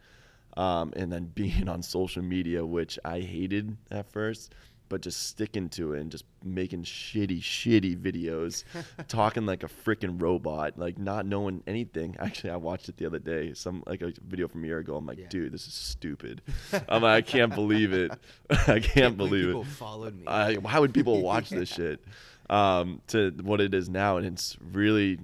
um, 0.56 0.92
and 0.96 1.10
then 1.10 1.24
being 1.34 1.68
on 1.68 1.82
social 1.82 2.22
media, 2.22 2.64
which 2.64 2.98
I 3.04 3.20
hated 3.20 3.76
at 3.90 4.12
first, 4.12 4.54
but 4.88 5.00
just 5.02 5.26
sticking 5.28 5.68
to 5.70 5.92
it 5.94 6.00
and 6.00 6.10
just 6.10 6.24
making 6.44 6.82
shitty, 6.84 7.40
shitty 7.40 7.96
videos, 8.00 8.64
talking 9.08 9.46
like 9.46 9.62
a 9.62 9.68
freaking 9.68 10.20
robot, 10.20 10.78
like 10.78 10.98
not 10.98 11.26
knowing 11.26 11.62
anything. 11.66 12.16
Actually, 12.18 12.50
I 12.50 12.56
watched 12.56 12.88
it 12.88 12.96
the 12.96 13.06
other 13.06 13.18
day, 13.18 13.52
some 13.54 13.82
like 13.86 14.02
a 14.02 14.12
video 14.26 14.48
from 14.48 14.64
a 14.64 14.66
year 14.66 14.78
ago. 14.78 14.96
I'm 14.96 15.06
like, 15.06 15.18
Yeah. 15.18 15.28
dude, 15.28 15.52
this 15.52 15.66
is 15.66 15.74
stupid. 15.74 16.42
I'm 16.88 17.02
like, 17.02 17.12
I 17.14 17.20
can't 17.22 17.54
believe 17.54 17.92
it. 17.92 18.12
I 18.66 18.80
can't, 18.80 19.16
believe 19.16 19.46
people 19.46 19.62
it. 19.62 19.66
followed 19.68 20.16
me. 20.18 20.26
I, 20.26 20.54
why 20.54 20.78
would 20.78 20.94
people 20.94 21.20
watch 21.22 21.50
this 21.50 21.68
shit? 21.68 22.00
Um, 22.50 23.02
to 23.08 23.30
what 23.42 23.60
it 23.60 23.74
is 23.74 23.88
now, 23.90 24.16
and 24.16 24.26
it's 24.26 24.56
really 24.72 25.18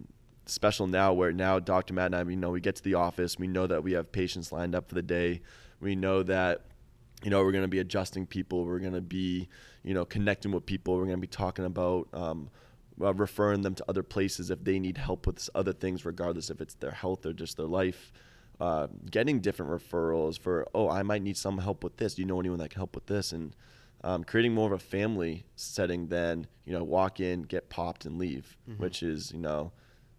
special 0.46 0.86
now. 0.86 1.14
Where 1.14 1.32
now 1.32 1.58
Dr. 1.58 1.94
Matt 1.94 2.06
and 2.06 2.16
I, 2.16 2.22
we 2.22 2.36
know 2.36 2.50
we 2.50 2.60
get 2.60 2.76
to 2.76 2.82
the 2.82 2.94
office, 2.94 3.38
we 3.38 3.46
know 3.46 3.66
that 3.66 3.82
we 3.82 3.92
have 3.92 4.12
patients 4.12 4.52
lined 4.52 4.74
up 4.74 4.88
for 4.88 4.94
the 4.94 5.02
day. 5.02 5.40
We 5.80 5.94
know 5.96 6.22
that 6.24 6.62
you 7.24 7.30
know 7.30 7.42
we're 7.42 7.52
going 7.52 7.64
to 7.64 7.68
be 7.68 7.78
adjusting 7.80 8.26
people. 8.26 8.64
We're 8.64 8.78
going 8.78 8.92
to 8.94 9.00
be 9.00 9.48
you 9.82 9.94
know 9.94 10.04
connecting 10.04 10.52
with 10.52 10.66
people. 10.66 10.94
We're 10.96 11.06
going 11.06 11.16
to 11.16 11.20
be 11.20 11.26
talking 11.26 11.64
about. 11.64 12.08
Um, 12.12 12.50
uh, 13.02 13.12
referring 13.12 13.62
them 13.62 13.74
to 13.74 13.84
other 13.88 14.04
places 14.04 14.50
if 14.52 14.62
they 14.62 14.78
need 14.78 14.96
help 14.96 15.26
with 15.26 15.50
other 15.56 15.72
things, 15.72 16.04
regardless 16.04 16.48
if 16.48 16.60
it's 16.60 16.74
their 16.74 16.92
health 16.92 17.26
or 17.26 17.32
just 17.32 17.56
their 17.56 17.66
life. 17.66 18.12
Uh, 18.60 18.86
getting 19.10 19.40
different 19.40 19.72
referrals 19.72 20.38
for, 20.38 20.64
oh, 20.76 20.88
I 20.88 21.02
might 21.02 21.20
need 21.20 21.36
some 21.36 21.58
help 21.58 21.82
with 21.82 21.96
this. 21.96 22.14
Do 22.14 22.22
you 22.22 22.26
know 22.28 22.38
anyone 22.38 22.60
that 22.60 22.70
can 22.70 22.78
help 22.78 22.94
with 22.94 23.06
this? 23.06 23.32
And 23.32 23.56
um, 24.04 24.22
creating 24.22 24.54
more 24.54 24.66
of 24.66 24.72
a 24.72 24.78
family 24.78 25.44
setting 25.56 26.06
than 26.06 26.46
you 26.66 26.72
know 26.72 26.84
walk 26.84 27.18
in, 27.18 27.42
get 27.42 27.68
popped, 27.68 28.04
and 28.04 28.16
leave, 28.16 28.56
Mhm. 28.70 28.78
which 28.78 29.02
is 29.02 29.32
you 29.32 29.40
know. 29.40 29.72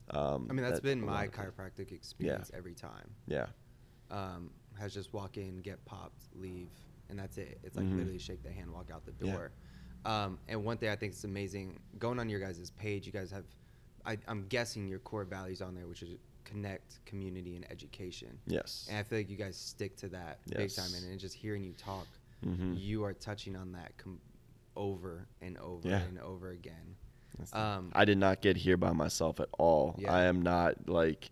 Um, 0.10 0.48
I 0.50 0.54
mean, 0.54 0.64
that's 0.64 0.80
that 0.82 0.84
been 0.84 1.00
my 1.00 1.30
chiropractic 1.30 1.94
experience 1.94 2.52
every 2.54 2.74
time. 2.74 3.12
Yeah, 3.26 3.46
um, 4.12 4.50
has 4.78 4.94
just 4.94 5.14
walk 5.14 5.38
in, 5.38 5.62
get 5.62 5.86
popped, 5.86 6.24
leave, 6.34 6.72
and 7.10 7.18
that's 7.20 7.38
it. 7.38 7.60
It's 7.64 7.76
like 7.76 7.86
Mhm. 7.86 7.98
literally 7.98 8.20
shake 8.20 8.44
the 8.44 8.52
hand, 8.52 8.72
walk 8.72 8.90
out 8.92 9.04
the 9.06 9.14
Yeah. 9.26 9.34
door. 9.34 9.52
Um, 10.06 10.40
and 10.48 10.64
one 10.64 10.78
thing 10.78 10.90
I 10.90 10.96
think 10.96 11.14
is 11.14 11.24
amazing, 11.24 11.80
going 11.98 12.20
on 12.20 12.30
your 12.30 12.40
guys' 12.40 12.70
page, 12.72 13.06
you 13.08 13.12
guys 13.12 13.32
have, 13.32 13.46
I, 14.06 14.18
I'm 14.28 14.46
guessing 14.48 14.88
your 14.88 15.00
core 15.00 15.24
values 15.26 15.62
on 15.62 15.74
there, 15.74 15.88
which 15.88 16.04
is 16.04 16.18
connect, 16.44 17.04
community, 17.06 17.56
and 17.56 17.70
education. 17.72 18.40
yes, 18.46 18.86
And 18.90 19.00
I 19.00 19.04
feel 19.04 19.18
like 19.20 19.30
you 19.30 19.36
guys 19.36 19.58
stick 19.58 19.96
to 19.98 20.10
that 20.10 20.40
big 20.46 20.72
time. 20.72 20.94
And, 20.96 21.06
and 21.10 21.20
just 21.20 21.34
hearing 21.36 21.64
you 21.64 21.74
talk, 21.74 22.08
Mhm. 22.44 22.80
you 22.80 23.04
are 23.04 23.14
touching 23.14 23.56
on 23.56 23.72
that 23.72 23.98
com- 23.98 24.22
over 24.76 25.28
and 25.42 25.58
over 25.58 25.88
Yeah. 25.88 26.02
and 26.04 26.20
over 26.20 26.50
again. 26.52 26.96
Um, 27.54 27.92
I 27.96 28.06
did 28.06 28.18
not 28.18 28.42
get 28.42 28.58
here 28.58 28.78
by 28.78 28.92
myself 28.94 29.40
at 29.40 29.50
all. 29.58 29.96
Yeah. 29.98 30.14
I 30.14 30.24
am 30.26 30.42
not 30.42 30.88
like, 30.88 31.32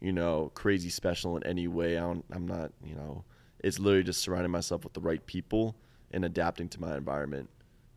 you 0.00 0.12
know, 0.12 0.50
crazy 0.54 0.88
special 0.88 1.36
in 1.36 1.42
any 1.44 1.68
way. 1.68 1.96
I 1.98 2.00
don't, 2.00 2.24
I'm 2.30 2.46
not, 2.48 2.72
you 2.82 2.94
know, 2.94 3.24
it's 3.66 3.80
literally 3.80 4.04
just 4.04 4.20
surrounding 4.20 4.52
myself 4.52 4.84
with 4.84 4.92
the 4.92 5.00
right 5.00 5.24
people 5.26 5.74
and 6.12 6.24
adapting 6.24 6.68
to 6.68 6.80
my 6.80 6.96
environment. 6.96 7.50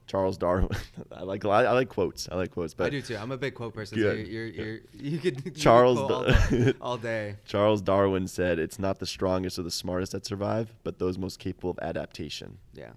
Charles 0.07 0.35
Darwin, 0.35 0.69
I 1.11 1.21
like 1.21 1.45
I 1.45 1.71
like 1.71 1.89
quotes. 1.89 2.27
I 2.31 2.35
like 2.35 2.49
quotes, 2.49 2.73
but 2.73 2.87
I 2.87 2.89
do 2.89 3.03
too. 3.03 3.15
I'm 3.15 3.31
a 3.31 3.37
big 3.37 3.53
quote 3.53 3.75
person. 3.75 3.99
So 3.99 4.03
you're, 4.03 4.15
you're, 4.15 4.47
you're, 4.47 4.79
you 4.93 5.19
could 5.19 5.35
you 5.45 5.51
could 5.51 5.55
Charles 5.55 5.99
quote 5.99 6.11
all, 6.11 6.23
the- 6.23 6.75
all 6.81 6.97
day. 6.97 7.35
Charles 7.45 7.83
Darwin 7.83 8.27
said, 8.27 8.57
"It's 8.57 8.79
not 8.79 8.97
the 8.97 9.05
strongest 9.05 9.59
or 9.59 9.63
the 9.63 9.69
smartest 9.69 10.13
that 10.13 10.25
survive, 10.25 10.73
but 10.83 10.97
those 10.97 11.19
most 11.19 11.37
capable 11.37 11.69
of 11.69 11.79
adaptation." 11.79 12.57
Yeah. 12.73 12.93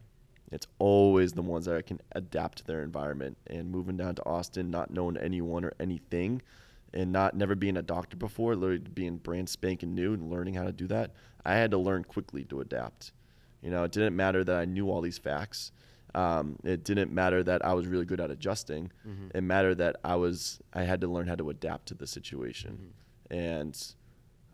It's 0.51 0.67
always 0.79 1.33
the 1.33 1.43
ones 1.43 1.65
that 1.67 1.87
can 1.87 2.01
adapt 2.13 2.59
to 2.59 2.67
their 2.67 2.83
environment. 2.83 3.37
And 3.47 3.71
moving 3.71 3.97
down 3.99 4.15
to 4.17 4.27
Austin, 4.27 4.71
not 4.71 4.91
knowing 4.91 5.17
anyone 5.17 5.65
or 5.65 5.73
anything, 5.81 6.43
and 6.95 7.13
not 7.13 7.35
never 7.35 7.55
being 7.55 7.77
a 7.77 7.83
doctor 7.83 8.17
before, 8.17 8.55
literally 8.55 8.79
being 8.79 9.17
brand 9.17 9.49
spanking 9.49 9.95
new 9.95 10.13
and 10.15 10.31
learning 10.31 10.55
how 10.55 10.65
to 10.65 10.73
do 10.73 10.87
that, 10.89 11.13
I 11.45 11.55
had 11.55 11.71
to 11.73 11.79
learn 11.79 12.05
quickly 12.05 12.45
to 12.45 12.61
adapt. 12.61 13.13
You 13.63 13.71
know, 13.71 13.85
it 13.85 13.93
didn't 13.93 14.17
matter 14.17 14.45
that 14.45 14.57
I 14.57 14.65
knew 14.65 14.91
all 14.91 15.01
these 15.01 15.19
facts. 15.19 15.73
Um, 16.15 16.59
it 16.65 16.85
didn't 16.85 17.11
matter 17.13 17.43
that 17.45 17.65
I 17.65 17.73
was 17.73 17.87
really 17.87 18.05
good 18.05 18.21
at 18.21 18.31
adjusting. 18.31 18.91
Mhm. 19.07 19.31
It 19.35 19.41
mattered 19.43 19.77
that 19.77 19.97
I 20.05 20.17
was 20.17 20.61
I 20.75 20.83
had 20.83 21.01
to 21.01 21.09
learn 21.09 21.27
how 21.27 21.37
to 21.37 21.49
adapt 21.51 21.87
to 21.89 21.95
the 21.95 22.07
situation. 22.07 22.93
And 23.31 23.75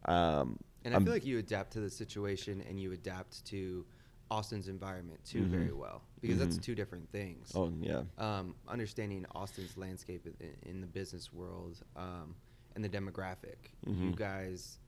um, 0.05 0.59
And 0.85 0.95
I 0.95 0.97
I'm- 0.99 1.05
feel 1.05 1.13
like 1.13 1.27
you 1.27 1.39
adapt 1.39 1.73
to 1.73 1.81
the 1.81 1.91
situation 1.91 2.63
and 2.69 2.81
you 2.81 2.93
adapt 2.93 3.45
to 3.47 3.85
Austin's 4.31 4.69
environment 4.69 5.25
too 5.25 5.45
Mhm. 5.45 5.49
very 5.51 5.73
well 5.73 6.03
because 6.21 6.39
that's 6.39 6.59
Mhm. 6.59 6.63
two 6.63 6.75
different 6.75 7.09
things. 7.11 7.53
Oh 7.55 7.73
yeah. 7.81 8.05
Um, 8.19 8.55
understanding 8.67 9.25
Austin's 9.35 9.77
landscape 9.77 10.27
in, 10.41 10.57
in 10.63 10.81
the 10.81 10.87
business 10.87 11.33
world 11.33 11.83
um, 11.97 12.35
and 12.75 12.85
the 12.85 12.89
demographic. 12.89 13.73
You 13.87 13.93
Mhm. 13.93 14.17
guys, 14.17 14.79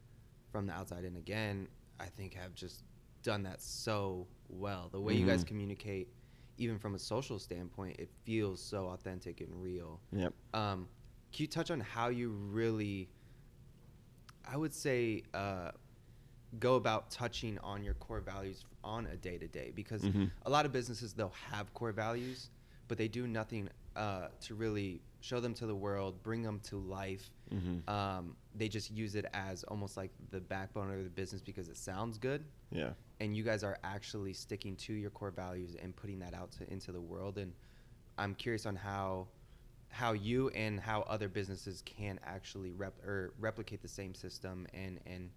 from 0.50 0.66
the 0.66 0.72
outside 0.72 1.05
in 1.05 1.16
again, 1.16 1.68
I 1.98 2.07
think 2.07 2.35
have 2.35 2.55
just 2.55 2.85
done 3.22 3.42
that 3.44 3.61
so 3.62 4.26
well. 4.48 4.88
The 4.90 5.00
way 5.00 5.14
you 5.14 5.26
guys 5.26 5.42
Mhm. 5.44 5.48
communicate, 5.48 6.09
even 6.59 6.79
from 6.79 6.94
a 6.94 6.98
social 6.98 7.38
standpoint, 7.38 7.98
it 7.98 8.11
feels 8.24 8.61
so 8.62 8.88
authentic 8.88 9.40
and 9.40 9.55
real. 9.62 10.00
Yep. 10.12 10.35
Um, 10.53 10.88
can 11.33 11.42
you 11.44 11.46
touch 11.48 11.70
on 11.70 11.81
how 11.81 12.09
you 12.09 12.31
really, 12.31 13.09
I 14.44 14.57
would 14.57 14.74
say, 14.74 15.22
uh, 15.33 15.72
go 16.59 16.75
about 16.75 17.11
touching 17.11 17.59
on 17.61 17.83
your 17.85 17.95
core 17.95 18.21
values 18.21 18.65
on 18.83 19.07
a 19.07 19.17
day 19.17 19.39
to 19.39 19.47
day? 19.47 19.73
Because 19.75 20.03
Mhm. 20.03 20.31
a 20.47 20.51
lot 20.51 20.67
of 20.67 20.73
businesses 20.73 21.13
they'll 21.13 21.29
have 21.31 21.73
core 21.75 21.93
values, 21.93 22.51
but 22.89 22.99
they 22.99 23.09
do 23.09 23.27
nothing 23.27 23.69
uh, 23.97 24.29
to 24.41 24.55
really 24.55 25.03
show 25.21 25.41
them 25.41 25.53
to 25.53 25.67
the 25.67 25.75
world, 25.75 26.23
bring 26.23 26.43
them 26.43 26.61
to 26.61 26.79
life. 26.79 27.29
Mhm. 27.51 27.87
Um, 27.89 28.37
they 28.55 28.69
just 28.69 28.91
use 28.91 29.17
it 29.17 29.27
as 29.33 29.65
almost 29.65 29.97
like 29.97 30.13
the 30.31 30.41
backbone 30.41 30.91
of 30.97 31.03
the 31.05 31.11
business 31.11 31.43
because 31.43 31.69
it 31.69 31.77
sounds 31.77 32.17
good 32.17 32.45
Yeah. 32.71 32.95
and 33.19 33.37
you 33.37 33.43
guys 33.43 33.63
are 33.65 33.79
actually 33.83 34.33
sticking 34.33 34.77
to 34.77 34.93
your 34.95 35.11
core 35.11 35.33
values 35.33 35.75
and 35.75 35.95
putting 35.95 36.21
that 36.21 36.35
out 36.35 36.53
to, 36.53 36.73
into 36.73 36.93
the 36.93 37.01
world 37.01 37.37
and 37.37 37.53
i'm 38.17 38.35
curious 38.35 38.65
on 38.65 38.77
how 38.77 39.29
how 39.89 40.13
you 40.13 40.49
and 40.51 40.79
how 40.81 41.03
other 41.03 41.29
businesses 41.29 41.83
can 41.85 42.19
actually 42.23 42.71
rep 42.71 42.97
or 43.05 43.35
replicate 43.39 43.83
the 43.83 43.89
same 43.89 44.15
system 44.15 44.67
and 44.73 45.01
and 45.07 45.31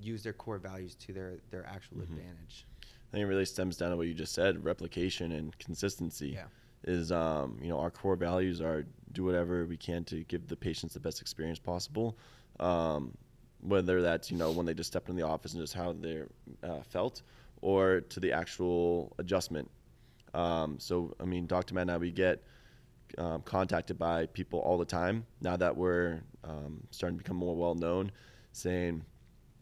use 0.00 0.22
their 0.22 0.32
core 0.32 0.58
values 0.58 0.94
to 0.96 1.12
their 1.12 1.38
their 1.50 1.66
actual 1.66 1.98
Mhm. 1.98 2.02
advantage 2.04 2.66
I 2.82 3.16
think 3.16 3.22
it 3.22 3.26
really 3.28 3.44
stems 3.44 3.76
down 3.76 3.90
to 3.92 3.96
what 3.96 4.08
you 4.08 4.14
just 4.14 4.32
said: 4.32 4.64
replication 4.64 5.30
and 5.32 5.56
consistency. 5.58 6.30
Yeah. 6.30 6.46
Is 6.82 7.12
um, 7.12 7.58
you 7.62 7.68
know 7.68 7.78
our 7.78 7.90
core 7.90 8.16
values 8.16 8.60
are 8.60 8.84
do 9.12 9.22
whatever 9.24 9.64
we 9.66 9.76
can 9.76 10.04
to 10.06 10.24
give 10.24 10.48
the 10.48 10.56
patients 10.56 10.94
the 10.94 11.00
best 11.00 11.20
experience 11.20 11.60
possible. 11.60 12.18
Um, 12.58 13.16
whether 13.60 14.02
that's 14.02 14.30
you 14.32 14.36
know 14.36 14.50
when 14.50 14.66
they 14.66 14.74
just 14.74 14.88
stepped 14.90 15.08
in 15.08 15.14
the 15.16 15.22
office 15.22 15.52
and 15.54 15.62
just 15.62 15.74
how 15.74 15.92
they 15.92 16.24
uh, 16.64 16.82
felt, 16.82 17.22
or 17.62 18.00
to 18.00 18.18
the 18.20 18.32
actual 18.32 19.14
adjustment. 19.18 19.70
Um, 20.34 20.80
so 20.80 21.14
I 21.20 21.24
mean, 21.24 21.46
Dr. 21.46 21.74
Matt 21.74 21.82
and 21.82 21.92
I 21.92 21.96
we 21.98 22.10
get 22.10 22.42
um, 23.16 23.42
contacted 23.42 23.96
by 23.96 24.26
people 24.26 24.58
all 24.58 24.76
the 24.76 24.84
time 24.84 25.24
now 25.40 25.56
that 25.56 25.76
we're 25.76 26.20
um, 26.42 26.82
starting 26.90 27.16
to 27.16 27.22
become 27.22 27.36
more 27.36 27.54
well 27.54 27.76
known, 27.76 28.10
saying, 28.52 29.04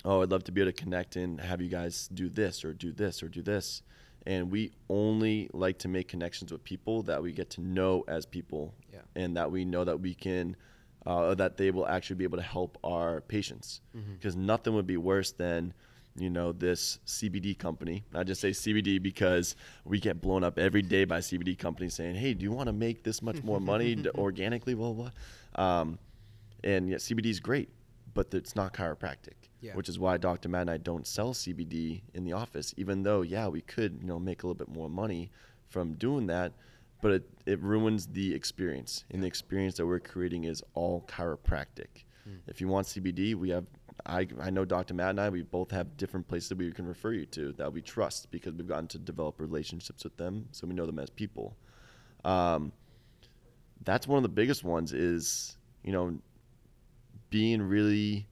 "Oh, 0.04 0.22
I'd 0.22 0.30
love 0.30 0.44
to 0.44 0.52
be 0.52 0.60
able 0.60 0.72
to 0.72 0.82
connect 0.84 1.16
and 1.16 1.40
have 1.40 1.60
you 1.60 1.68
guys 1.68 2.08
do 2.12 2.28
this 2.28 2.64
or 2.64 2.72
do 2.74 2.92
this 2.92 3.22
or 3.22 3.28
do 3.28 3.42
this." 3.42 3.82
And 4.26 4.50
we 4.52 4.70
only 4.88 5.50
like 5.52 5.78
to 5.80 5.88
make 5.88 6.06
connections 6.08 6.52
with 6.52 6.62
people 6.62 7.02
that 7.04 7.22
we 7.22 7.32
get 7.32 7.50
to 7.50 7.60
know 7.60 8.04
as 8.06 8.24
people, 8.24 8.72
Yeah. 8.92 9.00
and 9.16 9.36
that 9.36 9.50
we 9.50 9.64
know 9.64 9.82
that 9.84 9.98
we 10.00 10.14
can, 10.14 10.54
uh, 11.04 11.34
that 11.34 11.56
they 11.56 11.72
will 11.72 11.88
actually 11.88 12.16
be 12.16 12.24
able 12.24 12.38
to 12.38 12.42
help 12.44 12.78
our 12.84 13.20
patients. 13.22 13.80
Because 14.12 14.36
nothing 14.36 14.74
would 14.74 14.86
be 14.86 14.96
worse 14.96 15.32
than 15.32 15.74
you 16.14 16.28
know 16.28 16.52
this 16.52 16.98
CBD 17.06 17.54
company. 17.58 18.04
I 18.14 18.22
just 18.22 18.40
say 18.40 18.50
CBD 18.50 19.02
because 19.02 19.56
we 19.86 19.98
get 19.98 20.20
blown 20.20 20.44
up 20.44 20.58
every 20.58 20.82
day 20.82 21.06
by 21.06 21.20
CBD 21.20 21.56
companies 21.58 21.94
saying, 21.94 22.16
"Hey, 22.16 22.34
do 22.34 22.42
you 22.44 22.52
want 22.52 22.66
to 22.66 22.72
make 22.74 23.02
this 23.02 23.22
much 23.22 23.42
more 23.42 23.60
money 23.60 23.96
organically?" 24.16 24.74
Blah 24.74 24.92
blah. 24.92 25.10
blah. 25.56 25.80
Um, 25.80 25.98
and 26.62 26.88
yeah, 26.88 26.96
CBD 26.98 27.26
is 27.30 27.40
great, 27.40 27.70
but 28.14 28.32
it's 28.34 28.54
not 28.54 28.74
chiropractic. 28.74 29.48
Yeah. 29.62 29.74
Which 29.74 29.88
is 29.88 29.98
why 29.98 30.16
Dr. 30.16 30.48
Matt 30.48 30.62
and 30.62 30.70
I 30.70 30.76
don't 30.76 31.06
sell 31.06 31.32
CBD 31.32 32.02
in 32.14 32.24
the 32.24 32.32
office, 32.32 32.74
even 32.76 33.04
though 33.04 33.22
yeah 33.22 33.46
we 33.48 33.60
could 33.60 33.98
you 34.00 34.08
know 34.08 34.18
make 34.18 34.42
a 34.42 34.46
little 34.46 34.58
bit 34.58 34.68
more 34.68 34.90
money 34.90 35.30
from 35.68 35.94
doing 35.94 36.26
that, 36.26 36.52
but 37.00 37.12
it, 37.12 37.30
it 37.46 37.60
ruins 37.62 38.08
the 38.08 38.34
experience. 38.34 39.04
And 39.10 39.22
the 39.22 39.26
experience 39.26 39.76
that 39.76 39.86
we're 39.86 40.00
creating 40.00 40.44
is 40.44 40.62
all 40.74 41.04
chiropractic. 41.08 42.04
Hmm. 42.24 42.36
If 42.46 42.60
you 42.60 42.68
want 42.68 42.88
CBD, 42.88 43.34
we 43.34 43.50
have 43.50 43.64
I, 44.06 44.26
I 44.40 44.50
know 44.50 44.64
Dr. 44.64 44.94
Matt 44.94 45.10
and 45.10 45.20
I, 45.20 45.28
we 45.28 45.42
both 45.42 45.70
have 45.70 45.96
different 45.96 46.26
places 46.26 46.48
that 46.48 46.58
we 46.58 46.70
can 46.72 46.86
refer 46.86 47.12
you 47.12 47.26
to 47.26 47.52
that 47.52 47.72
we 47.72 47.82
trust 47.82 48.30
because 48.30 48.54
we've 48.54 48.66
gotten 48.66 48.88
to 48.88 48.98
develop 48.98 49.40
relationships 49.40 50.04
with 50.04 50.16
them, 50.16 50.48
so 50.52 50.66
we 50.66 50.74
know 50.74 50.86
them 50.86 50.98
as 50.98 51.10
people. 51.10 51.56
Um, 52.24 52.72
that's 53.84 54.06
one 54.06 54.16
of 54.16 54.22
the 54.22 54.28
biggest 54.28 54.64
ones 54.64 54.92
is, 54.92 55.56
you 55.82 55.92
know, 55.92 56.18
being 57.30 57.62
really 57.62 58.26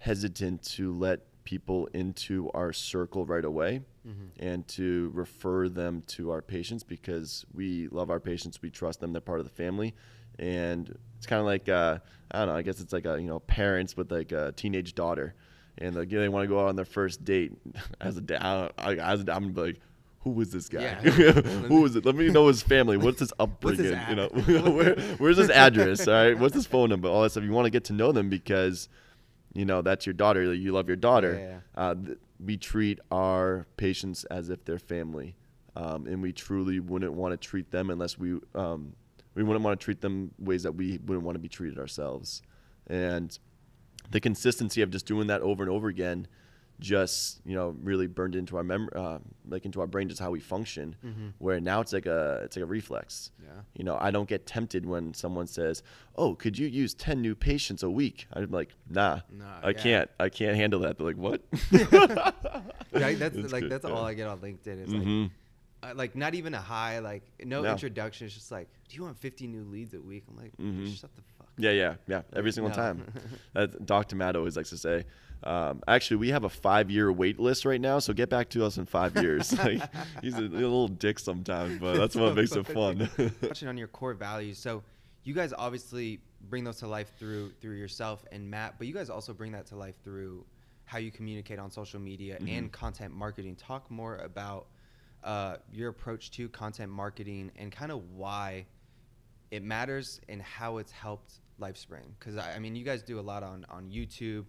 hesitant 0.00 0.62
to 0.62 0.92
let 0.92 1.20
people 1.44 1.88
into 1.94 2.50
our 2.52 2.72
circle 2.72 3.24
right 3.24 3.44
away 3.44 3.80
Mhm. 4.06 4.28
and 4.38 4.68
to 4.68 5.10
refer 5.14 5.68
them 5.68 6.02
to 6.06 6.30
our 6.30 6.42
patients 6.42 6.82
because 6.82 7.44
we 7.54 7.88
love 7.88 8.10
our 8.10 8.20
patients, 8.20 8.60
we 8.62 8.70
trust 8.70 9.00
them, 9.00 9.12
they're 9.12 9.20
part 9.20 9.40
of 9.40 9.46
the 9.46 9.52
family. 9.52 9.94
And 10.38 10.94
it's 11.16 11.26
kind 11.26 11.40
of 11.40 11.46
like 11.46 11.68
uh, 11.68 11.98
I 12.30 12.38
don't 12.40 12.48
know, 12.48 12.54
I 12.54 12.62
guess 12.62 12.80
it's 12.80 12.92
like 12.92 13.04
a 13.06 13.20
you 13.20 13.26
know 13.26 13.40
parents 13.40 13.96
with 13.96 14.10
like 14.12 14.32
a 14.32 14.52
teenage 14.52 14.94
daughter, 14.94 15.34
and 15.78 15.94
like, 15.96 16.08
they 16.08 16.28
want 16.28 16.44
to 16.44 16.48
go 16.48 16.60
out 16.60 16.68
on 16.68 16.76
their 16.76 16.84
first 16.84 17.24
date. 17.24 17.52
As 18.00 18.16
a 18.16 18.20
dad, 18.22 18.72
as 18.78 19.20
a 19.20 19.24
dad, 19.24 19.34
I'm 19.36 19.42
gonna 19.42 19.52
be 19.52 19.60
like, 19.60 19.80
who 20.20 20.40
is 20.40 20.50
this 20.50 20.68
guy? 20.68 20.82
Yeah. 20.82 20.94
who 21.02 21.84
is 21.84 21.96
it? 21.96 22.04
Let 22.06 22.14
me 22.14 22.28
know 22.30 22.46
his 22.48 22.62
family. 22.62 22.96
What's 22.96 23.20
his 23.20 23.32
What's 23.38 23.78
his 23.78 23.92
upbringing? 23.92 24.00
you 24.08 24.16
know, 24.16 24.70
Where, 24.70 24.94
where's 25.18 25.36
his 25.38 25.50
address? 25.50 26.06
All 26.08 26.14
right, 26.14 26.38
what's 26.38 26.54
his 26.54 26.66
phone 26.66 26.88
number? 26.90 27.08
All 27.08 27.22
that 27.22 27.30
stuff. 27.30 27.44
You 27.44 27.52
want 27.52 27.66
to 27.66 27.70
get 27.70 27.84
to 27.86 27.92
know 27.92 28.12
them 28.12 28.30
because, 28.30 28.88
you 29.52 29.64
know, 29.64 29.82
that's 29.82 30.06
your 30.06 30.12
daughter. 30.12 30.52
You 30.54 30.72
love 30.72 30.88
your 30.88 30.96
daughter. 30.96 31.38
Yeah, 31.38 31.82
Uh, 31.82 31.94
th- 31.94 32.18
we 32.38 32.56
treat 32.56 33.00
our 33.10 33.66
patients 33.76 34.24
as 34.24 34.48
if 34.48 34.64
they're 34.64 34.78
family, 34.78 35.36
um, 35.76 36.06
and 36.06 36.22
we 36.22 36.32
truly 36.32 36.80
wouldn't 36.80 37.12
want 37.12 37.32
to 37.32 37.36
treat 37.36 37.70
them 37.70 37.90
unless 37.90 38.18
we 38.18 38.38
um, 38.54 38.94
we 39.34 39.42
wouldn't 39.42 39.64
want 39.64 39.78
to 39.78 39.84
treat 39.84 40.00
them 40.00 40.32
ways 40.38 40.62
that 40.62 40.72
we 40.72 40.98
wouldn't 41.04 41.24
want 41.24 41.34
to 41.36 41.40
be 41.40 41.48
treated 41.48 41.78
ourselves. 41.78 42.42
And 42.86 43.38
the 44.10 44.20
consistency 44.20 44.82
of 44.82 44.90
just 44.90 45.06
doing 45.06 45.26
that 45.28 45.40
over 45.42 45.62
and 45.62 45.70
over 45.70 45.88
again 45.88 46.26
just 46.80 47.40
you 47.44 47.54
know 47.54 47.76
really 47.82 48.06
burned 48.06 48.34
into 48.34 48.56
our 48.56 48.64
mem- 48.64 48.88
uh, 48.96 49.18
like 49.48 49.64
into 49.66 49.80
our 49.80 49.86
brain 49.86 50.08
just 50.08 50.20
how 50.20 50.30
we 50.30 50.40
function 50.40 50.96
Mhm. 51.04 51.34
where 51.38 51.60
now 51.60 51.80
it's 51.82 51.92
like 51.92 52.06
a 52.06 52.40
it's 52.44 52.56
like 52.56 52.62
a 52.62 52.66
reflex 52.66 53.30
Yeah. 53.42 53.50
you 53.76 53.84
know 53.84 53.98
i 54.00 54.10
don't 54.10 54.28
get 54.28 54.46
tempted 54.46 54.86
when 54.86 55.12
someone 55.12 55.46
says 55.46 55.82
oh 56.16 56.34
could 56.34 56.58
you 56.58 56.66
use 56.66 56.94
10 56.94 57.20
new 57.20 57.34
patients 57.34 57.82
a 57.82 57.90
week 57.90 58.26
i'm 58.32 58.50
like 58.50 58.70
nah, 58.88 59.20
Nah, 59.30 59.44
i 59.62 59.68
yeah. 59.68 59.72
can't 59.74 60.10
i 60.18 60.28
can't 60.30 60.56
handle 60.56 60.80
that 60.80 60.96
they're 60.96 61.06
like 61.08 61.16
what 61.18 61.42
Right, 62.92 63.18
that's 63.18 63.36
It's 63.36 63.52
like 63.52 63.62
good, 63.62 63.72
that's 63.72 63.84
yeah. 63.84 63.90
all 63.94 64.04
I 64.04 64.14
get 64.14 64.26
on 64.26 64.38
LinkedIn. 64.40 64.82
It's 64.82 64.92
Mhm. 64.92 65.22
like, 65.82 65.92
uh, 65.92 65.94
like 65.94 66.16
not 66.16 66.34
even 66.34 66.54
a 66.54 66.60
high, 66.60 66.98
like 66.98 67.22
no, 67.44 67.62
No. 67.62 67.70
introduction. 67.72 68.26
It's 68.26 68.34
just 68.34 68.50
like, 68.50 68.68
do 68.88 68.96
you 68.96 69.04
want 69.04 69.16
50 69.16 69.46
new 69.46 69.62
leads 69.64 69.94
a 69.94 70.00
week? 70.00 70.24
I'm 70.28 70.36
like, 70.36 70.56
Mhm. 70.56 70.96
shut 71.00 71.14
the 71.14 71.22
fuck. 71.38 71.48
Yeah, 71.56 71.70
yeah, 71.70 71.94
yeah. 72.08 72.22
Every 72.34 72.50
single 72.52 72.70
no. 72.70 72.74
time. 72.76 73.04
That 73.54 73.86
Dr. 73.86 74.16
Matt 74.16 74.34
always 74.36 74.56
likes 74.56 74.70
to 74.70 74.76
say. 74.78 75.04
Um, 75.42 75.82
actually, 75.88 76.18
we 76.18 76.28
have 76.30 76.44
a 76.44 76.48
five-year 76.50 77.10
wait 77.12 77.38
list 77.40 77.64
right 77.64 77.80
now, 77.80 77.98
so 77.98 78.12
get 78.12 78.28
back 78.28 78.50
to 78.50 78.64
us 78.64 78.76
in 78.76 78.86
five 78.86 79.16
years. 79.16 79.56
like, 79.64 79.82
he's 80.22 80.34
a, 80.34 80.42
little 80.42 80.88
dick 80.88 81.18
sometimes, 81.18 81.78
but 81.78 81.96
that's 81.96 82.14
what 82.14 82.34
makes 82.34 82.52
it 82.54 82.66
fun. 82.66 83.08
Touching 83.40 83.68
on 83.68 83.78
your 83.78 83.88
core 83.88 84.14
values, 84.14 84.58
so 84.58 84.82
you 85.24 85.34
guys 85.34 85.52
obviously 85.56 86.20
bring 86.48 86.64
those 86.64 86.78
to 86.78 86.86
life 86.86 87.12
through 87.18 87.52
through 87.60 87.76
yourself 87.76 88.24
and 88.32 88.50
Matt, 88.50 88.74
but 88.78 88.86
you 88.86 88.94
guys 88.94 89.10
also 89.10 89.32
bring 89.32 89.52
that 89.52 89.66
to 89.66 89.76
life 89.76 89.94
through 90.02 90.44
how 90.84 90.98
you 90.98 91.10
communicate 91.10 91.58
on 91.58 91.70
social 91.70 92.00
media 92.00 92.36
Mhm. 92.40 92.58
and 92.58 92.72
content 92.72 93.14
marketing. 93.14 93.54
Talk 93.56 93.90
more 93.90 94.16
about 94.18 94.66
uh, 95.22 95.56
your 95.70 95.90
approach 95.90 96.30
to 96.32 96.48
content 96.48 96.90
marketing 96.90 97.52
and 97.56 97.70
kind 97.70 97.92
of 97.92 98.02
why 98.12 98.66
it 99.50 99.62
matters 99.62 100.20
and 100.28 100.40
how 100.40 100.78
it's 100.78 100.90
helped 100.90 101.34
LifeSpring. 101.60 102.06
Because 102.18 102.36
I, 102.36 102.54
I 102.54 102.58
mean, 102.58 102.74
you 102.74 102.84
guys 102.84 103.02
do 103.02 103.18
a 103.18 103.22
lot 103.22 103.42
on 103.42 103.66
on 103.68 103.90
YouTube, 103.90 104.46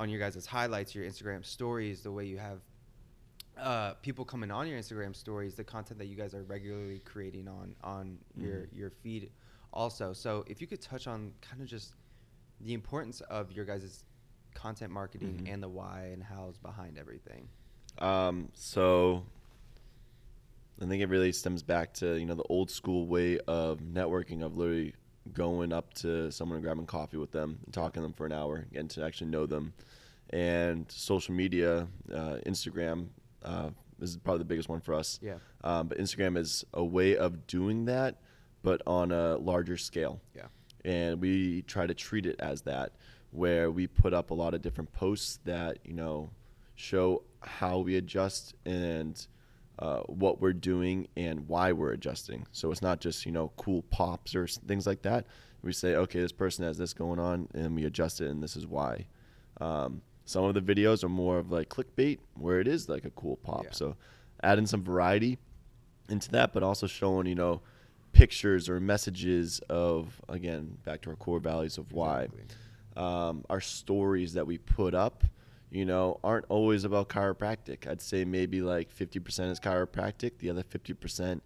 on 0.00 0.08
your 0.08 0.18
guys' 0.18 0.46
highlights, 0.46 0.94
your 0.94 1.04
Instagram 1.04 1.44
stories, 1.44 2.02
the 2.02 2.10
way 2.10 2.24
you 2.24 2.38
have 2.38 2.60
uh, 3.58 3.92
people 4.00 4.24
coming 4.24 4.50
on 4.50 4.66
your 4.66 4.78
Instagram 4.78 5.14
stories, 5.14 5.54
the 5.54 5.62
content 5.62 5.98
that 5.98 6.06
you 6.06 6.16
guys 6.16 6.34
are 6.34 6.42
regularly 6.44 6.98
creating 7.00 7.46
on 7.46 7.76
on 7.84 8.16
your 8.34 8.60
Mhm. 8.62 8.76
your 8.76 8.90
feed, 8.90 9.30
also. 9.72 10.14
So 10.14 10.44
if 10.46 10.60
you 10.62 10.66
could 10.66 10.80
touch 10.80 11.06
on 11.06 11.34
kind 11.42 11.60
of 11.60 11.68
just 11.68 11.94
the 12.62 12.72
importance 12.72 13.20
of 13.22 13.52
your 13.52 13.66
guys' 13.66 14.02
content 14.54 14.90
marketing 14.92 15.42
Mhm. 15.44 15.52
and 15.52 15.62
the 15.62 15.68
why 15.68 16.06
and 16.06 16.22
how's 16.22 16.56
behind 16.58 16.96
everything. 16.96 17.48
Um, 17.98 18.48
so 18.54 19.26
I 20.80 20.86
think 20.86 21.02
it 21.02 21.08
really 21.10 21.32
stems 21.32 21.62
back 21.62 21.92
to 21.94 22.18
you 22.18 22.24
know 22.24 22.34
the 22.34 22.44
old 22.44 22.70
school 22.70 23.06
way 23.06 23.38
of 23.40 23.80
networking 23.80 24.42
of 24.42 24.56
literally 24.56 24.94
going 25.32 25.72
up 25.72 25.92
to 25.94 26.30
someone 26.30 26.56
and 26.56 26.64
grabbing 26.64 26.86
coffee 26.86 27.16
with 27.16 27.30
them 27.30 27.58
and 27.64 27.74
talking 27.74 28.00
to 28.00 28.06
them 28.06 28.12
for 28.12 28.26
an 28.26 28.32
hour 28.32 28.66
getting 28.72 28.88
to 28.88 29.04
actually 29.04 29.28
know 29.30 29.46
them 29.46 29.72
and 30.30 30.86
social 30.90 31.34
media 31.34 31.86
uh, 32.12 32.36
instagram 32.46 33.06
uh, 33.44 33.70
is 34.00 34.16
probably 34.16 34.38
the 34.38 34.44
biggest 34.44 34.68
one 34.68 34.80
for 34.80 34.94
us 34.94 35.18
Yeah. 35.22 35.34
um, 35.62 35.88
but 35.88 35.98
instagram 35.98 36.36
is 36.38 36.64
a 36.74 36.82
way 36.84 37.16
of 37.16 37.46
doing 37.46 37.84
that 37.86 38.16
but 38.62 38.80
on 38.86 39.12
a 39.12 39.36
larger 39.36 39.76
scale 39.76 40.20
Yeah. 40.34 40.46
and 40.84 41.20
we 41.20 41.62
try 41.62 41.86
to 41.86 41.94
treat 41.94 42.24
it 42.26 42.36
as 42.40 42.62
that 42.62 42.92
where 43.30 43.70
we 43.70 43.86
put 43.86 44.12
up 44.14 44.30
a 44.30 44.34
lot 44.34 44.54
of 44.54 44.62
different 44.62 44.90
posts 44.92 45.38
that 45.44 45.78
you 45.84 45.92
know 45.92 46.30
show 46.76 47.22
how 47.40 47.78
we 47.78 47.96
adjust 47.96 48.54
and 48.64 49.26
uh, 49.80 50.00
what 50.02 50.40
we're 50.40 50.52
doing 50.52 51.08
and 51.16 51.48
why 51.48 51.72
we're 51.72 51.92
adjusting. 51.92 52.46
So 52.52 52.70
it's 52.70 52.82
not 52.82 53.00
just 53.00 53.26
you 53.26 53.32
know 53.32 53.50
cool 53.56 53.82
pops 53.90 54.34
or 54.34 54.46
things 54.46 54.86
like 54.86 55.02
that. 55.02 55.26
We 55.62 55.72
say, 55.72 55.94
okay, 55.96 56.20
this 56.20 56.32
person 56.32 56.64
has 56.64 56.78
this 56.78 56.94
going 56.94 57.18
on, 57.18 57.48
and 57.54 57.74
we 57.74 57.84
adjust 57.84 58.20
it, 58.20 58.28
and 58.28 58.42
this 58.42 58.56
is 58.56 58.66
why. 58.66 59.06
Um, 59.60 60.00
some 60.24 60.44
of 60.44 60.54
the 60.54 60.60
videos 60.62 61.02
are 61.02 61.08
more 61.08 61.38
of 61.38 61.50
like 61.50 61.68
clickbait, 61.68 62.18
where 62.34 62.60
it 62.60 62.68
is 62.68 62.88
like 62.88 63.04
a 63.04 63.10
cool 63.10 63.36
pop. 63.36 63.64
Yeah. 63.64 63.70
So 63.72 63.96
adding 64.42 64.66
some 64.66 64.82
variety 64.84 65.38
into 66.08 66.30
that, 66.32 66.52
but 66.52 66.62
also 66.62 66.86
showing 66.86 67.26
you 67.26 67.34
know 67.34 67.60
pictures 68.12 68.68
or 68.68 68.80
messages 68.80 69.60
of 69.68 70.20
again 70.28 70.76
back 70.84 71.00
to 71.02 71.10
our 71.10 71.16
core 71.16 71.38
values 71.40 71.78
of 71.78 71.92
why 71.92 72.22
Exactly. 72.22 72.42
um, 72.96 73.44
our 73.48 73.60
stories 73.60 74.32
that 74.34 74.46
we 74.46 74.58
put 74.58 74.94
up 74.94 75.22
you 75.70 75.84
know 75.84 76.18
aren't 76.24 76.44
always 76.48 76.84
about 76.84 77.08
chiropractic 77.08 77.86
i'd 77.86 78.00
say 78.02 78.24
maybe 78.24 78.60
like 78.60 78.92
50% 78.94 79.50
is 79.50 79.60
chiropractic 79.60 80.38
the 80.38 80.50
other 80.50 80.62
50% 80.64 81.40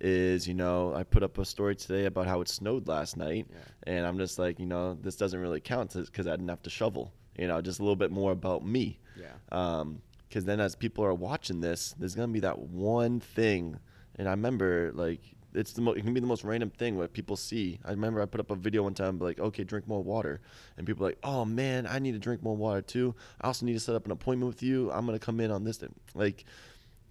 is 0.00 0.46
you 0.46 0.54
know 0.54 0.94
i 0.94 1.02
put 1.02 1.22
up 1.22 1.38
a 1.38 1.44
story 1.44 1.74
today 1.74 2.04
about 2.06 2.26
how 2.26 2.40
it 2.40 2.48
snowed 2.48 2.86
last 2.88 3.16
night 3.16 3.46
Yeah. 3.50 3.58
and 3.94 4.06
i'm 4.06 4.18
just 4.18 4.38
like 4.38 4.58
you 4.60 4.66
know 4.66 4.94
this 4.94 5.16
doesn't 5.16 5.40
really 5.40 5.60
count 5.60 5.94
because 5.94 6.26
i 6.26 6.30
didn't 6.32 6.48
have 6.48 6.62
to 6.62 6.70
shovel 6.70 7.12
you 7.38 7.46
know 7.48 7.60
just 7.62 7.78
a 7.78 7.82
little 7.82 7.96
bit 7.96 8.10
more 8.10 8.32
about 8.32 8.64
me 8.64 8.98
Yeah. 9.18 9.26
um 9.52 10.02
because 10.28 10.44
then 10.44 10.60
as 10.60 10.74
people 10.74 11.04
are 11.04 11.14
watching 11.14 11.60
this 11.60 11.94
there's 11.98 12.14
gonna 12.14 12.28
be 12.32 12.40
that 12.40 12.58
one 12.58 13.20
thing 13.20 13.78
and 14.16 14.28
i 14.28 14.32
remember 14.32 14.90
like 14.94 15.20
it's 15.56 15.72
the 15.72 15.80
mo- 15.80 15.92
it 15.92 16.02
can 16.04 16.12
be 16.14 16.20
the 16.20 16.26
most 16.26 16.44
random 16.44 16.70
thing 16.70 16.96
what 16.96 17.12
people 17.12 17.36
see 17.36 17.78
i 17.84 17.90
remember 17.90 18.20
i 18.20 18.26
put 18.26 18.40
up 18.40 18.50
a 18.50 18.54
video 18.54 18.82
one 18.82 18.94
time 18.94 19.18
like 19.18 19.38
okay 19.40 19.64
drink 19.64 19.86
more 19.88 20.02
water 20.02 20.40
and 20.76 20.86
people 20.86 21.04
are 21.04 21.08
like 21.10 21.18
oh 21.24 21.44
man 21.44 21.86
i 21.86 21.98
need 21.98 22.12
to 22.12 22.18
drink 22.18 22.42
more 22.42 22.56
water 22.56 22.82
too 22.82 23.14
i 23.40 23.46
also 23.46 23.64
need 23.66 23.72
to 23.72 23.80
set 23.80 23.94
up 23.94 24.04
an 24.04 24.12
appointment 24.12 24.48
with 24.48 24.62
you 24.62 24.90
i'm 24.92 25.06
gonna 25.06 25.18
come 25.18 25.40
in 25.40 25.50
on 25.50 25.64
this 25.64 25.78
day. 25.78 25.88
like 26.14 26.44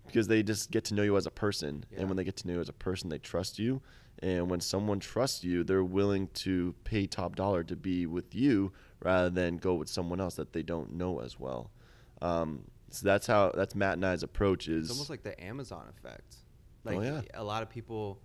because 0.07 0.27
they 0.27 0.43
just 0.43 0.69
get 0.69 0.83
to 0.85 0.93
know 0.93 1.01
you 1.03 1.17
as 1.17 1.25
a 1.25 1.31
person 1.31 1.83
Yeah. 1.91 1.99
and 2.01 2.07
when 2.09 2.17
they 2.17 2.23
get 2.23 2.35
to 2.37 2.47
know 2.47 2.53
you 2.55 2.59
as 2.61 2.69
a 2.69 2.73
person 2.73 3.09
they 3.09 3.17
trust 3.17 3.57
you 3.57 3.81
and 4.19 4.49
when 4.49 4.61
someone 4.61 4.99
trusts 4.99 5.43
you 5.43 5.63
they're 5.63 5.83
willing 5.83 6.27
to 6.35 6.73
pay 6.83 7.07
top 7.07 7.35
dollar 7.35 7.63
to 7.63 7.75
be 7.75 8.05
with 8.05 8.33
you 8.35 8.71
rather 9.03 9.29
than 9.29 9.57
go 9.57 9.73
with 9.73 9.89
someone 9.89 10.21
else 10.21 10.35
that 10.35 10.53
they 10.53 10.61
don't 10.63 10.93
know 10.93 11.19
as 11.19 11.39
well 11.39 11.71
um, 12.21 12.63
so 12.91 13.05
that's 13.05 13.27
how 13.27 13.51
that's 13.55 13.75
matt 13.75 13.93
and 13.93 14.05
i's 14.05 14.23
approach 14.23 14.67
is 14.67 14.85
It's 14.85 14.91
almost 14.91 15.09
like 15.09 15.23
the 15.23 15.43
Amazon 15.43 15.85
effect. 15.89 16.37
Oh, 16.87 16.91
Like 16.95 17.03
yeah. 17.03 17.21
a 17.33 17.43
lot 17.43 17.61
of 17.63 17.69
people, 17.69 18.19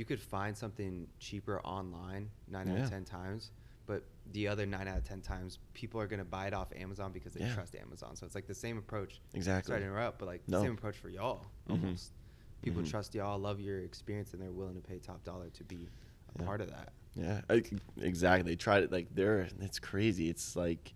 you 0.00 0.06
could 0.06 0.18
find 0.22 0.56
something 0.56 1.06
cheaper 1.18 1.60
online 1.60 2.30
nine 2.48 2.70
out 2.70 2.78
of 2.84 2.88
ten 2.90 3.04
times, 3.04 3.50
but 3.86 4.02
the 4.32 4.48
other 4.48 4.64
nine 4.64 4.88
out 4.88 4.96
of 4.96 5.04
ten 5.04 5.20
times, 5.20 5.58
people 5.74 6.00
are 6.00 6.06
gonna 6.06 6.24
buy 6.24 6.46
it 6.46 6.54
off 6.54 6.68
Amazon 6.74 7.12
because 7.12 7.34
they 7.34 7.40
Yeah. 7.44 7.54
trust 7.54 7.76
Amazon. 7.76 8.16
So 8.16 8.24
it's 8.24 8.34
like 8.34 8.46
the 8.46 8.54
same 8.54 8.78
approach. 8.78 9.20
Exactly. 9.34 9.72
Sorry 9.72 9.80
to 9.80 9.86
interrupt, 9.86 10.18
but 10.18 10.24
like 10.24 10.40
the 10.46 10.58
same 10.62 10.72
approach 10.72 10.96
for 10.96 11.10
y'all. 11.10 11.44
Mhm. 11.68 11.72
Almost. 11.84 12.12
People 12.62 12.82
Mhm. 12.82 12.88
trust 12.88 13.14
y'all, 13.14 13.38
love 13.38 13.60
your 13.60 13.80
experience, 13.80 14.32
and 14.32 14.40
they're 14.40 14.50
willing 14.52 14.74
to 14.74 14.80
pay 14.80 14.98
top 15.00 15.22
dollar 15.22 15.50
to 15.50 15.64
be 15.64 15.86
a 16.34 16.40
Yeah. 16.40 16.46
part 16.46 16.62
of 16.62 16.70
that. 16.70 16.94
Yeah, 17.14 17.42
I, 17.50 17.62
exactly. 17.98 18.50
They 18.52 18.56
tried 18.56 18.82
it 18.84 18.90
like 18.90 19.14
they're. 19.14 19.48
It's 19.60 19.78
crazy. 19.78 20.30
It's 20.30 20.56
like, 20.56 20.94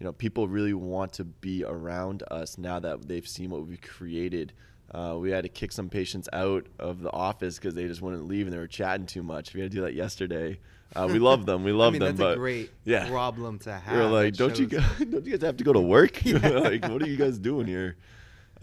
you 0.00 0.04
know, 0.04 0.12
people 0.12 0.48
really 0.48 0.74
want 0.74 1.12
to 1.14 1.24
be 1.24 1.62
around 1.62 2.24
us 2.32 2.58
now 2.58 2.80
that 2.80 3.06
they've 3.06 3.28
seen 3.28 3.50
what 3.50 3.64
we've 3.68 3.80
created. 3.80 4.54
Uh, 4.92 5.16
we 5.18 5.30
had 5.30 5.44
to 5.44 5.48
kick 5.48 5.70
some 5.70 5.88
patients 5.88 6.28
out 6.32 6.66
of 6.78 7.00
the 7.00 7.12
office 7.12 7.56
because 7.56 7.74
they 7.74 7.86
just 7.86 8.02
wouldn't 8.02 8.26
leave 8.26 8.46
and 8.46 8.52
they 8.52 8.58
were 8.58 8.66
chatting 8.66 9.06
too 9.06 9.22
much. 9.22 9.54
We 9.54 9.60
had 9.60 9.70
to 9.70 9.76
do 9.76 9.82
that 9.82 9.94
yesterday. 9.94 10.58
Uh, 10.94 11.08
we 11.10 11.20
love 11.20 11.46
them. 11.46 11.62
We 11.62 11.72
love 11.72 11.90
I 11.90 11.98
mean, 11.98 12.00
them. 12.00 12.16
that's 12.16 12.18
but 12.18 12.32
a 12.32 12.36
great 12.36 12.70
yeah. 12.84 13.08
problem 13.08 13.60
to 13.60 13.72
have. 13.72 13.96
We're 13.96 14.06
like, 14.06 14.34
don't 14.34 14.58
you 14.58 14.66
guys, 14.66 14.84
don't 14.98 15.24
you 15.24 15.32
guys 15.32 15.42
have 15.42 15.56
to 15.58 15.64
go 15.64 15.72
to 15.72 15.80
work? 15.80 16.24
Yeah. 16.24 16.48
like, 16.48 16.84
what 16.88 17.02
are 17.02 17.08
you 17.08 17.16
guys 17.16 17.38
doing 17.38 17.66
here? 17.66 17.96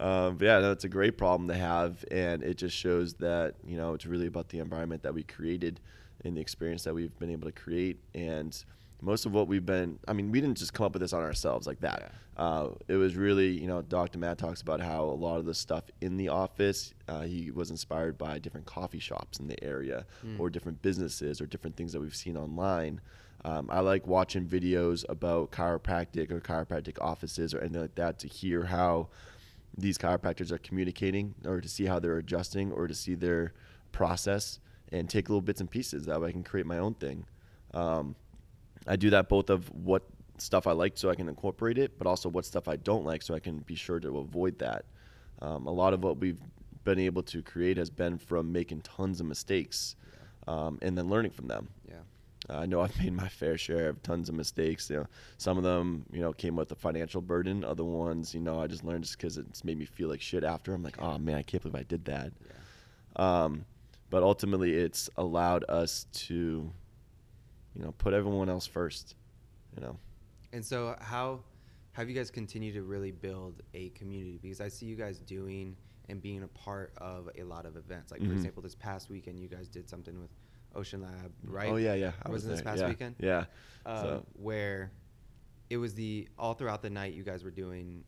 Um, 0.00 0.36
but 0.36 0.44
yeah, 0.44 0.60
no, 0.60 0.72
a 0.72 0.88
great 0.88 1.18
problem 1.18 1.48
to 1.48 1.54
have, 1.54 2.04
and 2.10 2.42
it 2.44 2.54
just 2.54 2.76
shows 2.76 3.14
that 3.14 3.54
you 3.66 3.76
know 3.76 3.94
it's 3.94 4.06
really 4.06 4.28
about 4.28 4.48
the 4.48 4.60
environment 4.60 5.02
that 5.02 5.12
we 5.12 5.24
created 5.24 5.80
and 6.24 6.36
the 6.36 6.40
experience 6.40 6.84
that 6.84 6.94
we've 6.94 7.18
been 7.18 7.30
able 7.30 7.48
to 7.48 7.52
create. 7.52 7.98
And 8.14 8.56
most 9.00 9.26
of 9.26 9.32
what 9.32 9.46
we've 9.48 9.64
been, 9.64 9.98
I 10.08 10.12
mean, 10.12 10.30
we 10.32 10.40
didn't 10.40 10.58
just 10.58 10.74
come 10.74 10.86
up 10.86 10.92
with 10.92 11.02
this 11.02 11.12
on 11.12 11.22
ourselves 11.22 11.66
like 11.66 11.80
that. 11.80 12.12
Uh, 12.36 12.68
it 12.88 12.96
was 12.96 13.14
really, 13.16 13.48
you 13.48 13.66
know, 13.66 13.82
Dr. 13.82 14.18
Matt 14.18 14.38
talks 14.38 14.60
about 14.60 14.80
how 14.80 15.04
a 15.04 15.14
lot 15.14 15.38
of 15.38 15.44
the 15.44 15.54
stuff 15.54 15.84
in 16.00 16.16
the 16.16 16.28
office, 16.28 16.94
uh, 17.08 17.22
he 17.22 17.50
was 17.50 17.70
inspired 17.70 18.18
by 18.18 18.38
different 18.38 18.66
coffee 18.66 18.98
shops 18.98 19.38
in 19.40 19.46
the 19.48 19.62
area 19.62 20.04
Mm. 20.24 20.38
or 20.40 20.50
different 20.50 20.82
businesses 20.82 21.40
or 21.40 21.46
different 21.46 21.76
things 21.76 21.92
that 21.92 22.00
we've 22.00 22.14
seen 22.16 22.36
online. 22.36 23.00
Um, 23.44 23.68
I 23.70 23.80
like 23.80 24.06
watching 24.06 24.46
videos 24.46 25.04
about 25.08 25.52
chiropractic 25.52 26.30
or 26.32 26.40
chiropractic 26.40 26.98
offices 27.00 27.54
or 27.54 27.60
anything 27.60 27.82
like 27.82 27.94
that 27.94 28.18
to 28.20 28.28
hear 28.28 28.64
how 28.64 29.08
these 29.76 29.96
chiropractors 29.96 30.50
are 30.50 30.58
communicating 30.58 31.34
or 31.44 31.60
to 31.60 31.68
see 31.68 31.84
how 31.86 32.00
they're 32.00 32.18
adjusting 32.18 32.72
or 32.72 32.88
to 32.88 32.94
see 32.94 33.14
their 33.14 33.52
process 33.92 34.58
and 34.90 35.08
take 35.08 35.28
little 35.28 35.40
bits 35.42 35.60
and 35.60 35.70
pieces 35.70 36.06
that 36.06 36.20
way 36.20 36.30
I 36.30 36.32
can 36.32 36.42
create 36.42 36.66
my 36.66 36.78
own 36.78 36.94
thing. 36.94 37.26
Um, 37.74 38.16
I 38.88 38.96
do 38.96 39.10
that 39.10 39.28
both 39.28 39.50
of 39.50 39.68
what 39.70 40.02
stuff 40.38 40.66
I 40.66 40.72
like 40.72 40.96
so 40.96 41.10
I 41.10 41.14
can 41.14 41.28
incorporate 41.28 41.78
it, 41.78 41.98
but 41.98 42.06
also 42.06 42.28
what 42.28 42.44
stuff 42.44 42.68
I 42.68 42.76
don't 42.76 43.04
like 43.04 43.22
so 43.22 43.34
I 43.34 43.40
can 43.40 43.58
be 43.58 43.74
sure 43.74 44.00
to 44.00 44.18
avoid 44.18 44.58
that. 44.60 44.84
Um, 45.40 45.66
a 45.66 45.72
lot 45.72 45.94
of 45.94 46.02
what 46.02 46.18
we've 46.18 46.40
been 46.84 46.98
able 46.98 47.22
to 47.24 47.42
create 47.42 47.76
has 47.76 47.90
been 47.90 48.18
from 48.18 48.50
making 48.50 48.80
tons 48.80 49.20
of 49.20 49.26
mistakes 49.26 49.94
um, 50.46 50.78
and 50.80 50.96
then 50.96 51.08
learning 51.08 51.32
from 51.32 51.48
them. 51.48 51.68
Yeah. 51.88 51.96
I 52.50 52.66
know 52.66 52.80
I've 52.80 52.98
made 52.98 53.12
my 53.12 53.28
fair 53.28 53.58
share 53.58 53.90
of 53.90 54.02
tons 54.02 54.28
of 54.28 54.34
mistakes. 54.34 54.88
You 54.88 54.98
know, 54.98 55.06
some 55.36 55.58
of 55.58 55.64
them, 55.64 56.06
you 56.12 56.20
know, 56.20 56.32
came 56.32 56.56
with 56.56 56.72
a 56.72 56.76
financial 56.76 57.20
burden. 57.20 57.64
Other 57.64 57.84
ones, 57.84 58.32
you 58.34 58.40
know, 58.40 58.60
I 58.60 58.66
just 58.66 58.84
learned 58.84 59.04
just 59.04 59.18
because 59.18 59.36
it's 59.36 59.64
made 59.64 59.78
me 59.78 59.84
feel 59.84 60.08
like 60.08 60.20
shit 60.22 60.44
after. 60.44 60.72
I'm 60.72 60.82
like, 60.82 61.00
oh 61.00 61.18
man, 61.18 61.36
I 61.36 61.42
can't 61.42 61.62
believe 61.62 61.74
I 61.74 61.82
did 61.82 62.04
that. 62.06 62.32
Yeah. 63.18 63.42
Um, 63.44 63.66
but 64.10 64.22
ultimately, 64.22 64.74
it's 64.74 65.10
allowed 65.18 65.64
us 65.68 66.06
to, 66.12 66.72
you 67.78 67.84
know, 67.84 67.92
put 67.92 68.12
everyone 68.12 68.48
else 68.48 68.66
first. 68.66 69.14
You 69.76 69.82
know. 69.82 69.98
And 70.52 70.64
so, 70.64 70.96
how 71.00 71.40
have 71.92 72.08
you 72.08 72.14
guys 72.14 72.30
continued 72.30 72.74
to 72.74 72.82
really 72.82 73.12
build 73.12 73.62
a 73.74 73.90
community? 73.90 74.38
Because 74.42 74.60
I 74.60 74.68
see 74.68 74.86
you 74.86 74.96
guys 74.96 75.18
doing 75.20 75.76
and 76.08 76.20
being 76.22 76.42
a 76.42 76.48
part 76.48 76.92
of 76.98 77.28
a 77.38 77.42
lot 77.42 77.66
of 77.66 77.76
events. 77.76 78.10
Like, 78.10 78.22
for 78.22 78.28
Mhm. 78.28 78.32
example, 78.36 78.62
this 78.62 78.74
past 78.74 79.10
weekend, 79.10 79.38
you 79.38 79.46
guys 79.48 79.68
did 79.68 79.88
something 79.88 80.18
with 80.18 80.30
Ocean 80.74 81.02
Lab, 81.02 81.32
right? 81.44 81.70
Oh 81.70 81.76
yeah, 81.76 81.94
yeah. 81.94 82.12
I 82.22 82.30
Was 82.30 82.44
was 82.44 82.52
this 82.56 82.62
past 82.62 82.80
yeah. 82.80 82.88
weekend? 82.88 83.16
Yeah. 83.18 83.44
Um, 83.86 84.02
so 84.02 84.26
where 84.34 84.90
it 85.70 85.76
was 85.76 85.94
the 85.94 86.28
all 86.38 86.54
throughout 86.54 86.82
the 86.82 86.90
night, 86.90 87.12
you 87.14 87.22
guys 87.22 87.44
were 87.44 87.50
doing 87.50 88.04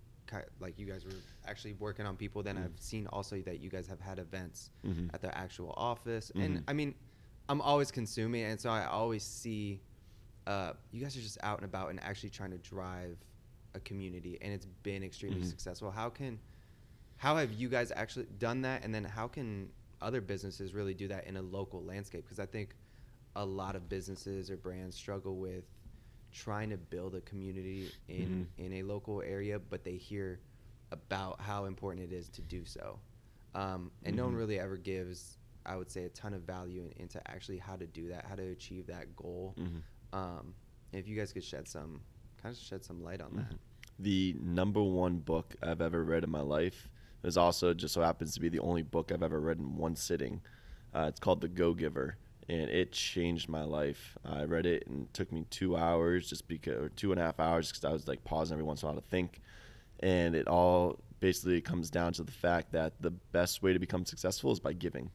like 0.60 0.78
you 0.78 0.86
guys 0.86 1.04
were 1.04 1.10
actually 1.44 1.72
working 1.74 2.06
on 2.06 2.16
people. 2.16 2.40
Then 2.42 2.56
Mhm. 2.56 2.64
I've 2.64 2.80
seen 2.80 3.08
also 3.08 3.40
that 3.42 3.58
you 3.58 3.68
guys 3.68 3.88
have 3.88 3.98
had 4.00 4.20
events 4.20 4.70
Mhm. 4.84 5.12
at 5.12 5.20
the 5.20 5.36
actual 5.36 5.74
office, 5.76 6.30
and 6.36 6.62
I 6.68 6.72
mean, 6.72 6.94
I'm 7.50 7.60
always 7.60 7.90
consuming, 7.90 8.44
and 8.44 8.60
so 8.60 8.70
I 8.70 8.86
always 8.86 9.24
see 9.24 9.82
uh, 10.46 10.74
you 10.92 11.02
guys 11.02 11.16
are 11.16 11.20
just 11.22 11.38
out 11.42 11.58
and 11.58 11.66
about 11.66 11.90
and 11.90 12.02
actually 12.02 12.30
trying 12.30 12.52
to 12.52 12.58
drive 12.58 13.18
a 13.74 13.80
community, 13.80 14.38
and 14.42 14.52
it's 14.54 14.66
been 14.66 15.02
extremely 15.04 15.42
Mhm. 15.42 15.50
successful. 15.50 15.90
How 15.90 16.10
can 16.10 16.40
how 17.16 17.36
have 17.36 17.52
you 17.52 17.68
guys 17.68 17.92
actually 17.94 18.26
done 18.38 18.62
that, 18.62 18.84
and 18.84 18.94
then 18.94 19.04
how 19.04 19.28
can 19.28 19.72
other 20.00 20.20
businesses 20.22 20.74
really 20.74 20.94
do 20.94 21.08
that 21.08 21.26
in 21.26 21.36
a 21.36 21.42
local 21.42 21.84
landscape? 21.84 22.24
Because 22.24 22.40
I 22.40 22.46
think 22.46 22.76
a 23.36 23.44
lot 23.46 23.76
of 23.76 23.88
businesses 23.88 24.50
or 24.50 24.56
brands 24.58 24.96
struggle 24.96 25.38
with 25.38 25.64
trying 26.32 26.70
to 26.70 26.78
build 26.78 27.14
a 27.16 27.22
community 27.22 27.94
in 28.08 28.46
Mhm. 28.46 28.48
in 28.58 28.72
a 28.74 28.82
local 28.84 29.22
area, 29.22 29.58
but 29.58 29.84
they 29.84 29.96
hear 29.98 30.42
about 30.92 31.40
how 31.40 31.66
important 31.66 32.12
it 32.12 32.14
is 32.16 32.30
to 32.30 32.42
do 32.42 32.64
so, 32.64 33.00
um, 33.54 33.92
and 34.04 34.16
no 34.16 34.26
one 34.26 34.34
Mhm. 34.34 34.38
really 34.38 34.60
ever 34.60 34.78
gives, 34.78 35.38
I 35.66 35.76
would 35.76 35.90
say, 35.90 36.04
a 36.04 36.08
ton 36.08 36.34
of 36.34 36.42
value 36.42 36.82
in, 36.96 37.02
into 37.02 37.20
actually 37.30 37.58
how 37.58 37.76
to 37.76 37.86
do 37.86 38.08
that, 38.08 38.24
how 38.26 38.34
to 38.34 38.42
achieve 38.50 38.86
that 38.88 39.14
goal. 39.16 39.54
Mhm. 39.58 39.82
Um, 40.12 40.54
if 40.92 41.06
you 41.06 41.16
guys 41.16 41.32
could 41.32 41.44
shed 41.44 41.68
some, 41.68 42.00
kind 42.42 42.54
of 42.54 42.60
shed 42.60 42.84
some 42.84 43.02
light 43.02 43.20
on 43.20 43.36
that. 43.36 43.50
Mhm. 43.52 43.58
The 43.98 44.36
number 44.40 44.82
one 44.82 45.18
book 45.18 45.54
I've 45.62 45.80
ever 45.80 46.02
read 46.02 46.24
in 46.24 46.30
my 46.30 46.40
life 46.40 46.88
is 47.22 47.36
also 47.36 47.74
just 47.74 47.92
so 47.94 48.00
happens 48.00 48.32
to 48.34 48.40
be 48.40 48.48
the 48.48 48.60
only 48.60 48.82
book 48.82 49.12
I've 49.12 49.22
ever 49.22 49.38
read 49.40 49.58
in 49.58 49.76
one 49.76 49.94
sitting. 49.94 50.40
Uh, 50.94 51.06
it's 51.08 51.20
called 51.20 51.42
The 51.42 51.48
Go 51.48 51.74
Giver, 51.74 52.16
and 52.48 52.70
it 52.70 52.92
changed 52.92 53.48
my 53.48 53.62
life. 53.62 54.16
I 54.24 54.44
read 54.44 54.64
it 54.66 54.86
and 54.86 55.02
it 55.04 55.14
took 55.14 55.30
me 55.30 55.44
two 55.50 55.76
hours, 55.76 56.28
just 56.28 56.48
because, 56.48 56.74
or 56.74 56.88
two 56.88 57.12
and 57.12 57.20
a 57.20 57.24
half 57.24 57.38
hours, 57.38 57.68
because 57.70 57.84
I 57.84 57.92
was 57.92 58.08
like 58.08 58.24
pausing 58.24 58.54
every 58.54 58.64
once 58.64 58.82
in 58.82 58.88
a 58.88 58.92
while 58.92 59.00
to 59.00 59.06
think. 59.06 59.40
And 60.00 60.34
it 60.34 60.48
all 60.48 60.98
basically 61.20 61.60
comes 61.60 61.90
down 61.90 62.14
to 62.14 62.24
the 62.24 62.32
fact 62.32 62.72
that 62.72 62.94
the 63.02 63.10
best 63.10 63.62
way 63.62 63.74
to 63.74 63.78
become 63.78 64.06
successful 64.06 64.50
is 64.50 64.58
by 64.58 64.72
giving. 64.72 65.10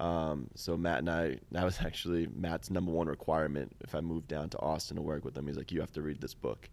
Um, 0.00 0.48
so 0.54 0.76
Matt 0.76 0.98
and 1.00 1.10
I, 1.10 1.38
that 1.52 1.64
was 1.64 1.78
actually 1.84 2.26
Matt's 2.34 2.70
number 2.70 2.90
one 2.90 3.06
requirement. 3.06 3.76
If 3.82 3.94
I 3.94 4.00
moved 4.00 4.28
down 4.28 4.48
to 4.50 4.58
Austin 4.60 4.96
to 4.96 5.02
work 5.02 5.24
with 5.24 5.36
him, 5.36 5.46
he's 5.46 5.56
like, 5.56 5.70
you 5.72 5.80
have 5.80 5.92
to 5.92 6.02
read 6.02 6.20
this 6.20 6.34
book. 6.34 6.68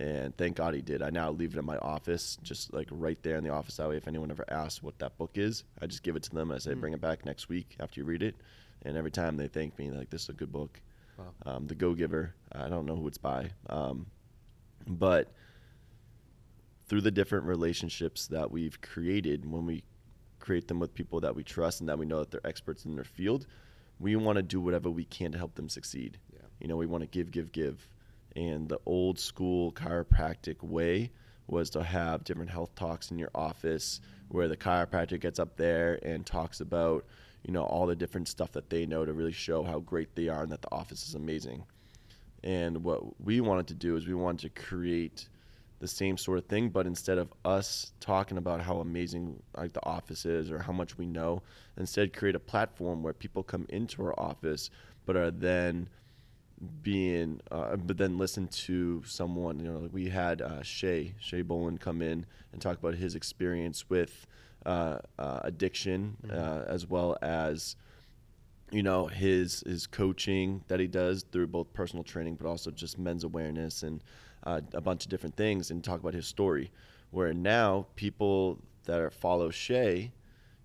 And 0.00 0.36
thank 0.36 0.56
God 0.56 0.74
he 0.74 0.80
did. 0.80 1.02
I 1.02 1.10
now 1.10 1.32
leave 1.32 1.54
it 1.56 1.58
in 1.58 1.64
my 1.64 1.76
office, 1.78 2.38
just 2.44 2.72
like 2.72 2.86
right 2.92 3.20
there 3.24 3.36
in 3.36 3.42
the 3.42 3.50
office. 3.50 3.76
That 3.78 3.88
way, 3.88 3.96
if 3.96 4.06
anyone 4.06 4.30
ever 4.30 4.44
asks 4.48 4.80
what 4.80 4.96
that 5.00 5.18
book 5.18 5.32
is, 5.34 5.64
I 5.82 5.86
just 5.86 6.04
give 6.04 6.14
it 6.14 6.22
to 6.24 6.30
them. 6.34 6.52
I 6.52 6.58
say, 6.58 6.70
Mm. 6.72 6.80
bring 6.80 6.92
it 6.92 7.00
back 7.00 7.24
next 7.26 7.48
week 7.48 7.74
after 7.80 7.98
you 8.00 8.04
read 8.06 8.22
it. 8.22 8.36
And 8.82 8.96
every 8.96 9.10
time 9.10 9.36
they 9.36 9.48
thank 9.48 9.76
me, 9.76 9.90
like, 9.90 10.08
this 10.10 10.22
is 10.22 10.28
a 10.28 10.34
good 10.34 10.52
book. 10.52 10.80
Wow. 11.18 11.24
um, 11.56 11.66
the 11.66 11.74
Go 11.74 11.94
Giver. 11.94 12.32
I 12.52 12.68
don't 12.68 12.86
know 12.86 12.94
who 12.94 13.08
it's 13.08 13.18
by, 13.18 13.50
um, 13.68 14.06
but 14.86 15.32
through 16.86 17.00
the 17.00 17.10
different 17.10 17.44
relationships 17.46 18.28
that 18.28 18.52
we've 18.52 18.80
created, 18.80 19.50
when 19.50 19.66
we 19.66 19.82
create 20.38 20.68
them 20.68 20.78
with 20.78 20.94
people 20.94 21.20
that 21.20 21.34
we 21.34 21.42
trust 21.42 21.80
and 21.80 21.88
that 21.88 21.98
we 21.98 22.06
know 22.06 22.20
that 22.20 22.30
they're 22.30 22.46
experts 22.46 22.84
in 22.84 22.94
their 22.94 23.04
field, 23.04 23.46
we 24.00 24.16
want 24.16 24.36
to 24.36 24.42
do 24.42 24.60
whatever 24.60 24.90
we 24.90 25.04
can 25.04 25.32
to 25.32 25.38
help 25.38 25.54
them 25.54 25.68
succeed. 25.68 26.18
Yeah. 26.32 26.40
You 26.60 26.68
know, 26.68 26.76
we 26.76 26.86
want 26.86 27.02
to 27.02 27.08
give, 27.08 27.30
give, 27.30 27.52
give. 27.52 27.88
And 28.36 28.68
the 28.68 28.78
old 28.86 29.18
school 29.18 29.72
chiropractic 29.72 30.62
way 30.62 31.10
was 31.46 31.70
to 31.70 31.82
have 31.82 32.24
different 32.24 32.50
health 32.50 32.74
talks 32.74 33.10
in 33.10 33.18
your 33.18 33.30
office 33.34 34.00
where 34.28 34.48
the 34.48 34.56
chiropractor 34.56 35.18
gets 35.18 35.38
up 35.38 35.56
there 35.56 35.98
and 36.02 36.24
talks 36.24 36.60
about, 36.60 37.04
you 37.44 37.52
know, 37.52 37.64
all 37.64 37.86
the 37.86 37.96
different 37.96 38.28
stuff 38.28 38.52
that 38.52 38.68
they 38.68 38.84
know 38.84 39.04
to 39.04 39.12
really 39.12 39.32
show 39.32 39.62
how 39.62 39.78
great 39.80 40.14
they 40.14 40.28
are 40.28 40.42
and 40.42 40.52
that 40.52 40.62
the 40.62 40.72
office 40.72 41.08
is 41.08 41.14
amazing. 41.14 41.64
And 42.44 42.84
what 42.84 43.20
we 43.20 43.40
wanted 43.40 43.66
to 43.68 43.74
do 43.74 43.96
is 43.96 44.06
we 44.06 44.14
wanted 44.14 44.54
to 44.54 44.62
create 44.62 45.28
the 45.80 45.88
same 45.88 46.16
sort 46.16 46.38
of 46.38 46.46
thing, 46.46 46.70
but 46.70 46.86
instead 46.86 47.18
of 47.18 47.32
us 47.44 47.92
talking 48.00 48.36
about 48.36 48.60
how 48.60 48.78
amazing 48.78 49.40
like 49.56 49.72
the 49.72 49.84
office 49.84 50.26
is 50.26 50.50
or 50.50 50.58
how 50.58 50.72
much 50.72 50.98
we 50.98 51.06
know, 51.06 51.42
instead 51.76 52.12
create 52.12 52.34
a 52.34 52.40
platform 52.40 53.02
where 53.02 53.12
people 53.12 53.42
come 53.42 53.66
into 53.68 54.02
our 54.02 54.18
office 54.18 54.70
but 55.06 55.16
are 55.16 55.30
then 55.30 55.88
being 56.82 57.40
uh, 57.50 57.76
but 57.76 57.96
then 57.96 58.18
listen 58.18 58.48
to 58.48 59.02
someone 59.06 59.60
you 59.60 59.70
know 59.70 59.78
like 59.78 59.92
we 59.92 60.08
had 60.08 60.42
uh, 60.42 60.62
Shay 60.62 61.14
Shay 61.20 61.42
Bowen 61.42 61.78
come 61.78 62.02
in 62.02 62.26
and 62.52 62.60
talk 62.60 62.78
about 62.78 62.94
his 62.94 63.14
experience 63.14 63.88
with 63.88 64.26
uh, 64.66 64.98
uh, 65.18 65.40
addiction 65.44 66.16
uh, 66.30 66.64
as 66.66 66.86
well 66.88 67.16
as 67.22 67.76
you 68.70 68.82
know 68.82 69.06
his 69.06 69.62
his 69.66 69.86
coaching 69.86 70.64
that 70.68 70.80
he 70.80 70.86
does 70.86 71.24
through 71.30 71.46
both 71.46 71.72
personal 71.72 72.02
training 72.02 72.34
but 72.34 72.46
also 72.46 72.70
just 72.70 72.98
men's 72.98 73.24
awareness 73.24 73.82
and 73.82 74.02
uh, 74.48 74.60
a 74.74 74.80
bunch 74.88 75.04
of 75.04 75.10
different 75.10 75.36
things 75.36 75.70
and 75.70 75.76
talk 75.82 76.00
about 76.00 76.14
his 76.14 76.26
story 76.26 76.66
where 77.10 77.32
now 77.34 77.86
people 77.96 78.58
that 78.84 78.98
are 79.00 79.10
follow 79.10 79.50
Shay 79.50 80.12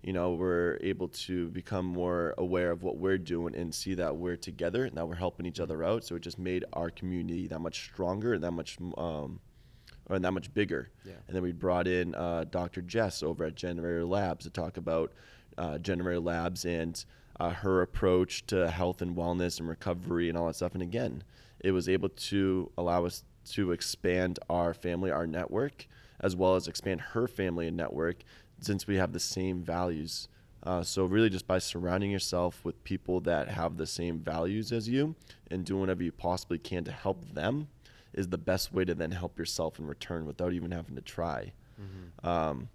you 0.02 0.12
know 0.12 0.28
we're 0.42 0.76
able 0.92 1.08
to 1.26 1.48
become 1.60 1.86
more 1.86 2.34
aware 2.38 2.70
of 2.70 2.82
what 2.82 2.96
we're 2.98 3.22
doing 3.34 3.54
and 3.60 3.74
see 3.74 3.94
that 4.02 4.12
we're 4.22 4.36
together 4.50 4.84
and 4.84 4.94
that 4.96 5.06
we're 5.08 5.14
helping 5.26 5.46
each 5.46 5.60
other 5.60 5.78
out 5.90 6.04
so 6.04 6.14
it 6.16 6.22
just 6.22 6.38
made 6.38 6.62
our 6.74 6.90
community 6.90 7.46
that 7.48 7.58
much 7.60 7.76
stronger 7.90 8.34
and 8.34 8.42
that 8.44 8.50
much 8.60 8.76
um, 8.98 9.40
or 10.10 10.18
that 10.18 10.32
much 10.32 10.52
bigger 10.52 10.82
Yeah. 11.04 11.12
and 11.26 11.34
then 11.34 11.42
we 11.42 11.52
brought 11.52 11.86
in 11.86 12.14
uh, 12.14 12.44
Dr. 12.50 12.82
Jess 12.82 13.22
over 13.22 13.44
at 13.46 13.54
Generator 13.54 14.04
Labs 14.04 14.44
to 14.44 14.50
talk 14.50 14.76
about 14.76 15.12
uh, 15.56 15.78
Generator 15.78 16.20
Labs 16.20 16.64
and 16.66 17.02
uh, 17.40 17.50
her 17.50 17.80
approach 17.82 18.44
to 18.48 18.70
health 18.70 19.00
and 19.02 19.16
wellness 19.16 19.58
and 19.58 19.68
recovery 19.68 20.28
and 20.28 20.36
all 20.38 20.46
that 20.48 20.56
stuff. 20.56 20.74
And 20.74 20.82
again, 20.82 21.24
it 21.60 21.72
was 21.72 21.88
able 21.88 22.10
to 22.10 22.70
allow 22.76 23.06
us 23.06 23.24
to 23.50 23.72
expand 23.72 24.38
our 24.48 24.74
family, 24.74 25.10
our 25.10 25.26
network, 25.26 25.86
as 26.20 26.34
well 26.36 26.56
as 26.56 26.68
expand 26.68 27.00
her 27.00 27.26
family 27.28 27.68
and 27.68 27.76
network 27.76 28.22
since 28.60 28.86
we 28.86 28.96
have 28.96 29.12
the 29.12 29.20
same 29.20 29.62
values. 29.62 30.28
Uh, 30.62 30.82
so 30.82 31.04
really, 31.04 31.28
just 31.28 31.46
by 31.46 31.58
surrounding 31.58 32.10
yourself 32.10 32.64
with 32.64 32.82
people 32.84 33.20
that 33.20 33.48
have 33.48 33.76
the 33.76 33.86
same 33.86 34.18
values 34.18 34.72
as 34.72 34.88
you 34.88 35.14
and 35.50 35.64
doing 35.64 35.80
whatever 35.80 36.02
you 36.02 36.12
possibly 36.12 36.58
can 36.58 36.84
to 36.84 36.92
help 36.92 37.34
them 37.34 37.68
is 38.14 38.28
the 38.28 38.38
best 38.38 38.72
way 38.72 38.84
to 38.84 38.94
then 38.94 39.10
help 39.10 39.38
yourself 39.38 39.78
in 39.78 39.86
return 39.86 40.24
without 40.24 40.52
even 40.52 40.70
having 40.70 40.94
to 40.94 41.02
try. 41.02 41.52
Um, 42.22 42.68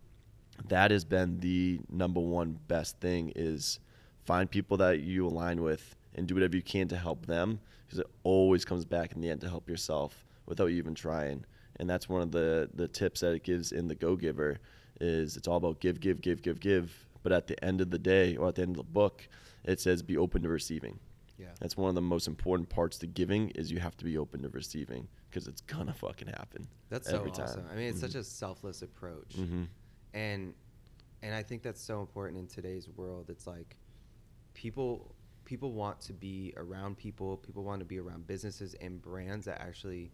that 0.67 0.91
has 0.91 1.05
been 1.05 1.39
the 1.39 1.79
number 1.89 2.19
one 2.19 2.60
best 2.67 2.99
thing 2.99 3.32
is 3.36 3.79
find 4.25 4.51
people 4.51 4.77
that 4.77 4.99
you 4.99 5.25
align 5.25 5.62
with 5.63 5.95
and 6.13 6.27
do 6.27 6.36
whatever 6.36 6.55
you 6.58 6.62
can 6.62 6.88
to 6.89 6.97
help 6.97 7.25
them 7.25 7.60
because 7.86 7.99
it 7.99 8.08
always 8.23 8.65
comes 8.65 8.86
back 8.86 9.13
in 9.13 9.21
the 9.21 9.29
end 9.29 9.41
to 9.41 9.49
help 9.49 9.69
yourself 9.69 10.25
without 10.49 10.65
you 10.67 10.77
even 10.77 10.95
trying. 10.95 11.45
And 11.77 11.89
that's 11.89 12.09
one 12.09 12.21
of 12.21 12.31
the 12.31 12.69
the 12.73 12.88
tips 12.89 13.21
that 13.21 13.31
it 13.33 13.43
gives 13.43 13.71
in 13.71 13.88
the 13.88 13.95
Go 13.95 14.15
Giver 14.17 14.57
is 14.99 15.38
it's 15.38 15.47
all 15.47 15.55
about 15.57 15.79
give, 15.79 16.01
give, 16.01 16.19
give, 16.21 16.41
give, 16.41 16.59
give. 16.59 17.05
But 17.23 17.31
at 17.31 17.47
the 17.47 17.63
end 17.63 17.79
of 17.79 17.89
the 17.91 17.99
day 17.99 18.35
or 18.35 18.49
at 18.49 18.55
the 18.55 18.63
end 18.63 18.71
of 18.71 18.77
the 18.77 18.91
book, 18.91 19.27
it 19.63 19.79
says 19.79 20.01
be 20.01 20.17
open 20.17 20.41
to 20.41 20.49
receiving. 20.49 20.99
Yeah. 21.38 21.47
That's 21.62 21.77
one 21.77 21.88
of 21.89 21.95
the 21.95 22.01
most 22.01 22.27
important 22.27 22.67
parts 22.67 22.97
to 22.97 23.07
giving 23.07 23.49
is 23.51 23.71
you 23.71 23.79
have 23.79 23.95
to 23.97 24.03
be 24.05 24.17
open 24.17 24.41
to 24.41 24.49
receiving 24.49 25.07
because 25.29 25.47
it's 25.47 25.62
gonna 25.62 25.93
fucking 25.93 26.27
happen. 26.27 26.67
That's 26.89 27.09
so 27.09 27.25
awesome. 27.25 27.63
time. 27.63 27.65
I 27.71 27.75
mean, 27.75 27.89
it's 27.91 28.01
such 28.01 28.12
Mhm. 28.12 28.19
a 28.19 28.23
selfless 28.23 28.81
approach, 28.81 29.35
Mhm. 29.38 29.67
and 30.13 30.53
and 31.21 31.35
I 31.35 31.43
think 31.43 31.63
that's 31.63 31.81
so 31.81 31.99
important 31.99 32.38
in 32.39 32.47
today's 32.47 32.88
world. 32.89 33.29
It's 33.29 33.45
like 33.45 33.77
people 34.53 35.15
people 35.45 35.73
want 35.73 35.99
to 35.99 36.13
be 36.13 36.53
around 36.57 36.95
people. 36.97 37.38
People 37.38 37.63
want 37.63 37.79
to 37.79 37.85
be 37.85 37.99
around 37.99 38.27
businesses 38.27 38.75
and 38.75 39.01
brands 39.01 39.45
that 39.45 39.59
actually 39.59 40.12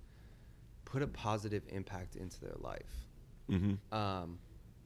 put 0.86 1.02
a 1.02 1.08
positive 1.08 1.64
impact 1.70 2.16
into 2.16 2.40
their 2.40 2.56
life. 2.60 3.06
Mhm. 3.50 3.78
Um, 3.94 4.40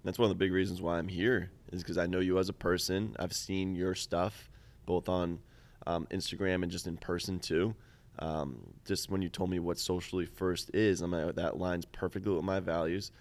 That's 0.04 0.18
one 0.18 0.26
of 0.26 0.38
the 0.38 0.40
big 0.44 0.52
reasons 0.54 0.82
why 0.82 0.98
I'm 0.98 1.08
here 1.10 1.52
is 1.74 1.84
because 1.84 1.98
I 1.98 2.06
know 2.08 2.20
you 2.20 2.40
as 2.40 2.48
a 2.50 2.54
person. 2.54 3.16
I've 3.20 3.34
seen 3.34 3.76
your 3.76 3.94
stuff 3.96 4.50
both 4.86 5.10
on 5.10 5.40
um, 5.88 6.08
Instagram 6.12 6.64
and 6.64 6.72
just 6.72 6.88
in 6.88 6.98
person 6.98 7.40
too. 7.40 7.76
Um, 8.20 8.74
just 8.86 9.10
when 9.10 9.22
you 9.22 9.30
told 9.30 9.50
me 9.50 9.60
what 9.60 9.78
socially 9.78 10.26
first 10.26 10.72
is, 10.74 11.02
I'm 11.02 11.12
like, 11.12 11.36
that 11.36 11.58
lines 11.58 11.86
perfectly 11.86 12.34
with 12.34 12.44
my 12.44 12.60
values. 12.60 13.12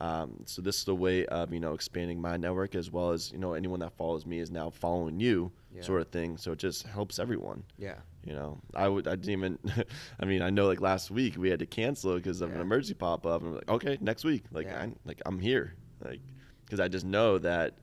Um, 0.00 0.42
so 0.44 0.60
this 0.60 0.78
is 0.78 0.84
the 0.84 0.94
way 0.94 1.24
of 1.26 1.52
you 1.52 1.60
know 1.60 1.72
expanding 1.72 2.20
my 2.20 2.36
network 2.36 2.74
as 2.74 2.90
well 2.90 3.10
as 3.10 3.30
you 3.30 3.38
know 3.38 3.52
anyone 3.54 3.78
that 3.80 3.92
follows 3.92 4.26
me 4.26 4.40
is 4.40 4.50
now 4.50 4.70
following 4.70 5.20
you, 5.20 5.52
Yeah. 5.72 5.82
sort 5.82 6.00
of 6.00 6.08
thing. 6.08 6.36
So 6.36 6.52
it 6.52 6.58
just 6.58 6.82
helps 6.84 7.18
everyone. 7.20 7.62
yeah. 7.78 8.00
You 8.24 8.32
know, 8.32 8.58
I 8.74 8.88
would, 8.88 9.06
I 9.06 9.16
didn't 9.16 9.30
even, 9.32 9.58
I 10.20 10.24
mean, 10.24 10.40
I 10.40 10.48
know 10.50 10.66
like 10.66 10.80
last 10.80 11.10
week 11.10 11.36
we 11.36 11.50
had 11.50 11.58
to 11.58 11.66
cancel 11.66 12.14
because 12.16 12.40
of 12.40 12.54
an 12.54 12.60
emergency 12.60 12.94
pop 12.94 13.26
up, 13.26 13.42
and 13.42 13.50
I'm 13.50 13.54
like, 13.56 13.68
okay, 13.68 13.98
next 14.00 14.24
week, 14.24 14.44
like, 14.50 14.66
Yeah. 14.66 14.82
I, 14.84 14.92
like 15.04 15.20
I'm 15.26 15.38
here, 15.38 15.74
like, 16.02 16.20
because 16.64 16.80
I 16.80 16.88
just 16.88 17.04
know 17.04 17.36
that 17.38 17.74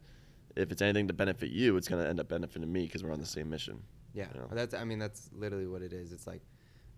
if 0.56 0.72
it's 0.72 0.82
anything 0.82 1.08
to 1.10 1.14
benefit 1.14 1.52
you, 1.52 1.78
it's 1.78 1.88
gonna 1.88 2.06
end 2.08 2.20
up 2.20 2.28
benefiting 2.28 2.72
me 2.72 2.88
because 2.88 3.04
we're 3.04 3.14
on 3.14 3.20
the 3.20 3.26
same 3.26 3.50
mission. 3.50 3.84
Yeah, 4.14 4.28
you 4.34 4.42
know? 4.42 4.48
that's. 4.52 4.74
I 4.74 4.84
mean, 4.84 5.00
that's 5.00 5.30
literally 5.32 5.68
what 5.68 5.82
it 5.84 5.94
is. 5.94 6.12
It's 6.12 6.26
like, 6.28 6.42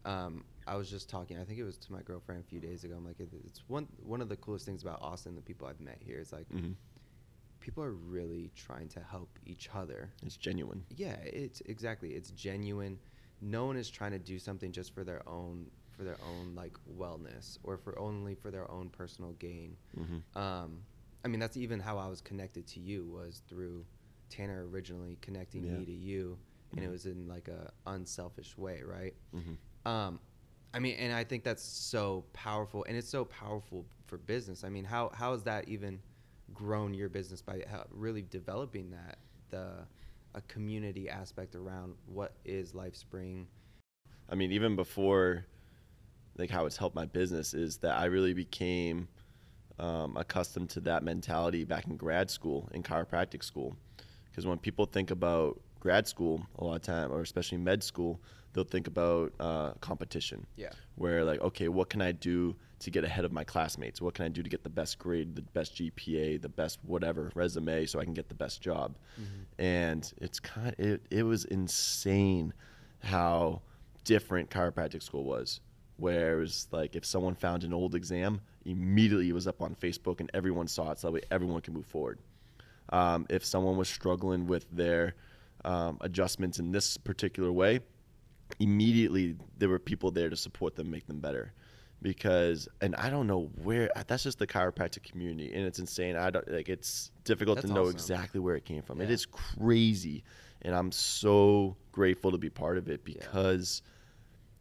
um, 0.05 0.45
I 0.65 0.75
was 0.75 0.89
just 0.89 1.09
talking. 1.09 1.37
I 1.37 1.43
think 1.43 1.59
it 1.59 1.63
was 1.63 1.77
to 1.79 1.91
my 1.91 2.01
girlfriend 2.01 2.41
a 2.41 2.47
few 2.47 2.59
days 2.61 2.83
ago. 2.85 2.95
I'm 2.97 3.05
like, 3.05 3.19
it's 3.19 3.61
one 3.67 3.87
one 4.01 4.21
of 4.21 4.29
the 4.29 4.37
coolest 4.37 4.65
things 4.65 4.81
about 4.81 5.01
Austin. 5.01 5.35
The 5.35 5.41
people 5.41 5.67
I've 5.67 5.81
met 5.81 5.97
here 5.99 6.19
is 6.19 6.31
like, 6.31 6.47
Mhm. 6.49 6.75
people 7.59 7.83
are 7.83 7.91
really 7.91 8.49
trying 8.55 8.87
to 8.89 9.01
help 9.01 9.37
each 9.45 9.69
other. 9.75 10.11
It's 10.25 10.37
genuine. 10.37 10.83
Yeah, 10.95 11.17
it's 11.23 11.61
exactly. 11.65 12.11
It's 12.13 12.31
genuine. 12.31 12.97
No 13.43 13.65
one 13.65 13.75
is 13.77 13.89
trying 13.89 14.11
to 14.11 14.19
do 14.19 14.39
something 14.39 14.71
just 14.71 14.93
for 14.93 15.03
their 15.03 15.27
own 15.27 15.69
for 15.91 16.03
their 16.03 16.19
own 16.23 16.55
like 16.55 16.73
wellness 16.97 17.59
or 17.63 17.77
for 17.77 17.97
only 17.99 18.33
for 18.33 18.49
their 18.49 18.69
own 18.71 18.89
personal 18.89 19.33
gain. 19.33 19.77
Mhm. 19.95 20.23
Um, 20.35 20.83
I 21.23 21.27
mean, 21.27 21.39
that's 21.39 21.57
even 21.57 21.79
how 21.79 21.97
I 21.99 22.07
was 22.07 22.19
connected 22.21 22.65
to 22.67 22.79
you 22.79 23.05
was 23.05 23.41
through 23.47 23.85
Tanner 24.29 24.67
originally 24.67 25.17
connecting 25.21 25.65
Yeah. 25.65 25.77
me 25.77 25.85
to 25.85 25.91
you, 25.91 26.39
and 26.71 26.79
it 26.83 26.87
Mhm. 26.87 26.91
was 26.91 27.05
in 27.05 27.27
like 27.27 27.47
a 27.49 27.71
unselfish 27.85 28.57
way, 28.57 28.81
right? 28.81 29.13
Mhm. 29.33 29.57
Um, 29.85 30.19
I 30.73 30.79
mean, 30.79 30.95
and 30.95 31.13
I 31.13 31.23
think 31.23 31.43
that's 31.43 31.61
so 31.63 32.25
powerful, 32.33 32.83
and 32.85 32.97
it's 32.97 33.09
so 33.09 33.25
powerful 33.25 33.85
for 34.07 34.17
business. 34.17 34.63
I 34.63 34.69
mean, 34.69 34.85
how 34.85 35.09
how 35.09 35.33
has 35.33 35.43
that 35.43 35.67
even 35.69 36.01
grown 36.53 36.93
your 36.95 37.09
business 37.09 37.41
by 37.41 37.63
really 37.91 38.21
developing 38.23 38.89
that 38.91 39.19
the 39.49 39.87
a 40.35 40.41
community 40.41 41.09
aspect 41.09 41.55
around 41.55 41.95
what 42.05 42.33
is 42.45 42.73
LifeSpring? 42.73 43.45
I 44.29 44.35
mean, 44.35 44.51
even 44.51 44.75
before, 44.75 45.45
like 46.37 46.49
how 46.49 46.65
it's 46.65 46.77
helped 46.77 46.95
my 46.95 47.05
business 47.05 47.53
is 47.53 47.77
that 47.77 47.97
I 47.97 48.05
really 48.05 48.33
became 48.33 49.07
um, 49.79 50.15
accustomed 50.17 50.69
to 50.71 50.79
that 50.81 51.03
mentality 51.03 51.65
back 51.65 51.87
in 51.87 51.97
grad 51.97 52.29
school, 52.29 52.69
in 52.73 52.83
chiropractic 52.83 53.43
school. 53.43 53.75
Because 54.29 54.45
when 54.45 54.57
people 54.57 54.85
think 54.85 55.11
about 55.11 55.59
grad 55.79 56.07
school, 56.07 56.45
a 56.57 56.63
lot 56.63 56.75
of 56.75 56.81
time, 56.81 57.11
or 57.11 57.21
especially 57.21 57.57
med 57.57 57.83
school, 57.83 58.19
they'll 58.53 58.63
think 58.63 58.87
about 58.87 59.33
uh, 59.39 59.71
competition. 59.81 60.45
Yeah. 60.55 60.69
Where 60.95 61.23
like, 61.23 61.41
okay, 61.41 61.67
what 61.67 61.89
can 61.89 62.01
I 62.01 62.11
do 62.11 62.55
to 62.83 62.91
get 62.91 63.03
ahead 63.03 63.25
of 63.25 63.31
my 63.31 63.43
classmates? 63.43 64.01
What 64.01 64.13
can 64.13 64.25
I 64.25 64.29
do 64.29 64.43
to 64.43 64.49
get 64.49 64.63
the 64.63 64.69
best 64.69 64.99
grade, 64.99 65.35
the 65.35 65.41
best 65.41 65.75
GPA, 65.75 66.41
the 66.41 66.49
best 66.49 66.79
whatever 66.83 67.31
resume, 67.35 67.85
so 67.85 67.99
I 67.99 68.03
can 68.03 68.13
get 68.13 68.29
the 68.29 68.35
best 68.35 68.61
job? 68.61 68.95
And 69.59 70.11
it's 70.21 70.39
kind, 70.39 70.75
it 70.77 71.05
it 71.09 71.23
was 71.23 71.45
insane 71.45 72.53
how 73.03 73.61
different 74.03 74.49
chiropractic 74.49 75.03
school 75.03 75.23
was. 75.23 75.59
Where 75.97 76.37
it 76.37 76.39
was 76.39 76.67
like 76.71 76.95
if 76.95 77.05
someone 77.05 77.35
found 77.35 77.63
an 77.63 77.73
old 77.73 77.95
exam, 77.95 78.41
immediately 78.65 79.29
it 79.29 79.33
was 79.33 79.47
up 79.47 79.61
on 79.61 79.75
Facebook 79.75 80.19
and 80.19 80.29
everyone 80.33 80.67
saw 80.67 80.91
it, 80.91 80.99
so 80.99 81.07
that 81.07 81.13
way 81.13 81.21
everyone 81.31 81.61
can 81.61 81.73
move 81.73 81.85
forward. 81.85 82.19
Um, 82.89 83.25
if 83.29 83.45
someone 83.45 83.77
was 83.77 83.89
struggling 83.89 84.47
with 84.47 84.65
their 84.71 85.15
um, 85.63 85.97
adjustments 86.01 86.59
in 86.59 86.71
this 86.71 86.97
particular 86.97 87.51
way, 87.51 87.79
immediately 88.59 89.35
there 89.57 89.69
were 89.69 89.79
people 89.79 90.11
there 90.11 90.29
to 90.29 90.35
support 90.35 90.75
them, 90.75 90.89
make 90.91 91.07
them 91.07 91.19
better. 91.19 91.53
Because, 92.03 92.67
and 92.81 92.95
I 92.97 93.09
don't 93.09 93.25
know 93.25 93.49
where. 93.63 93.89
That's 94.07 94.23
just 94.23 94.37
the 94.37 94.45
chiropractic 94.45 95.03
community, 95.03 95.53
and 95.53 95.65
it's 95.65 95.79
insane. 95.79 96.15
I 96.15 96.29
don't 96.29 96.47
like. 96.51 96.69
It's 96.69 97.11
difficult 97.23 97.55
That's 97.55 97.67
to 97.69 97.73
know 97.73 97.83
awesome. 97.83 97.95
exactly 97.95 98.39
where 98.39 98.55
it 98.55 98.65
came 98.65 98.83
from. 98.83 99.01
It 99.01 99.05
Yeah. 99.07 99.13
is 99.13 99.25
crazy, 99.25 100.23
and 100.61 100.75
I'm 100.75 100.91
so 100.91 101.75
grateful 101.91 102.31
to 102.31 102.37
be 102.37 102.49
part 102.49 102.77
of 102.77 102.89
it 102.89 103.03
because 103.05 103.81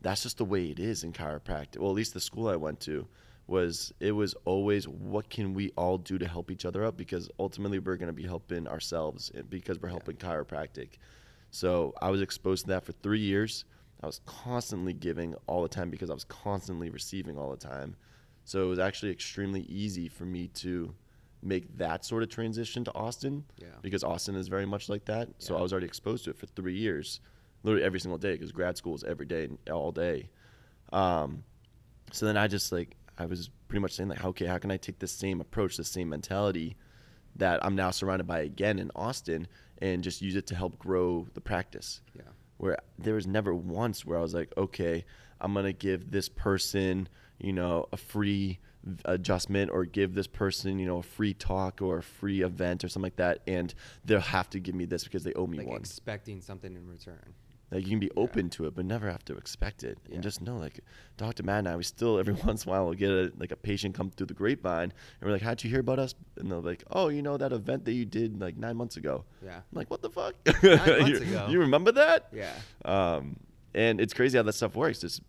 that's 0.01 0.23
just 0.23 0.39
the 0.39 0.45
way 0.45 0.67
it 0.71 0.79
is 0.79 1.05
in 1.05 1.13
chiropractic. 1.13 1.79
Well, 1.79 1.91
at 1.91 1.97
least 1.97 2.15
the 2.15 2.21
school 2.21 2.49
I 2.49 2.57
went 2.57 2.81
to 2.81 3.07
was 3.49 3.93
it 3.99 4.13
was 4.13 4.35
always 4.45 4.87
what 4.87 5.29
can 5.29 5.53
we 5.53 5.71
all 5.77 5.99
do 5.99 6.19
to 6.19 6.27
help 6.29 6.51
each 6.51 6.65
other 6.65 6.85
out 6.85 6.97
because 6.97 7.29
ultimately 7.41 7.81
we're 7.81 7.97
going 7.97 8.07
to 8.07 8.13
be 8.13 8.23
helping 8.23 8.69
ourselves 8.69 9.33
eh, 9.35 9.43
because 9.49 9.81
we're 9.81 9.89
helping 9.89 10.17
yeah. 10.21 10.29
chiropractic. 10.29 10.91
So 11.51 11.93
I 12.01 12.09
was 12.11 12.23
exposed 12.23 12.65
to 12.67 12.69
that 12.69 12.85
for 12.85 12.93
three 12.93 13.21
years. 13.21 13.65
I 14.03 14.07
was 14.07 14.21
constantly 14.27 14.93
giving 14.93 15.35
all 15.47 15.63
the 15.63 15.69
time 15.69 15.91
because 15.91 16.11
I 16.11 16.15
was 16.15 16.25
constantly 16.25 16.91
receiving 16.91 17.39
all 17.39 17.51
the 17.51 17.57
time. 17.57 17.97
So 18.45 18.65
it 18.65 18.69
was 18.69 18.79
actually 18.79 19.13
extremely 19.13 19.63
easy 19.63 20.09
for 20.09 20.25
me 20.25 20.49
to 20.49 20.95
make 21.43 21.77
that 21.79 22.05
sort 22.05 22.23
of 22.23 22.29
transition 22.29 22.85
to 22.85 22.95
Austin. 22.95 23.45
Yeah. 23.57 23.69
Because 23.81 24.03
Austin 24.03 24.35
is 24.35 24.49
very 24.49 24.67
much 24.67 24.89
like 24.89 25.05
that. 25.07 25.29
So 25.39 25.57
I 25.57 25.61
was 25.61 25.73
already 25.73 25.87
exposed 25.87 26.25
to 26.25 26.31
it 26.31 26.37
for 26.37 26.47
three 26.47 26.77
years, 26.77 27.21
literally 27.63 27.85
every 27.85 28.01
single 28.01 28.19
day, 28.19 28.33
because 28.33 28.53
grad 28.53 28.77
school 28.77 28.95
is 28.95 29.05
every 29.05 29.27
day, 29.27 29.45
and 29.45 29.59
all 29.71 29.93
day. 29.93 30.31
Um, 30.93 31.45
so 32.13 32.27
then 32.27 32.37
I 32.37 32.49
just 32.49 32.73
like 32.73 32.97
I 33.19 33.27
was 33.27 33.51
pretty 33.69 33.81
much 33.81 33.93
saying 33.93 34.09
like, 34.09 34.25
okay, 34.25 34.47
how 34.47 34.59
can 34.59 34.71
I 34.71 34.77
take 34.77 34.99
the 34.99 35.07
same 35.07 35.41
approach, 35.41 35.77
the 35.77 35.85
same 35.85 36.09
mentality 36.09 36.77
that 37.37 37.65
I'm 37.65 37.75
now 37.75 37.91
surrounded 37.91 38.27
by 38.27 38.41
again 38.41 38.79
in 38.79 38.91
Austin, 38.95 39.47
and 39.79 40.03
just 40.03 40.21
use 40.21 40.37
it 40.37 40.47
to 40.49 40.55
help 40.55 40.79
grow 40.79 41.27
the 41.35 41.41
practice. 41.41 42.03
Yeah. 42.15 42.23
Where 42.63 42.79
there 42.97 43.15
was 43.15 43.27
never 43.27 43.53
once 43.53 44.07
where 44.07 44.17
I 44.17 44.23
was 44.23 44.35
like, 44.35 44.53
okay, 44.57 45.05
I'm 45.41 45.53
gonna 45.53 45.73
give 45.73 46.13
this 46.13 46.29
person, 46.29 47.09
you 47.41 47.53
know, 47.53 47.89
a 47.91 47.97
free 47.97 48.61
adjustment 49.05 49.73
or 49.73 49.85
give 49.85 50.15
this 50.15 50.29
person, 50.29 50.79
you 50.79 50.87
know, 50.87 50.99
a 50.99 51.03
free 51.03 51.35
talk 51.35 51.83
or 51.83 51.99
a 51.99 52.03
free 52.05 52.43
event 52.43 52.85
or 52.85 52.89
something 52.89 53.07
like 53.07 53.17
that, 53.17 53.41
and 53.49 53.75
they'll 54.05 54.21
have 54.21 54.49
to 54.51 54.61
give 54.61 54.77
me 54.77 54.85
this 54.85 55.03
because 55.03 55.25
they 55.25 55.33
owe 55.35 55.49
me 55.49 55.59
like 55.59 55.67
one. 55.67 55.81
Expecting 55.81 56.41
something 56.41 56.77
in 56.77 56.87
return. 56.87 57.35
Like 57.73 57.85
you 57.85 57.91
can 57.91 58.01
be 58.01 58.11
yeah. 58.15 58.23
open 58.23 58.51
to 58.51 58.67
it, 58.67 58.75
but 58.75 58.85
never 58.85 59.11
have 59.11 59.25
to 59.25 59.37
expect 59.37 59.83
it. 59.83 59.97
Yeah. 60.07 60.17
And 60.17 60.23
just 60.23 60.43
know, 60.43 60.59
like 60.59 60.81
Dr. 61.17 61.43
Matt 61.43 61.61
and 61.61 61.69
I, 61.69 61.77
we 61.77 61.83
still 61.85 62.19
every 62.19 62.35
once 62.45 62.65
in 62.65 62.69
a 62.69 62.73
while 62.73 62.85
we'll 62.85 62.95
get 62.95 63.11
a, 63.11 63.33
like 63.39 63.51
a 63.51 63.57
patient 63.57 63.95
come 63.95 64.11
through 64.11 64.27
the 64.27 64.35
grapevine, 64.35 64.93
and 64.93 64.93
we're 65.23 65.33
like, 65.33 65.43
"How'd 65.43 65.65
you 65.65 65.71
hear 65.71 65.81
about 65.81 65.99
us?" 65.99 66.15
And 66.37 66.53
they're 66.53 66.61
like, 66.61 66.85
"Oh, 66.91 67.09
you 67.09 67.23
know 67.23 67.37
that 67.39 67.53
event 67.53 67.85
that 67.87 67.93
you 67.93 68.05
did 68.05 68.39
like 68.41 68.57
nine 68.57 68.77
months 68.77 68.97
ago." 68.99 69.25
Yeah. 69.43 69.57
I'm 69.57 69.63
like, 69.73 69.91
"What 69.91 70.03
the 70.03 70.11
fuck?" 70.11 70.35
Nine 70.63 70.77
months 71.01 71.09
you, 71.09 71.17
ago. 71.17 71.47
You 71.49 71.61
remember 71.61 71.93
that? 71.93 72.29
Yeah. 72.33 72.53
Um, 72.85 73.37
and 73.75 74.01
it's 74.01 74.13
crazy 74.13 74.37
how 74.37 74.43
that 74.45 74.53
stuff 74.53 74.77
works. 74.77 75.01
Just, 75.01 75.23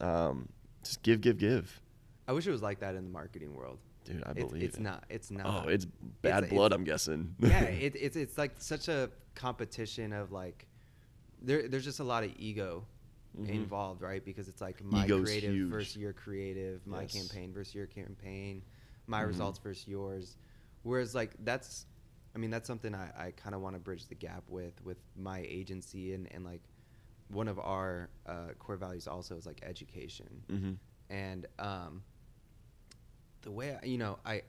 um, 0.00 0.48
just 0.82 1.02
give, 1.02 1.20
give, 1.20 1.36
give. 1.38 1.80
I 2.26 2.32
wish 2.32 2.46
it 2.46 2.50
was 2.50 2.62
like 2.62 2.80
that 2.80 2.94
in 2.94 3.04
the 3.04 3.10
marketing 3.10 3.54
world. 3.54 3.78
Dude, 4.04 4.22
I 4.24 4.30
it's, 4.30 4.40
believe 4.44 4.62
it's 4.62 4.76
it. 4.78 4.82
not. 4.82 5.04
It's 5.10 5.30
not. 5.30 5.64
Oh, 5.66 5.68
it's 5.68 5.84
bad 6.22 6.44
It's- 6.44 6.50
blood. 6.50 6.72
it's- 6.72 6.78
I'm 6.78 6.84
guessing. 6.84 7.34
yeah, 7.40 7.62
it, 7.64 7.94
it's 7.96 8.16
it's 8.16 8.38
like 8.38 8.52
such 8.58 8.88
a 8.88 9.10
competition 9.34 10.12
of 10.12 10.32
like, 10.32 10.66
there 11.42 11.68
there's 11.68 11.84
just 11.84 12.00
a 12.00 12.04
lot 12.04 12.24
of 12.24 12.32
ego 12.38 12.86
Mhm. 13.38 13.48
involved, 13.48 14.00
right? 14.02 14.24
Because 14.24 14.48
it's 14.48 14.60
like 14.60 14.82
my 14.84 15.04
Ego's 15.06 15.22
creative 15.22 15.50
huge. 15.54 15.70
versus 15.70 15.96
your 15.96 16.12
creative, 16.12 16.86
my 16.86 17.02
Yes. 17.02 17.12
campaign 17.12 17.52
versus 17.52 17.74
your 17.74 17.86
campaign, 17.86 18.62
my 19.06 19.20
Mhm. 19.20 19.28
results 19.28 19.58
versus 19.58 19.86
yours. 19.88 20.36
Whereas 20.82 21.14
like 21.14 21.34
that's, 21.44 21.86
I 22.34 22.38
mean 22.38 22.50
that's 22.50 22.66
something 22.66 22.94
I, 22.94 23.10
I 23.26 23.30
kind 23.32 23.54
of 23.54 23.60
want 23.60 23.74
to 23.74 23.80
bridge 23.80 24.06
the 24.06 24.14
gap 24.14 24.44
with 24.48 24.80
with 24.84 24.98
my 25.16 25.40
agency 25.48 26.14
and 26.14 26.28
and 26.32 26.44
like 26.44 26.62
one 27.28 27.48
of 27.48 27.58
our 27.58 28.10
uh, 28.26 28.48
core 28.58 28.76
values 28.76 29.08
also 29.08 29.36
is 29.36 29.46
like 29.46 29.60
education 29.64 30.44
hmm 30.48 30.72
and 31.10 31.46
um, 31.58 32.02
the 33.42 33.50
way 33.50 33.78
I, 33.80 33.84
you 33.86 33.98
know 33.98 34.18
I 34.24 34.42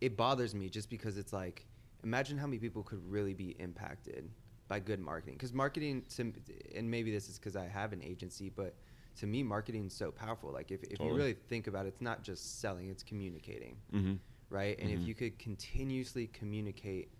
it 0.00 0.16
bothers 0.16 0.54
me 0.54 0.68
just 0.68 0.88
because 0.90 1.16
it's 1.18 1.32
like 1.32 1.66
imagine 2.04 2.38
how 2.38 2.46
many 2.46 2.58
people 2.58 2.82
could 2.82 3.00
really 3.10 3.34
be 3.34 3.50
impacted 3.58 4.30
by 4.72 4.80
good 4.80 5.00
marketing. 5.00 5.34
Because 5.34 5.52
marketing 5.52 6.02
to 6.16 6.32
and 6.74 6.90
maybe 6.90 7.10
this 7.12 7.28
is 7.28 7.38
because 7.38 7.56
I 7.56 7.66
have 7.66 7.92
an 7.92 8.02
agency 8.02 8.48
but 8.48 8.74
to 9.20 9.26
me 9.26 9.42
marketing 9.42 9.84
is 9.88 9.92
so 9.92 10.10
powerful. 10.10 10.50
Like 10.50 10.70
if, 10.70 10.82
if 10.84 10.98
you 10.98 11.12
really 11.12 11.34
think 11.34 11.66
about 11.66 11.84
it 11.84 11.88
it's 11.90 12.00
not 12.00 12.22
just 12.22 12.42
selling 12.62 12.88
it's 12.88 13.02
communicating 13.02 13.76
hmm 13.90 14.14
right? 14.48 14.78
And 14.80 14.88
Mhm. 14.90 14.96
if 14.96 15.06
you 15.08 15.14
could 15.14 15.38
continuously 15.38 16.26
communicate 16.40 17.10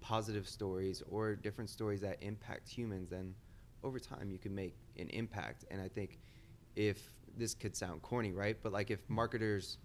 positive 0.00 0.46
stories 0.48 0.96
or 1.08 1.22
different 1.36 1.70
stories 1.70 2.00
that 2.00 2.16
impact 2.22 2.68
humans 2.68 3.08
then 3.10 3.34
over 3.84 3.98
time 4.00 4.26
you 4.34 4.38
can 4.44 4.52
make 4.62 4.74
an 5.02 5.08
impact. 5.10 5.64
And 5.70 5.80
i 5.80 5.88
think 5.96 6.10
if 6.74 6.98
this 7.36 7.54
could 7.54 7.74
sound 7.82 8.02
corny 8.02 8.32
right? 8.32 8.56
But 8.64 8.72
like 8.78 8.90
if 8.96 9.00
marketers 9.08 9.78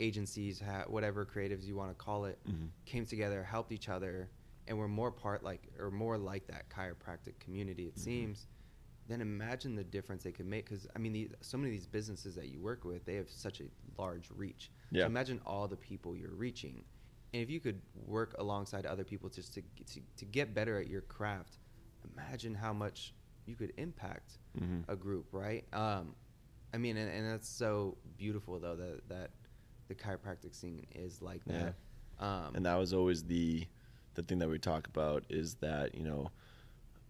agencies 0.00 0.60
ha- 0.68 0.84
whatever 0.86 1.24
creatives 1.34 1.64
you 1.68 1.74
want 1.76 1.90
to 1.90 1.98
call 2.06 2.20
it 2.26 2.38
Mhm. 2.48 2.68
came 2.84 3.04
together 3.06 3.42
helped 3.42 3.72
each 3.72 3.88
other 3.88 4.30
and 4.72 4.78
were 4.78 4.88
more 4.88 5.10
part 5.12 5.44
like 5.44 5.68
or 5.78 5.90
more 5.90 6.16
like 6.16 6.46
that 6.46 6.64
chiropractic 6.70 7.38
community 7.38 7.86
it 7.86 7.94
Mhm. 7.94 7.98
seems 7.98 8.46
then 9.06 9.20
imagine 9.20 9.74
the 9.74 9.84
difference 9.84 10.22
they 10.22 10.32
could 10.32 10.46
make 10.46 10.64
because 10.64 10.86
i 10.96 10.98
mean 10.98 11.12
the, 11.12 11.28
so 11.42 11.58
many 11.58 11.68
of 11.68 11.72
these 11.78 11.86
businesses 11.86 12.34
that 12.34 12.48
you 12.48 12.58
work 12.58 12.84
with 12.86 13.04
they 13.04 13.16
have 13.16 13.28
such 13.28 13.60
a 13.60 13.64
large 13.98 14.30
reach 14.30 14.70
Yeah. 14.90 15.02
so 15.02 15.06
imagine 15.08 15.40
all 15.44 15.68
the 15.68 15.76
people 15.76 16.16
you're 16.16 16.34
reaching 16.34 16.84
and 17.34 17.42
if 17.42 17.50
you 17.50 17.60
could 17.60 17.80
work 18.06 18.34
alongside 18.38 18.86
other 18.86 19.04
people 19.04 19.28
just 19.28 19.52
to, 19.54 19.62
to, 19.92 20.00
to 20.16 20.24
get 20.24 20.54
better 20.54 20.78
at 20.80 20.86
your 20.88 21.02
craft 21.02 21.58
imagine 22.14 22.54
how 22.54 22.72
much 22.72 23.12
you 23.44 23.54
could 23.56 23.72
impact 23.76 24.38
Mhm. 24.58 24.84
a 24.88 24.96
group 24.96 25.26
right 25.32 25.66
um, 25.74 26.14
i 26.72 26.78
mean 26.78 26.96
and, 26.96 27.10
and 27.10 27.30
that's 27.30 27.48
so 27.48 27.98
beautiful 28.16 28.58
though 28.58 28.76
that, 28.76 29.06
that 29.10 29.30
the 29.88 29.94
chiropractic 29.94 30.54
scene 30.54 30.86
is 30.94 31.20
like 31.20 31.44
that 31.44 31.74
um, 32.18 32.54
and 32.54 32.64
that 32.64 32.76
was 32.76 32.94
always 32.94 33.24
the 33.24 33.66
the 34.14 34.22
thing 34.22 34.38
that 34.38 34.48
we 34.48 34.58
talk 34.58 34.86
about 34.86 35.24
is 35.28 35.54
that 35.56 35.94
you 35.94 36.02
know 36.04 36.30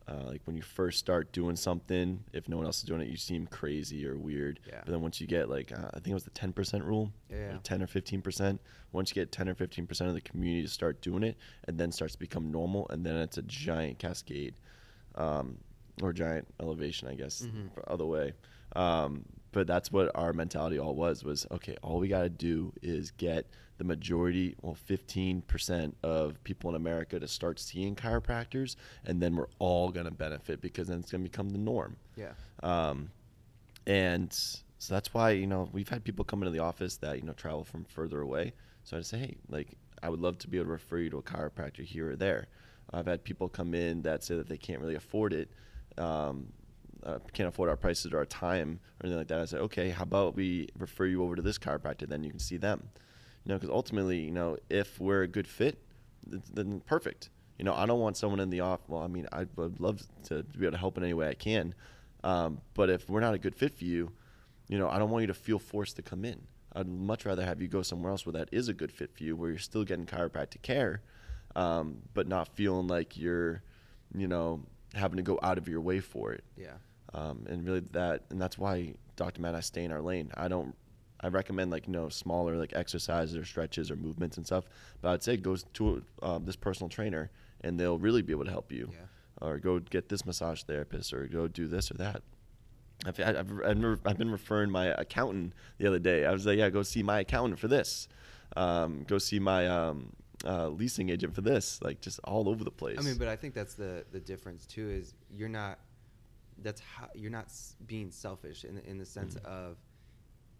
uh, 0.08 0.24
like 0.26 0.40
when 0.46 0.56
you 0.56 0.62
first 0.62 0.98
start 0.98 1.30
doing 1.32 1.54
something 1.54 2.24
if 2.32 2.48
no 2.48 2.56
one 2.56 2.66
else 2.66 2.78
is 2.78 2.82
doing 2.84 3.00
it 3.00 3.08
you 3.08 3.16
seem 3.16 3.46
crazy 3.46 4.04
or 4.06 4.16
weird 4.16 4.58
Yeah. 4.68 4.80
but 4.84 4.90
then 4.92 5.00
once 5.00 5.20
you 5.20 5.26
get 5.28 5.48
like 5.48 5.70
uh, 5.72 5.88
i 5.94 6.00
think 6.00 6.08
it 6.08 6.14
was 6.14 6.24
the 6.24 6.30
10% 6.30 6.84
rule 6.84 7.12
Yeah. 7.30 7.54
or 7.54 7.58
10 7.62 7.82
or 7.82 7.86
15% 7.86 8.58
once 8.90 9.10
you 9.10 9.14
get 9.14 9.30
10 9.30 9.48
or 9.48 9.54
15% 9.54 10.08
of 10.08 10.14
the 10.14 10.20
community 10.20 10.62
to 10.66 10.68
start 10.72 11.00
doing 11.00 11.22
it 11.22 11.36
and 11.68 11.78
then 11.78 11.92
starts 11.92 12.14
to 12.14 12.18
become 12.18 12.50
normal 12.50 12.86
and 12.90 13.06
then 13.06 13.16
it's 13.16 13.38
a 13.38 13.42
giant 13.42 13.98
cascade 13.98 14.54
um, 15.14 15.58
or 16.02 16.12
giant 16.12 16.48
elevation 16.60 17.06
i 17.08 17.14
guess 17.14 17.42
Mhm. 17.42 17.72
for 17.72 17.88
other 17.90 18.06
way 18.06 18.32
um, 18.74 19.24
but 19.52 19.66
that's 19.66 19.92
what 19.92 20.10
our 20.14 20.32
mentality 20.32 20.78
all 20.78 20.94
was 20.94 21.22
was 21.24 21.46
okay 21.50 21.76
all 21.82 21.98
we 21.98 22.08
got 22.08 22.22
to 22.22 22.28
do 22.28 22.72
is 22.82 23.10
get 23.12 23.46
the 23.78 23.84
majority 23.84 24.54
well 24.62 24.76
15% 24.88 25.92
of 26.02 26.42
people 26.44 26.70
in 26.70 26.76
america 26.76 27.18
to 27.18 27.28
start 27.28 27.58
seeing 27.58 27.94
chiropractors 27.94 28.76
and 29.04 29.20
then 29.20 29.36
we're 29.36 29.46
all 29.58 29.90
going 29.90 30.06
to 30.06 30.12
benefit 30.12 30.60
because 30.60 30.88
then 30.88 30.98
it's 30.98 31.10
going 31.10 31.22
to 31.22 31.28
become 31.28 31.50
the 31.50 31.58
norm 31.58 31.96
yeah 32.16 32.32
um, 32.62 33.10
and 33.86 34.32
so 34.82 34.94
that's 34.94 35.14
why 35.14 35.30
you 35.30 35.46
know 35.46 35.68
we've 35.70 35.88
had 35.88 36.02
people 36.02 36.24
come 36.24 36.42
into 36.42 36.50
the 36.50 36.58
office 36.58 36.96
that 36.96 37.16
you 37.16 37.22
know 37.22 37.34
travel 37.34 37.62
from 37.62 37.84
further 37.84 38.20
away. 38.20 38.52
So 38.82 38.96
I 38.96 39.00
just 39.00 39.10
say, 39.10 39.18
hey, 39.18 39.36
like 39.48 39.68
I 40.02 40.08
would 40.08 40.18
love 40.18 40.38
to 40.38 40.48
be 40.48 40.56
able 40.56 40.66
to 40.66 40.72
refer 40.72 40.98
you 40.98 41.10
to 41.10 41.18
a 41.18 41.22
chiropractor 41.22 41.84
here 41.84 42.10
or 42.10 42.16
there. 42.16 42.48
I've 42.92 43.06
had 43.06 43.22
people 43.22 43.48
come 43.48 43.74
in 43.74 44.02
that 44.02 44.24
say 44.24 44.34
that 44.34 44.48
they 44.48 44.56
can't 44.56 44.80
really 44.80 44.96
afford 44.96 45.34
it, 45.34 45.52
um, 45.98 46.52
uh, 47.04 47.18
can't 47.32 47.48
afford 47.48 47.68
our 47.68 47.76
prices 47.76 48.12
or 48.12 48.18
our 48.18 48.26
time 48.26 48.80
or 49.00 49.06
anything 49.06 49.18
like 49.18 49.28
that. 49.28 49.40
I 49.40 49.44
say, 49.44 49.58
okay, 49.58 49.90
how 49.90 50.04
about 50.04 50.36
we 50.36 50.68
refer 50.78 51.06
you 51.06 51.22
over 51.22 51.36
to 51.36 51.42
this 51.42 51.58
chiropractor? 51.58 52.08
Then 52.08 52.22
you 52.22 52.30
can 52.30 52.38
see 52.38 52.56
them. 52.56 52.88
You 53.44 53.50
know, 53.50 53.58
because 53.58 53.70
ultimately, 53.70 54.20
you 54.20 54.30
know, 54.30 54.56
if 54.70 55.00
we're 55.00 55.22
a 55.22 55.28
good 55.28 55.48
fit, 55.48 55.78
then 56.26 56.80
perfect. 56.86 57.30
You 57.58 57.64
know, 57.64 57.74
I 57.74 57.86
don't 57.86 58.00
want 58.00 58.16
someone 58.16 58.40
in 58.40 58.50
the 58.50 58.60
off. 58.60 58.80
Well, 58.88 59.02
I 59.02 59.08
mean, 59.08 59.26
I 59.32 59.46
would 59.56 59.80
love 59.80 60.02
to 60.24 60.42
be 60.42 60.64
able 60.66 60.72
to 60.72 60.78
help 60.78 60.96
in 60.96 61.04
any 61.04 61.14
way 61.14 61.28
I 61.28 61.34
can. 61.34 61.74
Um, 62.24 62.60
but 62.74 62.88
if 62.88 63.08
we're 63.10 63.20
not 63.20 63.34
a 63.34 63.38
good 63.38 63.56
fit 63.56 63.74
for 63.74 63.84
you, 63.84 64.12
you 64.68 64.78
know, 64.78 64.88
I 64.88 64.98
don't 64.98 65.10
want 65.10 65.22
you 65.22 65.26
to 65.26 65.34
feel 65.34 65.58
forced 65.58 65.96
to 65.96 66.02
come 66.02 66.24
in. 66.24 66.40
I'd 66.74 66.88
much 66.88 67.26
rather 67.26 67.44
have 67.44 67.60
you 67.60 67.68
go 67.68 67.82
somewhere 67.82 68.10
else 68.10 68.24
where 68.24 68.32
that 68.34 68.48
is 68.52 68.68
a 68.68 68.72
good 68.72 68.92
fit 68.92 69.12
for 69.14 69.24
you, 69.24 69.36
where 69.36 69.50
you're 69.50 69.58
still 69.58 69.84
getting 69.84 70.06
chiropractic 70.06 70.62
care, 70.62 71.02
um, 71.56 71.98
but 72.14 72.26
not 72.28 72.48
feeling 72.48 72.86
like 72.86 73.18
you're, 73.18 73.62
you 74.16 74.28
know, 74.28 74.62
having 74.94 75.16
to 75.16 75.22
go 75.22 75.38
out 75.42 75.58
of 75.58 75.68
your 75.68 75.80
way 75.80 76.00
for 76.00 76.32
it. 76.32 76.44
yeah 76.56 76.74
Um, 77.14 77.46
and 77.48 77.64
really 77.64 77.82
that, 77.92 78.24
and 78.30 78.40
that's 78.40 78.58
why 78.58 78.94
Dr. 79.16 79.42
Matt 79.42 79.50
and 79.50 79.58
I 79.58 79.60
stay 79.60 79.84
in 79.84 79.92
our 79.92 80.00
lane. 80.00 80.30
I 80.34 80.48
don't, 80.48 80.74
I 81.20 81.28
recommend 81.28 81.70
like, 81.70 81.86
you 81.86 81.92
know, 81.92 82.08
smaller 82.08 82.56
like 82.56 82.72
exercises 82.74 83.36
or 83.36 83.44
stretches 83.44 83.90
or 83.90 83.96
movements 83.96 84.36
and 84.36 84.46
stuff. 84.46 84.64
But 85.00 85.10
I'd 85.10 85.22
say 85.22 85.36
go 85.36 85.56
to 85.56 86.02
um, 86.22 86.44
this 86.44 86.56
personal 86.56 86.88
trainer 86.88 87.30
and 87.60 87.78
they'll 87.78 87.98
really 87.98 88.22
be 88.22 88.32
able 88.32 88.44
to 88.44 88.50
help 88.50 88.72
you. 88.72 88.90
Yeah. 88.92 89.46
Or 89.46 89.58
go 89.58 89.78
get 89.78 90.08
this 90.08 90.24
massage 90.24 90.62
therapist 90.62 91.12
or 91.12 91.26
go 91.26 91.48
do 91.48 91.68
this 91.68 91.90
or 91.90 91.94
that. 91.94 92.22
I've, 93.04 93.18
I've, 93.20 93.52
I've, 93.64 94.00
I've 94.04 94.18
been 94.18 94.30
referring 94.30 94.70
my 94.70 94.86
accountant 94.86 95.54
the 95.78 95.86
other 95.86 95.98
day. 95.98 96.24
I 96.24 96.32
was 96.32 96.46
like, 96.46 96.58
yeah, 96.58 96.70
go 96.70 96.82
see 96.82 97.02
my 97.02 97.20
accountant 97.20 97.58
for 97.58 97.68
this. 97.68 98.08
Um, 98.56 99.04
go 99.08 99.18
see 99.18 99.38
my 99.38 99.66
um, 99.66 100.12
uh, 100.44 100.68
leasing 100.68 101.10
agent 101.10 101.34
for 101.34 101.40
this. 101.40 101.80
Like 101.82 102.00
just 102.00 102.20
all 102.24 102.48
over 102.48 102.64
the 102.64 102.70
place. 102.70 102.98
I 102.98 103.02
mean, 103.02 103.16
but 103.16 103.28
I 103.28 103.36
think 103.36 103.54
that's 103.54 103.74
the 103.74 104.04
the 104.12 104.20
difference 104.20 104.66
too. 104.66 104.88
Is 104.90 105.14
you're 105.30 105.48
not 105.48 105.78
that's 106.62 106.80
how 106.80 107.08
you're 107.14 107.30
not 107.30 107.52
being 107.86 108.10
selfish 108.10 108.64
in 108.64 108.74
the, 108.76 108.88
in 108.88 108.98
the 108.98 109.04
sense 109.06 109.34
Mhm. 109.36 109.44
of 109.44 109.76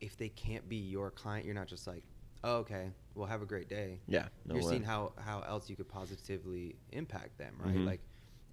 if 0.01 0.17
they 0.17 0.29
can't 0.31 0.69
be 0.69 0.77
your 0.77 1.11
client, 1.11 1.45
you're 1.47 1.55
not 1.55 1.69
just 1.69 1.87
like, 1.87 2.03
oh, 2.45 2.57
okay, 2.59 2.91
well, 3.15 3.27
have 3.27 3.43
a 3.43 3.47
great 3.47 3.69
day. 3.69 4.01
yeah, 4.09 4.29
no 4.47 4.55
you're 4.55 4.65
way. 4.65 4.71
seeing 4.71 4.83
how 4.83 5.13
how 5.19 5.41
else 5.43 5.71
you 5.71 5.77
could 5.77 5.89
positively 5.89 6.77
impact 6.91 7.39
them, 7.39 7.55
right? 7.59 7.75
Mhm. 7.77 7.87
Like 7.87 8.01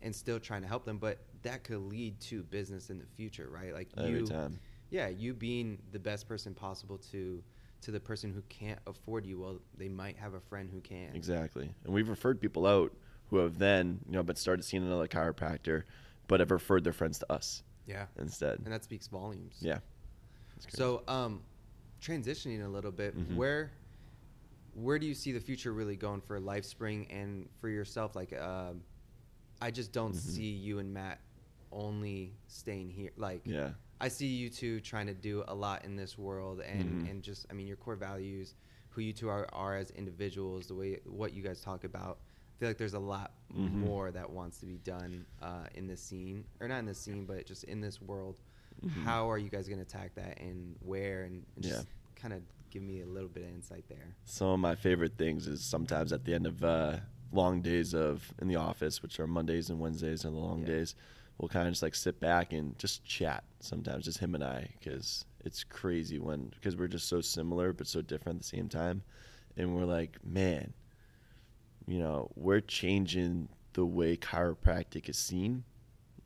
and 0.02 0.16
still 0.16 0.40
trying 0.40 0.62
to 0.62 0.68
help 0.68 0.86
them, 0.86 0.98
but 0.98 1.18
that 1.42 1.64
could 1.66 1.80
lead 1.80 2.18
to 2.22 2.42
business 2.44 2.90
in 2.90 2.98
the 3.00 3.06
future, 3.06 3.50
right? 3.50 3.74
Like 3.74 3.90
Every 3.98 4.20
you, 4.22 4.26
time. 4.28 4.58
yeah, 4.92 5.10
you 5.10 5.34
being 5.34 5.78
the 5.92 6.00
best 6.00 6.28
person 6.28 6.54
possible 6.54 6.98
to 7.12 7.44
to 7.82 7.92
the 7.92 8.00
person 8.00 8.32
who 8.34 8.42
can't 8.50 8.80
afford 8.88 9.26
you. 9.26 9.40
Well, 9.40 9.60
they 9.78 9.88
might 9.90 10.18
have 10.18 10.34
a 10.36 10.40
friend 10.42 10.70
who 10.70 10.82
can. 10.82 11.16
Exactly. 11.16 11.74
And 11.86 11.94
we've 11.94 12.10
referred 12.10 12.40
people 12.42 12.66
out 12.68 12.94
who 13.30 13.38
have 13.38 13.58
then, 13.58 14.00
you 14.06 14.14
know, 14.14 14.24
but 14.24 14.38
started 14.38 14.64
seeing 14.64 14.84
another 14.84 15.08
chiropractor, 15.08 15.84
but 16.30 16.40
have 16.40 16.52
referred 16.52 16.86
their 16.86 16.94
friends 16.94 17.20
to 17.20 17.30
us 17.34 17.64
Yeah, 17.86 18.06
instead. 18.18 18.60
and 18.64 18.72
that 18.72 18.86
speaks 18.86 19.08
volumes. 19.08 19.58
Yeah. 19.60 19.80
So, 20.70 21.04
um, 21.10 21.42
transitioning 22.02 22.64
a 22.64 22.68
little 22.70 22.92
bit, 22.92 23.18
Mhm. 23.18 23.36
where 23.36 23.72
where 24.76 25.00
do 25.00 25.06
you 25.08 25.16
see 25.16 25.32
the 25.34 25.40
future 25.40 25.74
really 25.74 25.98
going 25.98 26.22
for 26.22 26.40
LifeSpring 26.40 27.08
and 27.10 27.50
for 27.60 27.68
yourself? 27.68 28.16
Like, 28.16 28.32
um, 28.34 28.84
I 29.62 29.72
just 29.72 29.92
don't 29.92 30.14
Mhm. 30.14 30.18
see 30.18 30.52
you 30.54 30.78
and 30.80 30.94
Matt 30.94 31.20
only 31.72 32.38
staying 32.48 32.92
here. 32.92 33.12
Like, 33.18 33.42
yeah. 33.46 33.74
I 34.00 34.08
see 34.08 34.28
you 34.28 34.50
two 34.50 34.80
trying 34.80 35.08
to 35.08 35.14
do 35.14 35.44
a 35.48 35.56
lot 35.56 35.84
in 35.84 35.96
this 35.98 36.18
world, 36.18 36.62
and 36.62 37.02
Mhm. 37.04 37.10
and 37.10 37.24
just 37.24 37.48
I 37.50 37.54
mean 37.54 37.68
your 37.68 37.78
core 37.78 37.96
values, 37.98 38.56
who 38.90 39.02
you 39.02 39.12
two 39.12 39.28
are, 39.28 39.48
are 39.54 39.76
as 39.76 39.90
individuals, 39.92 40.68
the 40.68 40.76
way 40.76 41.00
what 41.06 41.34
you 41.34 41.42
guys 41.42 41.62
talk 41.62 41.84
about. 41.84 42.20
I 42.60 42.62
feel 42.62 42.70
like 42.72 42.78
there's 42.78 42.94
a 42.94 43.00
lot 43.00 43.32
Mhm. 43.54 43.72
more 43.72 44.12
that 44.12 44.30
wants 44.30 44.58
to 44.58 44.66
be 44.66 44.80
done 44.80 45.26
uh, 45.42 45.68
in 45.76 45.88
this 45.88 46.02
scene, 46.02 46.44
or 46.60 46.68
not 46.68 46.80
in 46.80 46.86
this 46.86 47.00
scene, 47.00 47.24
but 47.26 47.46
just 47.46 47.64
in 47.64 47.80
this 47.80 48.02
world. 48.02 48.42
Mhm. 48.86 49.04
How 49.06 49.32
are 49.32 49.38
you 49.38 49.48
guys 49.50 49.70
going 49.70 49.78
to 49.80 49.84
attack 49.86 50.14
that, 50.16 50.42
and 50.42 50.76
where, 50.82 51.24
and, 51.24 51.46
and 51.56 51.64
just 51.64 51.86
Yeah. 51.88 52.22
kind 52.22 52.34
of 52.34 52.42
give 52.70 52.84
me 52.84 53.00
a 53.00 53.06
little 53.06 53.30
bit 53.30 53.44
of 53.44 53.50
insight 53.50 53.88
there. 53.88 54.14
Some 54.26 54.50
of 54.50 54.60
my 54.60 54.76
favorite 54.76 55.18
things 55.18 55.48
is 55.48 55.64
sometimes 55.64 56.12
at 56.12 56.26
the 56.26 56.34
end 56.34 56.46
of 56.48 56.62
uh, 56.62 57.00
long 57.32 57.62
days 57.62 57.94
of 57.96 58.34
in 58.42 58.50
the 58.50 58.58
office, 58.58 59.02
which 59.02 59.22
are 59.22 59.26
Mondays 59.28 59.70
and 59.70 59.80
Wednesdays 59.80 60.26
and 60.26 60.36
the 60.36 60.40
long 60.40 60.60
Yeah. 60.60 60.68
days, 60.68 60.96
we'll 61.38 61.48
kind 61.48 61.66
of 61.66 61.72
just 61.72 61.82
like 61.82 61.96
sit 61.96 62.20
back 62.20 62.52
and 62.52 62.78
just 62.78 63.06
chat. 63.06 63.46
Sometimes 63.62 64.04
just 64.04 64.18
him 64.20 64.36
and 64.36 64.44
I, 64.44 64.68
because 64.78 65.24
it's 65.46 65.64
crazy 65.64 66.20
when 66.20 66.48
because 66.50 66.76
we're 66.76 66.88
just 66.90 67.08
so 67.08 67.22
similar 67.22 67.72
but 67.72 67.88
so 67.88 68.02
different 68.02 68.40
at 68.40 68.42
the 68.42 68.48
same 68.58 68.68
time, 68.68 69.02
and 69.56 69.74
we're 69.78 69.86
like, 69.86 70.24
man, 70.26 70.74
you 71.90 72.00
know, 72.00 72.30
we're 72.36 72.62
changing 72.62 73.50
the 73.74 73.86
way 73.86 74.16
chiropractic 74.16 75.10
is 75.10 75.18
seen 75.18 75.64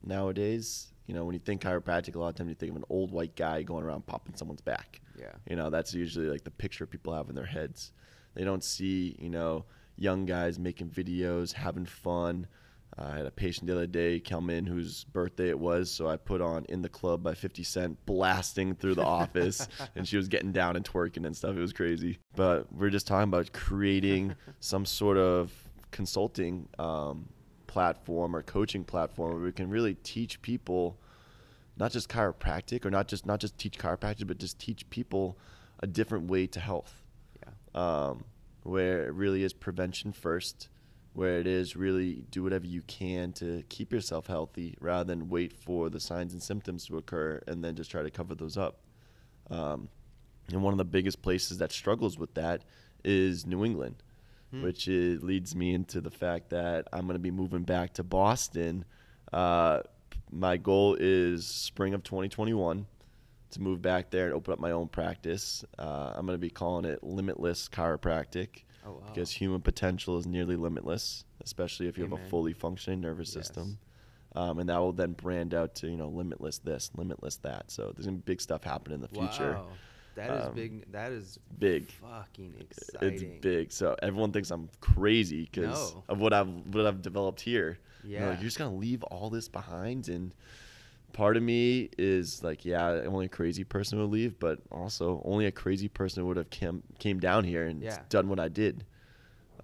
nowadays. 0.03 0.91
You 1.07 1.14
know, 1.14 1.24
when 1.24 1.34
you 1.34 1.39
think 1.39 1.61
chiropractic, 1.61 2.16
a 2.16 2.20
lot 2.20 2.30
of 2.30 2.36
times 2.36 2.49
you 2.49 2.55
think 2.55 2.72
of 2.72 2.76
an 2.76 2.86
old 2.89 3.11
white 3.11 3.36
guy 3.36 3.64
going 3.64 3.86
around 3.86 4.05
popping 4.05 4.36
someone's 4.36 4.61
back. 4.61 5.01
Yeah. 5.18 5.32
You 5.47 5.55
know, 5.55 5.70
that's 5.70 5.93
usually 5.93 6.28
like 6.28 6.43
the 6.43 6.51
picture 6.51 6.86
people 6.86 7.14
have 7.14 7.30
in 7.30 7.36
their 7.36 7.45
heads. 7.45 7.93
They 8.36 8.43
don't 8.43 8.64
see, 8.64 9.16
you 9.20 9.30
know, 9.30 9.66
young 9.95 10.26
guys 10.26 10.59
making 10.59 10.89
videos, 10.89 11.53
having 11.53 11.86
fun. 11.86 12.47
I 12.98 13.18
had 13.18 13.26
a 13.26 13.32
patient 13.32 13.68
the 13.68 13.74
other 13.74 13.88
day 13.88 14.20
come 14.20 14.50
in 14.50 14.66
whose 14.66 15.04
birthday 15.06 15.50
it 15.50 15.58
was, 15.60 15.89
so 15.89 16.08
I 16.08 16.16
put 16.18 16.41
on 16.41 16.66
"In 16.70 16.82
the 16.82 16.89
Club" 16.89 17.24
by 17.24 17.34
50 17.34 17.64
Cent 17.64 18.06
blasting 18.06 18.76
through 18.76 18.96
the 18.96 19.04
office, 19.04 19.68
and 19.96 20.08
she 20.08 20.16
was 20.18 20.28
getting 20.28 20.52
down 20.52 20.76
and 20.76 20.86
twerking 20.86 21.26
and 21.26 21.36
stuff. 21.36 21.56
It 21.56 21.60
was 21.60 21.74
crazy. 21.74 22.20
But 22.36 22.72
we're 22.72 22.91
just 22.91 23.08
talking 23.08 23.30
about 23.30 23.52
creating 23.54 24.36
some 24.60 24.86
sort 24.86 25.18
of 25.18 25.52
consulting 25.91 26.68
um, 26.80 27.30
platform 27.68 28.36
or 28.36 28.44
coaching 28.44 28.84
platform 28.84 29.34
where 29.34 29.41
we 29.44 29.52
can 29.52 29.70
really 29.70 29.96
teach 29.96 30.41
people 30.41 30.98
not 31.78 31.91
just 31.91 32.10
chiropractic 32.10 32.86
or 32.86 32.91
not 32.91 33.08
just 33.08 33.26
not 33.26 33.39
just 33.39 33.58
teach 33.58 33.80
chiropractic, 33.80 34.28
but 34.28 34.38
just 34.38 34.60
teach 34.60 34.88
people 34.91 35.38
a 35.80 35.88
different 35.88 36.28
way 36.30 36.46
to 36.48 36.60
health 36.60 37.02
Yeah. 37.41 37.52
um, 38.10 38.26
where 38.62 39.08
it 39.08 39.14
really 39.14 39.44
is 39.44 39.52
prevention 39.54 40.12
first, 40.14 40.70
where 41.14 41.39
it 41.39 41.47
is 41.47 41.76
really 41.76 42.26
do 42.32 42.41
whatever 42.43 42.66
you 42.66 42.82
can 42.84 43.32
to 43.34 43.64
keep 43.70 43.91
yourself 43.93 44.28
healthy 44.28 44.76
rather 44.82 45.03
than 45.03 45.30
wait 45.30 45.53
for 45.53 45.89
the 45.89 45.99
signs 45.99 46.34
and 46.34 46.41
symptoms 46.41 46.86
to 46.88 46.97
occur 46.97 47.39
and 47.47 47.64
then 47.64 47.76
just 47.76 47.91
try 47.91 48.01
to 48.01 48.09
cover 48.09 48.34
those 48.36 48.57
up. 48.57 48.80
Um, 49.49 49.89
and 50.49 50.64
one 50.64 50.74
of 50.74 50.78
the 50.78 50.86
biggest 50.86 51.22
places 51.22 51.59
that 51.59 51.72
struggles 51.72 52.18
with 52.18 52.34
that 52.34 52.64
is 53.03 53.45
New 53.45 53.64
England, 53.64 54.01
Hmm. 54.51 54.61
which 54.64 54.88
is, 54.88 55.24
leads 55.24 55.55
me 55.55 55.74
into 55.74 56.01
the 56.01 56.11
fact 56.11 56.49
that 56.49 56.88
I'm 56.93 57.05
going 57.05 57.16
to 57.16 57.20
be 57.20 57.32
moving 57.32 57.64
back 57.64 57.93
to 57.95 58.03
Boston. 58.03 58.86
Uh, 59.32 59.82
my 60.32 60.57
goal 60.57 60.95
is 60.99 61.45
spring 61.45 61.93
of 61.93 62.03
2021 62.03 62.86
to 63.51 63.61
move 63.61 63.82
back 63.82 64.09
there 64.09 64.26
and 64.26 64.34
open 64.34 64.53
up 64.53 64.59
my 64.59 64.72
own 64.72 64.88
practice. 64.88 65.64
Uh, 65.78 66.14
I'm 66.16 66.26
going 66.26 66.36
to 66.36 66.41
be 66.41 66.49
calling 66.49 66.86
it 66.86 67.03
Limitless 67.03 67.70
Chiropractic 67.70 68.64
Oh, 68.86 68.92
wow. 68.94 69.00
because 69.08 69.32
human 69.32 69.62
potential 69.62 70.18
is 70.18 70.26
nearly 70.28 70.56
limitless, 70.56 71.26
especially 71.44 71.88
if 71.88 71.98
you 71.98 72.04
have 72.04 72.14
a 72.14 72.30
fully 72.30 72.54
functioning 72.54 73.02
nervous 73.02 73.30
Yes. 73.36 73.48
system. 73.48 73.78
Um, 74.36 74.58
and 74.60 74.68
that 74.70 74.80
will 74.80 74.94
then 74.94 75.14
brand 75.14 75.54
out 75.54 75.76
to 75.76 75.88
you 75.88 75.96
know 75.98 76.10
limitless 76.10 76.58
this, 76.58 76.90
limitless 76.98 77.36
that. 77.38 77.70
So 77.72 77.92
there's 77.96 78.06
gonna 78.06 78.18
be 78.18 78.24
big 78.26 78.42
stuff 78.42 78.64
happening 78.64 78.96
in 78.96 79.02
the 79.02 79.08
future. 79.08 79.54
Wow. 79.54 79.68
That 80.16 80.32
is 80.32 80.46
Um, 80.48 80.54
big. 80.56 80.92
That 80.92 81.12
is 81.12 81.40
big. 81.60 81.90
Fucking 81.92 82.56
exciting. 82.60 83.14
It's 83.14 83.42
big. 83.42 83.72
So 83.72 83.96
everyone 84.02 84.32
thinks 84.32 84.52
I'm 84.52 84.70
crazy 84.80 85.44
because 85.52 85.94
No. 85.94 86.04
of 86.08 86.20
what 86.20 86.34
I've 86.34 86.50
what 86.74 86.86
I've 86.86 87.02
developed 87.02 87.42
here. 87.42 87.80
You 88.04 88.20
know, 88.20 88.26
Yeah. 88.26 88.34
you're 88.34 88.42
just 88.44 88.58
gonna 88.58 88.76
leave 88.76 89.02
all 89.04 89.30
this 89.30 89.48
behind, 89.48 90.10
and 90.10 90.34
part 91.14 91.38
of 91.38 91.43
me 91.43 91.89
is 91.97 92.43
like, 92.43 92.66
yeah, 92.66 92.88
only 93.05 93.28
a 93.28 93.30
crazy 93.30 93.64
person 93.64 93.99
would 93.99 94.09
leave, 94.09 94.39
but 94.39 94.59
also 94.72 95.22
only 95.24 95.45
a 95.45 95.51
crazy 95.51 95.88
person 95.88 96.26
would 96.28 96.38
have 96.38 96.49
came 96.49 96.84
came 96.99 97.20
down 97.20 97.43
here 97.45 97.66
and 97.66 97.82
Yeah. 97.82 97.99
done 98.09 98.28
what 98.28 98.39
I 98.39 98.49
did, 98.49 98.86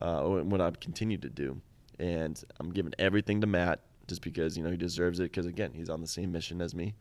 uh, 0.01 0.23
or 0.23 0.43
what 0.43 0.61
I've 0.61 0.79
continued 0.79 1.21
to 1.23 1.29
do. 1.29 1.59
And 1.99 2.41
I'm 2.59 2.71
giving 2.71 2.93
everything 2.97 3.41
to 3.41 3.47
Matt 3.47 3.81
just 4.07 4.21
because 4.21 4.57
you 4.57 4.63
know 4.63 4.71
he 4.71 4.77
deserves 4.77 5.19
it. 5.19 5.23
Because 5.23 5.45
again, 5.45 5.73
he's 5.73 5.89
on 5.89 5.99
the 6.01 6.07
same 6.07 6.31
mission 6.31 6.61
as 6.61 6.73
me. 6.73 6.95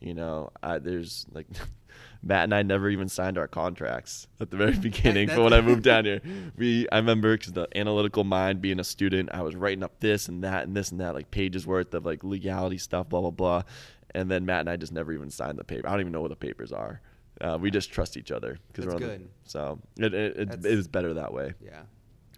You 0.00 0.14
know, 0.14 0.50
I, 0.62 0.78
there's 0.78 1.26
like 1.32 1.46
Matt 2.22 2.44
and 2.44 2.54
I 2.54 2.62
never 2.62 2.88
even 2.88 3.08
signed 3.08 3.38
our 3.38 3.48
contracts 3.48 4.26
at 4.40 4.50
the 4.50 4.56
very 4.56 4.72
beginning. 4.78 5.28
but 5.28 5.42
when 5.42 5.52
I 5.52 5.60
moved 5.60 5.84
down 5.84 6.04
here, 6.04 6.20
we 6.56 6.88
I 6.90 6.96
remember 6.96 7.36
because 7.36 7.52
the 7.52 7.68
analytical 7.76 8.24
mind, 8.24 8.60
being 8.60 8.80
a 8.80 8.84
student, 8.84 9.30
I 9.32 9.42
was 9.42 9.54
writing 9.54 9.82
up 9.82 10.00
this 10.00 10.28
and 10.28 10.42
that 10.44 10.66
and 10.66 10.76
this 10.76 10.90
and 10.90 11.00
that, 11.00 11.14
like 11.14 11.30
pages 11.30 11.66
worth 11.66 11.94
of 11.94 12.04
like 12.04 12.24
legality 12.24 12.78
stuff, 12.78 13.08
blah 13.08 13.20
blah 13.20 13.30
blah. 13.30 13.62
And 14.14 14.30
then 14.30 14.44
Matt 14.44 14.60
and 14.60 14.70
I 14.70 14.76
just 14.76 14.92
never 14.92 15.12
even 15.12 15.30
signed 15.30 15.58
the 15.58 15.64
paper. 15.64 15.86
I 15.86 15.92
don't 15.92 16.00
even 16.00 16.12
know 16.12 16.20
what 16.20 16.30
the 16.30 16.36
papers 16.36 16.72
are. 16.72 17.00
Uh, 17.40 17.56
we 17.60 17.70
just 17.70 17.90
trust 17.90 18.16
each 18.16 18.30
other 18.30 18.58
because 18.68 18.86
we're 18.86 18.94
on 18.94 18.98
good. 18.98 19.20
The, 19.20 19.50
so 19.50 19.78
it, 19.96 20.12
it, 20.12 20.36
it, 20.36 20.52
it 20.52 20.66
is 20.66 20.88
better 20.88 21.14
that 21.14 21.32
way. 21.32 21.54
Yeah. 21.64 21.82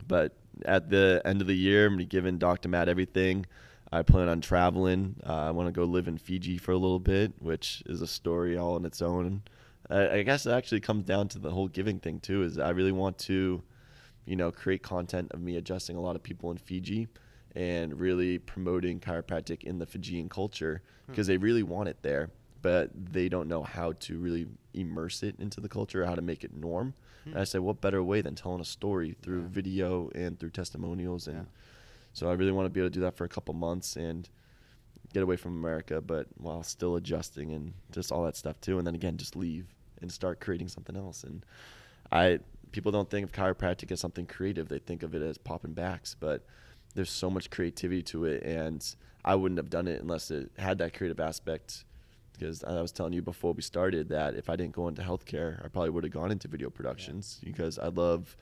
But 0.06 0.36
at 0.64 0.90
the 0.90 1.22
end 1.24 1.40
of 1.40 1.46
the 1.46 1.56
year, 1.56 1.86
I'm 1.86 1.96
giving 1.98 2.38
Dr. 2.38 2.68
Matt 2.68 2.88
everything. 2.88 3.46
I 3.92 4.02
plan 4.02 4.28
on 4.28 4.40
traveling. 4.40 5.16
Uh, 5.26 5.34
I 5.34 5.50
want 5.50 5.68
to 5.68 5.72
go 5.72 5.84
live 5.84 6.08
in 6.08 6.16
Fiji 6.16 6.56
for 6.56 6.72
a 6.72 6.78
little 6.78 6.98
bit, 6.98 7.32
which 7.40 7.82
is 7.86 8.00
a 8.00 8.06
story 8.06 8.56
all 8.56 8.74
on 8.74 8.84
its 8.86 9.02
own. 9.02 9.42
I, 9.90 10.08
I 10.08 10.22
guess 10.22 10.46
it 10.46 10.52
actually 10.52 10.80
comes 10.80 11.04
down 11.04 11.28
to 11.28 11.38
the 11.38 11.50
whole 11.50 11.68
giving 11.68 11.98
thing 12.00 12.18
too. 12.20 12.42
Is 12.42 12.58
I 12.58 12.70
really 12.70 12.92
want 12.92 13.18
to, 13.18 13.62
you 14.24 14.36
know, 14.36 14.50
create 14.50 14.82
content 14.82 15.30
of 15.32 15.40
me 15.42 15.56
adjusting 15.56 15.96
a 15.96 16.00
lot 16.00 16.16
of 16.16 16.22
people 16.22 16.50
in 16.50 16.56
Fiji, 16.56 17.08
and 17.54 18.00
really 18.00 18.38
promoting 18.38 18.98
chiropractic 18.98 19.62
in 19.64 19.78
the 19.78 19.84
Fijian 19.86 20.28
culture 20.30 20.80
because 21.06 21.26
they 21.26 21.36
really 21.36 21.62
want 21.62 21.86
it 21.90 21.98
there, 22.00 22.30
but 22.62 22.88
they 22.94 23.28
don't 23.28 23.46
know 23.46 23.62
how 23.62 23.92
to 23.92 24.18
really 24.18 24.46
immerse 24.72 25.22
it 25.22 25.34
into 25.38 25.60
the 25.60 25.68
culture, 25.68 26.06
how 26.06 26.14
to 26.14 26.22
make 26.22 26.44
it 26.44 26.54
norm. 26.56 26.94
And 27.26 27.38
I 27.38 27.44
said, 27.44 27.60
what 27.60 27.82
better 27.82 28.02
way 28.02 28.22
than 28.22 28.34
telling 28.34 28.60
a 28.62 28.64
story 28.64 29.14
through 29.20 29.42
Yeah. 29.42 29.48
video 29.50 30.10
and 30.14 30.40
through 30.40 30.50
testimonials 30.50 31.28
and 31.28 31.36
Yeah. 31.36 31.44
So 32.12 32.28
I 32.28 32.34
really 32.34 32.52
want 32.52 32.66
to 32.66 32.70
be 32.70 32.80
able 32.80 32.90
to 32.90 32.94
do 32.94 33.00
that 33.00 33.16
for 33.16 33.24
a 33.24 33.28
couple 33.28 33.54
months 33.54 33.96
and 33.96 34.28
get 35.12 35.22
away 35.22 35.36
from 35.36 35.52
America, 35.52 36.00
but 36.00 36.26
while 36.36 36.62
still 36.62 36.96
adjusting 36.96 37.52
and 37.52 37.74
just 37.90 38.12
all 38.12 38.24
that 38.24 38.36
stuff 38.36 38.60
too. 38.60 38.78
And 38.78 38.86
then 38.86 38.94
again, 38.94 39.16
just 39.16 39.36
leave 39.36 39.66
and 40.00 40.10
start 40.10 40.40
creating 40.40 40.68
something 40.68 40.96
else. 40.96 41.24
And 41.24 41.44
I 42.10 42.40
people 42.72 42.92
don't 42.92 43.10
think 43.10 43.24
of 43.24 43.32
chiropractic 43.32 43.92
as 43.92 44.00
something 44.00 44.26
creative; 44.26 44.68
they 44.68 44.78
think 44.78 45.02
of 45.02 45.14
it 45.14 45.22
as 45.22 45.38
popping 45.38 45.72
backs. 45.74 46.16
But 46.18 46.44
there's 46.94 47.10
so 47.10 47.30
much 47.30 47.50
creativity 47.50 48.02
to 48.04 48.24
it, 48.24 48.42
and 48.42 48.84
I 49.24 49.34
wouldn't 49.34 49.58
have 49.58 49.70
done 49.70 49.88
it 49.88 50.00
unless 50.00 50.30
it 50.30 50.50
had 50.58 50.78
that 50.78 50.94
creative 50.94 51.20
aspect. 51.20 51.84
Because 52.32 52.64
I 52.64 52.80
was 52.80 52.92
telling 52.92 53.12
you 53.12 53.22
before 53.22 53.52
we 53.52 53.62
started 53.62 54.08
that 54.08 54.34
if 54.34 54.48
I 54.50 54.56
didn't 54.56 54.72
go 54.72 54.88
into 54.88 55.02
healthcare, 55.02 55.64
I 55.64 55.68
probably 55.68 55.90
would 55.90 56.04
have 56.04 56.12
gone 56.12 56.32
into 56.32 56.48
video 56.48 56.70
productions 56.70 57.40
because 57.44 57.78
I 57.78 57.88
love 57.88 58.36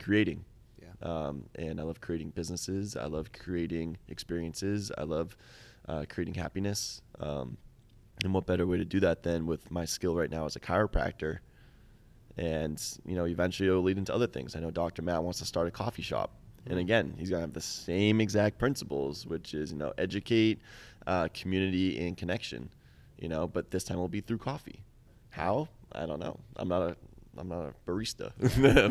creating 0.00 0.38
Yeah. 0.38 0.55
Um, 1.02 1.44
and 1.54 1.80
I 1.80 1.82
love 1.84 2.00
creating 2.00 2.30
businesses. 2.30 2.96
I 2.96 3.06
love 3.06 3.32
creating 3.32 3.98
experiences. 4.08 4.90
I 4.96 5.02
love 5.02 5.36
uh, 5.88 6.04
creating 6.08 6.34
happiness. 6.34 7.02
Um, 7.20 7.56
and 8.24 8.32
what 8.32 8.46
better 8.46 8.66
way 8.66 8.78
to 8.78 8.84
do 8.84 9.00
that 9.00 9.22
than 9.22 9.46
with 9.46 9.70
my 9.70 9.84
skill 9.84 10.14
right 10.14 10.30
now 10.30 10.46
as 10.46 10.56
a 10.56 10.60
chiropractor? 10.60 11.38
And 12.36 12.82
you 13.04 13.14
know, 13.14 13.26
eventually 13.26 13.68
it'll 13.68 13.82
lead 13.82 13.98
into 13.98 14.14
other 14.14 14.26
things. 14.26 14.56
I 14.56 14.60
know 14.60 14.70
Dr. 14.70 15.02
Matt 15.02 15.22
wants 15.22 15.38
to 15.40 15.44
start 15.44 15.68
a 15.68 15.70
coffee 15.70 16.02
shop, 16.02 16.32
and 16.66 16.78
again, 16.78 17.14
he's 17.18 17.30
gonna 17.30 17.40
have 17.40 17.54
the 17.54 17.60
same 17.60 18.20
exact 18.20 18.58
principles, 18.58 19.26
which 19.26 19.54
is 19.54 19.72
you 19.72 19.78
know, 19.78 19.92
educate, 19.96 20.60
uh, 21.06 21.28
community, 21.32 22.06
and 22.06 22.16
connection. 22.16 22.68
You 23.18 23.28
know, 23.28 23.46
but 23.46 23.70
this 23.70 23.84
time 23.84 23.96
it'll 23.96 24.08
be 24.08 24.20
through 24.20 24.38
coffee. 24.38 24.80
How? 25.30 25.68
I 25.92 26.04
don't 26.04 26.20
know. 26.20 26.38
I'm 26.56 26.68
not 26.68 26.82
a 26.82 26.96
I'm 27.38 27.48
not 27.48 27.64
a 27.66 27.74
barista, 27.90 28.32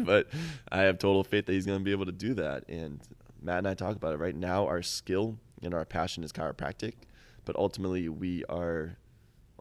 but 0.05 0.27
I 0.71 0.81
have 0.81 0.97
total 0.99 1.23
faith 1.23 1.45
that 1.47 1.53
he's 1.53 1.65
going 1.65 1.79
to 1.79 1.83
be 1.83 1.91
able 1.91 2.05
to 2.05 2.11
do 2.11 2.33
that. 2.35 2.67
And 2.69 3.01
Matt 3.41 3.59
and 3.59 3.67
I 3.67 3.73
talk 3.73 3.95
about 3.95 4.13
it 4.13 4.17
right 4.17 4.35
now. 4.35 4.65
Our 4.67 4.81
skill 4.81 5.37
and 5.61 5.73
our 5.73 5.85
passion 5.85 6.23
is 6.23 6.31
chiropractic. 6.31 6.93
But 7.45 7.55
ultimately, 7.57 8.09
we 8.09 8.43
are 8.45 8.97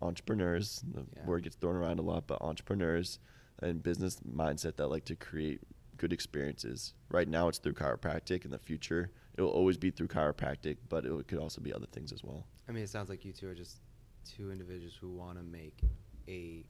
entrepreneurs. 0.02 0.82
The 0.92 1.04
Yeah. 1.16 1.26
word 1.26 1.42
gets 1.44 1.56
thrown 1.56 1.76
around 1.76 1.98
a 1.98 2.02
lot, 2.02 2.26
but 2.26 2.40
entrepreneurs 2.42 3.18
and 3.60 3.82
business 3.82 4.20
mindset 4.20 4.76
that 4.76 4.88
like 4.88 5.04
to 5.06 5.16
create 5.16 5.60
good 5.96 6.12
experiences. 6.12 6.94
Right 7.08 7.28
now, 7.28 7.48
it's 7.48 7.58
through 7.58 7.74
chiropractic. 7.74 8.44
In 8.44 8.50
the 8.50 8.58
future, 8.58 9.10
it 9.36 9.42
will 9.42 9.50
always 9.50 9.76
be 9.76 9.90
through 9.90 10.08
chiropractic, 10.08 10.78
but 10.88 11.04
it 11.04 11.28
could 11.28 11.38
also 11.38 11.60
be 11.60 11.72
other 11.72 11.86
things 11.86 12.12
as 12.12 12.22
well. 12.24 12.46
I 12.68 12.72
mean, 12.72 12.82
it 12.82 12.88
sounds 12.88 13.08
like 13.08 13.24
you 13.24 13.32
two 13.32 13.48
are 13.48 13.54
just 13.54 13.80
two 14.24 14.50
individuals 14.50 14.94
who 15.00 15.10
want 15.10 15.38
to 15.38 15.44
make 15.44 15.78
a 16.26 16.64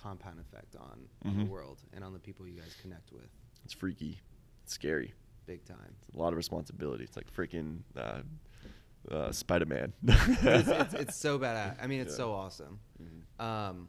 compound 0.00 0.38
effect 0.40 0.76
on 0.76 1.08
the 1.24 1.30
Mhm. 1.44 1.48
world 1.48 1.82
and 1.92 2.04
on 2.04 2.12
the 2.12 2.18
people 2.18 2.46
you 2.46 2.54
guys 2.60 2.76
connect 2.82 3.10
with, 3.12 3.28
It's 3.64 3.72
freaky, 3.72 4.20
it's 4.62 4.72
scary. 4.74 5.14
big 5.46 5.64
time. 5.64 5.94
It's 6.08 6.16
a 6.16 6.18
lot 6.18 6.32
of 6.32 6.36
responsibility. 6.36 7.04
It's 7.04 7.16
like 7.16 7.32
freaking 7.32 7.80
uh, 7.96 8.22
uh, 9.10 9.32
Spider 9.32 9.66
Man. 9.66 9.92
it's, 10.02 10.68
it's, 10.68 10.94
it's 11.02 11.16
so 11.16 11.38
bad. 11.38 11.76
I 11.80 11.86
mean, 11.86 12.00
it's 12.00 12.12
Yeah. 12.12 12.16
so 12.16 12.32
awesome. 12.32 12.80
Mhm. 13.00 13.42
Um, 13.44 13.88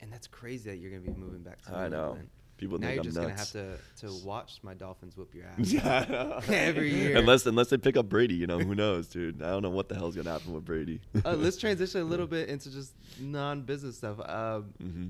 and 0.00 0.12
that's 0.12 0.26
crazy 0.28 0.70
that 0.70 0.76
you're 0.76 0.90
gonna 0.90 1.02
be 1.02 1.12
moving 1.12 1.42
back 1.42 1.60
to. 1.62 1.74
I 1.76 1.84
New 1.88 1.96
know. 1.96 2.06
England. 2.10 2.30
People 2.60 2.78
now 2.78 2.88
think 2.88 2.96
you're 2.96 3.00
I'm 3.00 3.04
just 3.06 3.16
nuts. 3.16 3.52
gonna 3.54 3.68
have 3.70 3.78
to 4.00 4.06
to 4.06 4.24
watch 4.26 4.60
my 4.62 4.74
Dolphins 4.74 5.16
whoop 5.16 5.34
your 5.34 5.46
ass. 5.46 5.54
Yeah, 5.72 6.40
Every 6.48 6.94
year. 6.94 7.16
Unless 7.16 7.46
unless 7.46 7.68
they 7.70 7.78
pick 7.78 7.96
up 7.96 8.08
Brady, 8.08 8.34
you 8.34 8.46
know 8.46 8.58
who 8.58 8.74
knows, 8.74 9.08
dude. 9.08 9.42
I 9.42 9.48
don't 9.50 9.62
know 9.62 9.70
what 9.70 9.88
the 9.88 9.94
hell's 9.94 10.14
gonna 10.14 10.30
happen 10.30 10.52
with 10.52 10.64
Brady. 10.66 11.00
uh, 11.24 11.32
let's 11.36 11.56
transition 11.64 12.02
a 12.02 12.04
little 12.04 12.26
bit 12.26 12.48
into 12.50 12.70
just 12.70 12.92
non-business 13.18 13.96
stuff. 13.96 14.20
Um, 14.20 14.64
hmm 14.80 15.06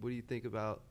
what 0.00 0.08
do 0.10 0.16
you 0.16 0.22
think 0.22 0.44
about 0.44 0.82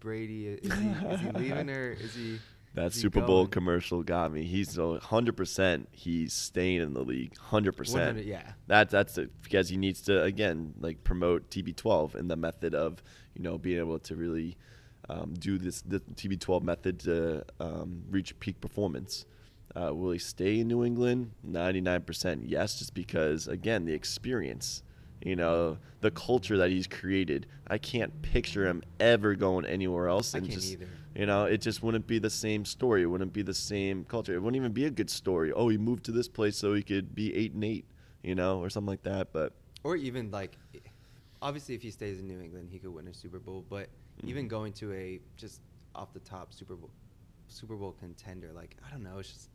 Brady? 0.00 0.48
Is 0.48 0.72
he, 0.72 0.88
is 0.88 1.20
he 1.20 1.30
leaving 1.30 1.70
or 1.70 1.92
is 1.92 2.14
he? 2.14 2.38
That 2.74 2.94
Super 2.94 3.20
Bowl 3.20 3.46
commercial 3.46 4.02
got 4.02 4.32
me. 4.32 4.44
He's 4.44 4.76
hundred 5.02 5.36
percent. 5.36 5.88
He's 5.92 6.32
staying 6.32 6.80
in 6.80 6.94
the 6.94 7.02
league. 7.04 7.36
Hundred 7.36 7.74
100, 7.74 7.76
percent. 7.76 8.24
yeah. 8.24 8.52
That 8.66 8.88
that's 8.88 9.18
it, 9.18 9.30
because 9.42 9.68
he 9.68 9.76
needs 9.76 10.00
to 10.02 10.22
again 10.22 10.72
like 10.80 11.04
promote 11.04 11.50
TB12 11.50 12.14
and 12.14 12.30
the 12.30 12.36
method 12.36 12.74
of 12.74 13.02
you 13.34 13.42
know 13.42 13.58
being 13.58 13.78
able 13.78 13.98
to 14.00 14.16
really 14.16 14.56
um, 15.08 15.34
do 15.38 15.58
this 15.58 15.82
the 15.82 16.00
TB12 16.00 16.62
method 16.62 17.00
to 17.00 17.44
um, 17.60 18.02
reach 18.10 18.38
peak 18.40 18.60
performance. 18.60 19.26
Uh, 19.74 19.94
will 19.94 20.10
he 20.12 20.18
stay 20.18 20.60
in 20.60 20.68
New 20.68 20.84
England? 20.84 21.30
99% 21.48 22.42
yes, 22.44 22.78
just 22.78 22.94
because 22.94 23.48
again 23.48 23.84
the 23.86 23.92
experience, 23.94 24.82
you 25.24 25.34
know, 25.34 25.78
the 26.00 26.10
culture 26.10 26.56
that 26.58 26.70
he's 26.70 26.86
created. 26.86 27.46
I 27.68 27.78
can't 27.78 28.20
picture 28.22 28.66
him 28.66 28.82
ever 29.00 29.34
going 29.34 29.64
anywhere 29.64 30.08
else 30.08 30.34
I 30.34 30.38
and 30.38 30.46
can't 30.46 30.60
just 30.60 30.72
either. 30.72 30.88
you 31.14 31.24
know, 31.26 31.44
it 31.44 31.62
just 31.62 31.82
wouldn't 31.82 32.06
be 32.06 32.18
the 32.18 32.28
same 32.30 32.64
story. 32.66 33.02
It 33.02 33.06
wouldn't 33.06 33.32
be 33.32 33.42
the 33.42 33.54
same 33.54 34.04
culture. 34.04 34.34
It 34.34 34.42
wouldn't 34.42 34.56
even 34.60 34.72
be 34.72 34.84
a 34.84 34.90
good 34.90 35.08
story. 35.08 35.52
Oh, 35.52 35.68
he 35.68 35.78
moved 35.78 36.04
to 36.04 36.12
this 36.12 36.28
place 36.28 36.56
so 36.56 36.74
he 36.74 36.82
could 36.82 37.14
be 37.14 37.34
eight 37.34 37.54
and 37.54 37.64
eight, 37.64 37.86
you 38.22 38.34
know, 38.34 38.60
or 38.60 38.68
something 38.68 38.88
like 38.88 39.04
that. 39.04 39.32
But 39.32 39.54
Or 39.84 39.96
even 39.96 40.30
like, 40.30 40.58
obviously, 41.40 41.74
if 41.74 41.82
he 41.82 41.90
stays 41.90 42.18
in 42.20 42.26
New 42.28 42.40
England, 42.40 42.68
he 42.70 42.78
could 42.78 42.92
win 42.92 43.08
a 43.08 43.14
Super 43.14 43.38
Bowl. 43.38 43.64
But 43.68 43.88
even 44.24 44.46
Mhm. 44.46 44.50
going 44.50 44.72
to 44.74 44.92
a 44.92 45.20
just 45.36 45.60
off 45.94 46.12
the 46.12 46.20
top 46.20 46.52
Super 46.52 46.74
Bowl, 46.76 46.90
Super 47.48 47.76
Bowl 47.76 47.92
contender, 47.92 48.52
like 48.52 48.76
I 48.86 48.90
don't 48.90 49.02
know, 49.02 49.18
it's 49.18 49.28
just 49.32 49.50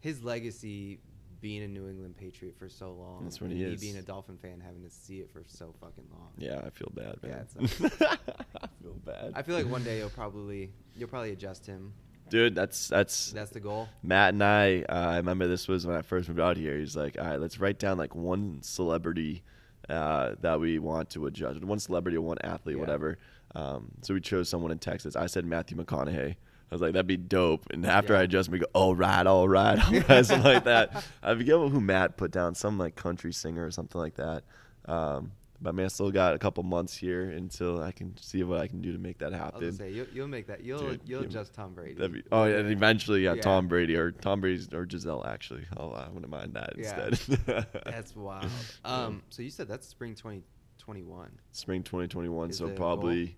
his 0.00 0.22
legacy 0.22 1.00
being 1.40 1.62
a 1.62 1.68
New 1.68 1.88
England 1.88 2.16
Patriot 2.16 2.54
for 2.58 2.68
so 2.70 2.92
long. 2.92 3.24
That's 3.24 3.40
what 3.40 3.50
and 3.50 3.58
he 3.58 3.64
me 3.66 3.74
is. 3.74 3.80
being 3.80 3.96
a 3.96 4.02
Dolphin 4.02 4.38
fan, 4.38 4.60
having 4.60 4.82
to 4.82 4.90
see 4.90 5.20
it 5.20 5.30
for 5.30 5.42
so 5.46 5.74
fucking 5.80 6.04
long. 6.10 6.32
yeah, 6.38 6.60
I 6.64 6.70
feel 6.70 6.90
bad, 6.94 7.22
man. 7.22 7.46
it's 7.60 7.80
I 8.02 8.68
feel 8.82 8.94
bad. 9.04 9.32
I 9.34 9.42
feel 9.42 9.54
like 9.54 9.68
one 9.68 9.84
day 9.84 9.98
you'll 9.98 10.08
probably 10.10 10.72
you'll 10.96 11.08
probably 11.08 11.32
adjust 11.32 11.66
him. 11.66 11.92
dude, 12.30 12.54
that's 12.54 12.88
that's 12.88 13.32
That's 13.32 13.50
the 13.50 13.60
goal. 13.60 13.88
Matt 14.02 14.32
and 14.34 14.42
I. 14.42 14.82
Uh, 14.88 14.92
I 14.94 15.16
remember 15.18 15.46
this 15.46 15.68
was 15.68 15.86
when 15.86 15.96
I 15.96 16.02
first 16.02 16.28
moved 16.28 16.40
out 16.40 16.56
here. 16.56 16.78
He's 16.78 16.96
like, 16.96 17.18
all 17.18 17.26
right, 17.26 17.40
let's 17.40 17.58
write 17.60 17.78
down 17.78 17.98
like 17.98 18.14
one 18.14 18.62
celebrity 18.62 19.42
uh, 19.90 20.34
that 20.40 20.58
we 20.60 20.78
want 20.78 21.10
to 21.10 21.26
adjust, 21.26 21.62
one 21.62 21.78
celebrity 21.78 22.16
or 22.16 22.22
one 22.22 22.38
athlete, 22.42 22.76
Yeah. 22.76 22.80
whatever. 22.80 23.18
Um, 23.54 23.90
so 24.02 24.14
we 24.14 24.20
chose 24.20 24.48
someone 24.48 24.72
in 24.72 24.78
Texas. 24.78 25.16
I 25.16 25.26
said 25.26 25.44
Matthew 25.46 25.76
McConaughey. 25.76 26.32
I 26.32 26.74
was 26.74 26.80
like, 26.80 26.92
that'd 26.94 27.06
be 27.06 27.16
dope. 27.16 27.66
And 27.70 27.86
after 27.86 28.14
Yeah. 28.14 28.20
I 28.20 28.22
adjust, 28.22 28.48
we 28.48 28.58
go, 28.58 28.66
all 28.72 28.96
right, 28.96 29.24
all 29.26 29.48
right, 29.48 29.78
all 29.78 30.00
right, 30.08 30.26
something 30.26 30.42
like 30.42 30.64
that. 30.64 31.04
I 31.22 31.34
forget 31.34 31.54
who 31.54 31.80
Matt 31.80 32.16
put 32.16 32.30
down, 32.32 32.54
some 32.56 32.78
like 32.78 32.96
country 32.96 33.32
singer 33.32 33.64
or 33.64 33.70
something 33.70 34.00
like 34.00 34.16
that. 34.16 34.42
Um, 34.86 35.32
but 35.62 35.74
man, 35.74 35.84
I 35.84 35.88
still 35.88 36.10
got 36.10 36.34
a 36.34 36.38
couple 36.38 36.62
months 36.64 36.96
here 36.96 37.30
until 37.30 37.80
I 37.82 37.92
can 37.92 38.16
see 38.18 38.42
what 38.42 38.60
I 38.60 38.66
can 38.66 38.82
do 38.82 38.92
to 38.92 38.98
make 38.98 39.18
that 39.18 39.28
I 39.32 39.36
was 39.36 39.38
happen. 39.38 39.72
say 39.74 39.90
you'll, 39.92 40.06
you'll 40.12 40.26
make 40.26 40.48
that. 40.48 40.64
You'll 40.64 40.78
Dude, 40.80 41.00
you'll 41.06 41.20
you- 41.22 41.28
adjust 41.28 41.54
Tom 41.54 41.74
Brady. 41.74 42.08
Be, 42.08 42.22
oh, 42.32 42.44
yeah, 42.44 42.56
and 42.56 42.70
eventually, 42.70 43.22
yeah, 43.24 43.34
Yeah. 43.34 43.42
Tom 43.42 43.68
Brady 43.68 43.94
or 43.96 44.10
Tom 44.10 44.40
Brady's 44.40 44.68
or 44.74 44.84
Gisele. 44.84 45.24
Actually, 45.24 45.64
oh, 45.76 45.92
I 45.92 46.08
wouldn't 46.08 46.30
mind 46.30 46.54
that 46.54 46.72
Yeah. 46.76 47.06
instead. 47.06 47.66
That's 47.86 48.16
wild. 48.16 48.50
Um, 48.84 49.22
so 49.30 49.42
you 49.42 49.50
said 49.50 49.68
that's 49.68 49.86
spring 49.86 50.14
2021. 50.16 51.30
Spring 51.52 51.82
2021. 51.82 52.50
Is 52.50 52.58
so 52.58 52.64
the 52.64 52.70
goal? 52.70 52.76
probably, 52.76 53.36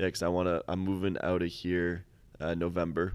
yeah, 0.00 0.06
because 0.06 0.22
I 0.22 0.28
want 0.28 0.48
to. 0.48 0.64
I'm 0.66 0.80
moving 0.80 1.18
out 1.22 1.42
of 1.42 1.48
here, 1.48 2.06
uh, 2.40 2.54
November. 2.54 3.12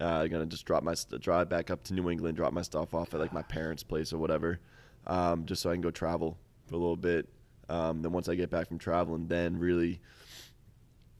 Uh, 0.00 0.04
I'm 0.04 0.30
gonna 0.30 0.46
just 0.46 0.64
drop 0.64 0.82
my 0.82 0.94
st- 0.94 1.22
drive 1.22 1.48
back 1.48 1.70
up 1.70 1.84
to 1.84 1.94
New 1.94 2.10
England, 2.10 2.36
drop 2.36 2.52
my 2.52 2.62
stuff 2.62 2.92
off 2.92 3.14
at 3.14 3.20
like 3.20 3.32
my 3.32 3.42
parents' 3.42 3.84
place 3.84 4.12
or 4.12 4.18
whatever, 4.18 4.58
um, 5.06 5.46
just 5.46 5.62
so 5.62 5.70
I 5.70 5.74
can 5.74 5.80
go 5.80 5.92
travel 5.92 6.36
for 6.66 6.74
a 6.74 6.78
little 6.78 6.96
bit. 6.96 7.28
Um, 7.68 8.02
then 8.02 8.10
once 8.10 8.28
I 8.28 8.34
get 8.34 8.50
back 8.50 8.66
from 8.66 8.78
traveling, 8.78 9.28
then 9.28 9.60
really, 9.60 10.00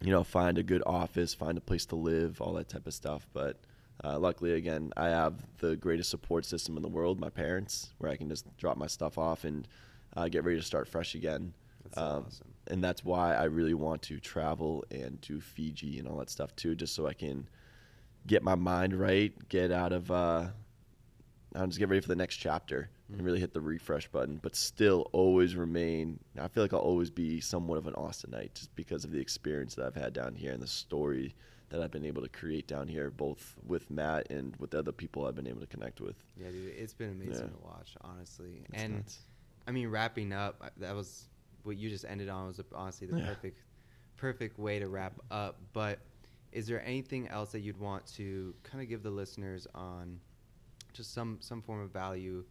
you 0.03 0.11
know, 0.11 0.25
find 0.25 0.59
a 0.59 0.65
good 0.65 0.83
office, 0.85 1.33
find 1.33 1.57
a 1.57 1.61
place 1.61 1.87
to 1.87 1.97
live, 1.97 2.41
all 2.41 2.55
that 2.55 2.69
type 2.69 2.89
of 2.89 2.93
stuff. 2.93 3.25
But 3.33 3.57
uh, 4.03 4.19
luckily, 4.19 4.55
again, 4.55 4.93
I 4.97 5.11
have 5.11 5.35
the 5.59 5.77
greatest 5.77 6.11
support 6.11 6.45
system 6.45 6.77
in 6.77 6.83
the 6.83 6.89
world, 6.89 7.21
my 7.21 7.31
parents, 7.31 7.91
where 7.99 8.11
I 8.11 8.17
can 8.17 8.29
just 8.29 8.47
drop 8.57 8.77
my 8.77 8.89
stuff 8.89 9.17
off 9.17 9.45
and 9.45 9.69
uh, 10.17 10.27
get 10.27 10.43
ready 10.43 10.59
to 10.59 10.67
start 10.67 10.89
fresh 10.89 11.15
again. 11.15 11.55
That's 11.91 11.99
Um, 11.99 12.25
awesome. 12.27 12.55
And 12.69 12.85
that's 12.85 13.05
why 13.05 13.35
I 13.35 13.45
really 13.45 13.75
want 13.75 14.03
to 14.03 14.21
travel 14.21 14.85
and 14.91 15.21
do 15.21 15.41
Fiji 15.41 15.99
and 15.99 16.07
all 16.07 16.19
that 16.19 16.29
stuff 16.31 16.55
too, 16.57 16.75
just 16.75 16.95
so 16.95 17.07
I 17.07 17.15
can 17.15 17.49
get 18.27 18.43
my 18.43 18.55
mind 18.55 18.95
right, 18.95 19.33
get 19.49 19.71
out 19.73 19.93
of, 19.93 20.11
uh, 20.11 20.49
I'll 21.55 21.67
just 21.67 21.79
get 21.79 21.89
ready 21.89 22.01
for 22.03 22.09
the 22.09 22.17
next 22.17 22.37
chapter 22.37 22.91
and 23.11 23.23
really 23.23 23.41
hit 23.41 23.55
the 23.55 23.61
refresh 23.61 24.07
button, 24.09 24.39
but 24.43 24.55
still 24.55 25.09
always 25.13 25.57
remain. 25.57 26.19
I 26.39 26.49
feel 26.49 26.63
like 26.63 26.75
I'll 26.75 26.81
always 26.81 27.11
be 27.11 27.41
somewhat 27.41 27.79
of 27.79 27.87
an 27.87 27.95
Austinite 27.95 28.53
just 28.55 28.75
because 28.77 29.05
of 29.05 29.13
the 29.13 29.19
experience 29.19 29.75
that 29.77 29.87
I've 29.87 29.95
had 29.95 30.13
down 30.13 30.35
here 30.35 30.53
and 30.53 30.63
the 30.63 30.67
story 30.67 31.35
that 31.71 31.83
I've 31.83 31.91
been 31.91 32.05
able 32.05 32.21
to 32.23 32.29
create 32.29 32.67
down 32.67 32.87
here, 32.87 33.11
both 33.11 33.55
with 33.67 33.91
Matt 33.91 34.31
and 34.31 34.55
with 34.57 34.71
the 34.73 34.79
other 34.79 34.93
people 34.93 35.27
I've 35.27 35.35
been 35.35 35.47
able 35.47 35.61
to 35.61 35.67
connect 35.67 36.03
with. 36.03 36.17
Yeah, 36.37 36.51
dude, 36.51 36.75
it's 36.77 36.93
been 36.95 37.11
amazing 37.13 37.47
Yeah. 37.47 37.51
to 37.53 37.59
watch, 37.65 37.97
honestly. 38.03 38.63
It's 38.69 38.83
and 38.83 38.97
nuts. 38.97 39.19
I 39.67 39.71
mean, 39.71 39.89
wrapping 39.89 40.33
up, 40.35 40.71
that 40.79 40.95
was 40.95 41.29
what 41.69 41.77
you 41.77 41.89
just 41.89 42.05
ended 42.09 42.29
on 42.29 42.47
was 42.49 42.61
honestly 42.75 43.07
the 43.07 43.19
Yeah. 43.19 43.27
perfect, 43.27 43.63
perfect 44.17 44.59
way 44.59 44.79
to 44.81 44.89
wrap 44.89 45.21
up. 45.31 45.61
But 45.73 46.01
is 46.51 46.67
there 46.67 46.83
anything 46.85 47.29
else 47.29 47.53
that 47.53 47.61
you'd 47.61 47.79
want 47.79 48.07
to 48.17 48.55
kind 48.65 48.83
of 48.83 48.89
give 48.89 49.03
the 49.05 49.11
listeners 49.11 49.69
on 49.75 50.19
just 50.95 51.13
some 51.13 51.39
some 51.41 51.63
form 51.63 51.81
of 51.83 51.91
value 51.93 52.45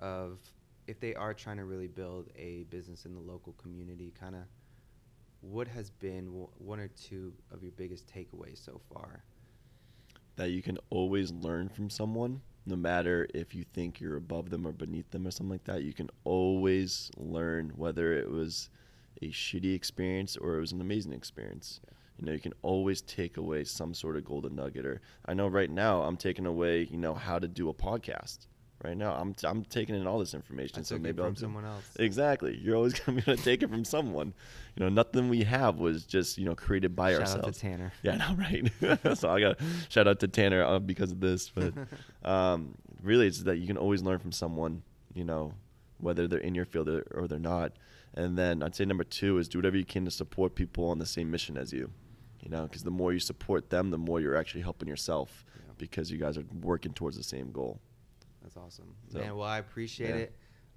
of 0.00 0.40
if 0.88 0.98
they 0.98 1.14
are 1.14 1.34
trying 1.34 1.58
to 1.58 1.64
really 1.64 1.86
build 1.86 2.30
a 2.36 2.64
business 2.64 3.04
in 3.04 3.14
the 3.14 3.20
local 3.20 3.52
community, 3.54 4.12
kind 4.18 4.34
of 4.34 4.42
what 5.42 5.68
has 5.68 5.90
been 5.90 6.26
w- 6.26 6.48
one 6.58 6.80
or 6.80 6.88
two 6.88 7.32
of 7.52 7.62
your 7.62 7.72
biggest 7.72 8.06
takeaways 8.12 8.58
so 8.64 8.80
far? 8.92 9.22
that 10.36 10.50
you 10.50 10.60
can 10.62 10.76
always 10.90 11.32
learn 11.32 11.66
from 11.66 11.88
someone, 11.88 12.42
no 12.66 12.76
matter 12.76 13.26
if 13.32 13.54
you 13.54 13.64
think 13.72 14.00
you're 14.00 14.16
above 14.16 14.50
them 14.50 14.66
or 14.66 14.72
beneath 14.72 15.10
them 15.10 15.26
or 15.26 15.30
something 15.30 15.52
like 15.52 15.64
that. 15.64 15.82
You 15.82 15.92
can 15.92 16.10
always 16.24 17.10
learn 17.16 17.70
whether 17.76 18.12
it 18.12 18.30
was 18.30 18.68
a 19.22 19.26
shitty 19.26 19.74
experience 19.74 20.36
or 20.36 20.56
it 20.56 20.60
was 20.60 20.72
an 20.72 20.80
amazing 20.80 21.12
experience. 21.12 21.80
Yeah. 21.84 21.92
You 22.18 22.26
know, 22.26 22.32
you 22.32 22.40
can 22.40 22.54
always 22.62 23.02
take 23.02 23.36
away 23.36 23.64
some 23.64 23.94
sort 23.94 24.16
of 24.16 24.24
golden 24.24 24.56
nugget. 24.56 24.86
Or 24.86 25.00
I 25.26 25.34
know 25.34 25.48
right 25.48 25.70
now 25.70 26.02
I'm 26.02 26.16
taking 26.16 26.46
away, 26.46 26.88
you 26.90 26.96
know, 26.96 27.14
how 27.14 27.38
to 27.38 27.46
do 27.46 27.68
a 27.68 27.74
podcast. 27.74 28.46
Right 28.84 28.96
now 28.96 29.14
I'm 29.14 29.34
I'm 29.42 29.64
taking 29.64 29.94
in 29.94 30.06
all 30.06 30.18
this 30.18 30.34
information. 30.34 30.80
I 30.80 30.82
so 30.82 30.98
maybe 30.98 31.16
from 31.16 31.26
I'll 31.28 31.34
someone 31.36 31.64
else. 31.64 31.84
Exactly. 31.98 32.56
You're 32.58 32.76
always 32.76 32.92
gonna 33.00 33.36
take 33.36 33.62
it 33.62 33.70
from 33.70 33.84
someone. 33.84 34.34
You 34.76 34.84
know, 34.84 34.88
nothing 34.90 35.28
we 35.30 35.44
have 35.44 35.76
was 35.78 36.04
just 36.04 36.36
you 36.36 36.44
know 36.44 36.54
created 36.54 36.94
by 36.94 37.12
Shout 37.12 37.20
ourselves. 37.22 37.46
out 37.48 37.54
to 37.54 37.60
Tanner. 37.60 37.92
Yeah, 38.02 38.16
know, 38.16 38.34
right? 38.36 39.16
so 39.18 39.30
I 39.30 39.40
got 39.40 39.58
to 39.58 39.64
shout 39.88 40.06
out 40.06 40.20
to 40.20 40.28
Tanner 40.28 40.62
uh, 40.62 40.78
because 40.78 41.10
of 41.10 41.20
this. 41.20 41.48
But 41.48 41.72
um, 42.24 42.74
really, 43.02 43.26
it's 43.26 43.42
that 43.44 43.56
you 43.58 43.66
can 43.66 43.78
always 43.78 44.02
learn 44.02 44.18
from 44.18 44.32
someone, 44.32 44.82
you 45.14 45.24
know, 45.24 45.54
whether 45.98 46.28
they're 46.28 46.38
in 46.40 46.54
your 46.54 46.66
field 46.66 46.88
or, 46.88 47.06
or 47.14 47.26
they're 47.26 47.38
not. 47.38 47.72
And 48.14 48.36
then 48.36 48.62
I'd 48.62 48.74
say 48.74 48.84
number 48.84 49.04
two 49.04 49.38
is 49.38 49.48
do 49.48 49.58
whatever 49.58 49.76
you 49.78 49.84
can 49.84 50.04
to 50.04 50.10
support 50.10 50.54
people 50.54 50.88
on 50.90 50.98
the 50.98 51.06
same 51.06 51.30
mission 51.30 51.56
as 51.56 51.72
you. 51.72 51.90
You 52.42 52.50
know, 52.50 52.62
because 52.64 52.82
the 52.84 52.90
more 52.90 53.12
you 53.12 53.18
support 53.20 53.70
them, 53.70 53.90
the 53.90 53.98
more 53.98 54.20
you're 54.20 54.36
actually 54.36 54.60
helping 54.62 54.86
yourself 54.88 55.44
Yeah. 55.56 55.72
because 55.78 56.10
you 56.12 56.18
guys 56.18 56.36
are 56.38 56.44
working 56.62 56.92
towards 56.92 57.16
the 57.16 57.24
same 57.24 57.50
goal. 57.50 57.80
That's 58.46 58.56
awesome, 58.56 58.94
So, 59.08 59.18
man. 59.18 59.36
Well, 59.36 59.48
I 59.48 59.58
appreciate 59.58 60.10
yeah. 60.10 60.14
it. 60.16 60.36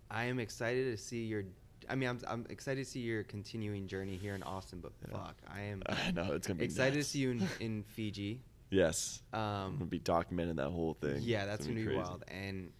I 0.10 0.24
am 0.26 0.40
excited 0.40 0.86
to 0.92 0.98
see 0.98 1.24
your. 1.26 1.44
I 1.88 1.94
mean, 1.96 2.10
I'm 2.10 2.20
I'm 2.28 2.46
excited 2.50 2.84
to 2.84 2.90
see 2.90 3.00
your 3.02 3.24
continuing 3.24 3.88
journey 3.88 4.18
here 4.18 4.34
in 4.34 4.42
Austin. 4.42 4.80
But 4.82 4.92
Yeah. 5.08 5.14
fuck, 5.18 5.36
I 5.48 5.62
am 5.62 5.84
I 5.88 6.10
know 6.12 6.34
it's 6.34 6.48
gonna 6.48 6.58
be 6.60 6.66
excited 6.66 6.96
nuts. 6.96 7.08
to 7.08 7.12
see 7.14 7.20
you 7.20 7.32
in, 7.32 7.48
in 7.60 7.84
Fiji. 7.84 8.42
Yes, 8.72 9.22
I'm 9.34 9.40
gonna 9.74 9.84
Um, 9.84 9.88
be 9.88 10.00
documenting 10.00 10.56
that 10.58 10.70
whole 10.70 10.96
thing. 10.96 11.20
yeah, 11.22 11.46
that's 11.46 11.66
gonna 11.68 11.76
be 11.80 11.86
crazy. 11.86 11.98
wild. 12.00 12.24
And 12.28 12.72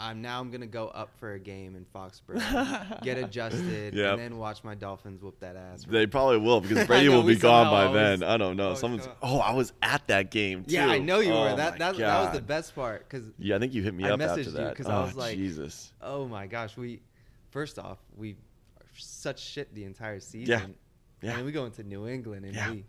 I'm 0.00 0.22
now 0.22 0.40
I'm 0.40 0.50
gonna 0.50 0.66
go 0.66 0.88
up 0.88 1.10
for 1.18 1.32
a 1.32 1.38
game 1.40 1.74
in 1.74 1.84
Foxborough, 1.94 3.02
get 3.02 3.18
adjusted, 3.24 3.94
Yep. 3.94 4.12
and 4.12 4.20
then 4.20 4.38
watch 4.38 4.62
my 4.62 4.74
Dolphins 4.76 5.20
whoop 5.22 5.40
that 5.40 5.56
ass. 5.56 5.84
They 5.88 6.06
probably 6.06 6.38
will 6.38 6.60
because 6.60 6.86
Brady 6.86 7.08
will 7.08 7.22
be 7.24 7.34
gone 7.34 7.66
somehow 7.66 7.88
by 7.88 7.92
then. 7.92 8.22
I 8.22 8.36
don't 8.36 8.56
know. 8.56 8.64
always 8.66 8.78
Someone's. 8.80 9.06
come. 9.06 9.16
Oh, 9.22 9.38
I 9.40 9.52
was 9.54 9.72
at 9.82 10.06
that 10.08 10.30
game 10.30 10.64
too. 10.64 10.74
yeah, 10.74 10.86
I 10.86 10.98
know 10.98 11.18
you 11.20 11.32
oh 11.32 11.42
were. 11.50 11.56
That 11.56 11.78
that, 11.78 11.96
that 11.96 12.20
was 12.26 12.32
the 12.32 12.40
best 12.40 12.74
part 12.76 13.08
because 13.08 13.26
Yeah, 13.38 13.56
I 13.56 13.58
think 13.58 13.74
you 13.74 13.82
hit 13.82 13.92
me 13.94 14.04
I 14.04 14.10
up 14.12 14.20
messaged 14.20 14.28
after 14.28 14.40
you 14.42 14.50
that. 14.52 14.76
'cause 14.76 14.86
oh, 14.86 14.92
I 14.92 15.00
was 15.04 15.16
like- 15.16 15.36
Jesus. 15.36 15.92
oh 16.00 16.28
my 16.28 16.46
gosh, 16.46 16.76
we 16.76 17.00
first 17.50 17.78
off 17.78 17.98
we 18.16 18.32
are 18.80 18.86
such 18.96 19.40
shit 19.40 19.74
the 19.74 19.84
entire 19.84 20.20
season. 20.20 20.76
Yeah. 21.22 21.28
And 21.30 21.38
then 21.38 21.44
we 21.44 21.50
go 21.50 21.64
into 21.64 21.82
New 21.82 22.06
England 22.06 22.44
and 22.44 22.54
Yeah. 22.54 22.70
we 22.70 22.84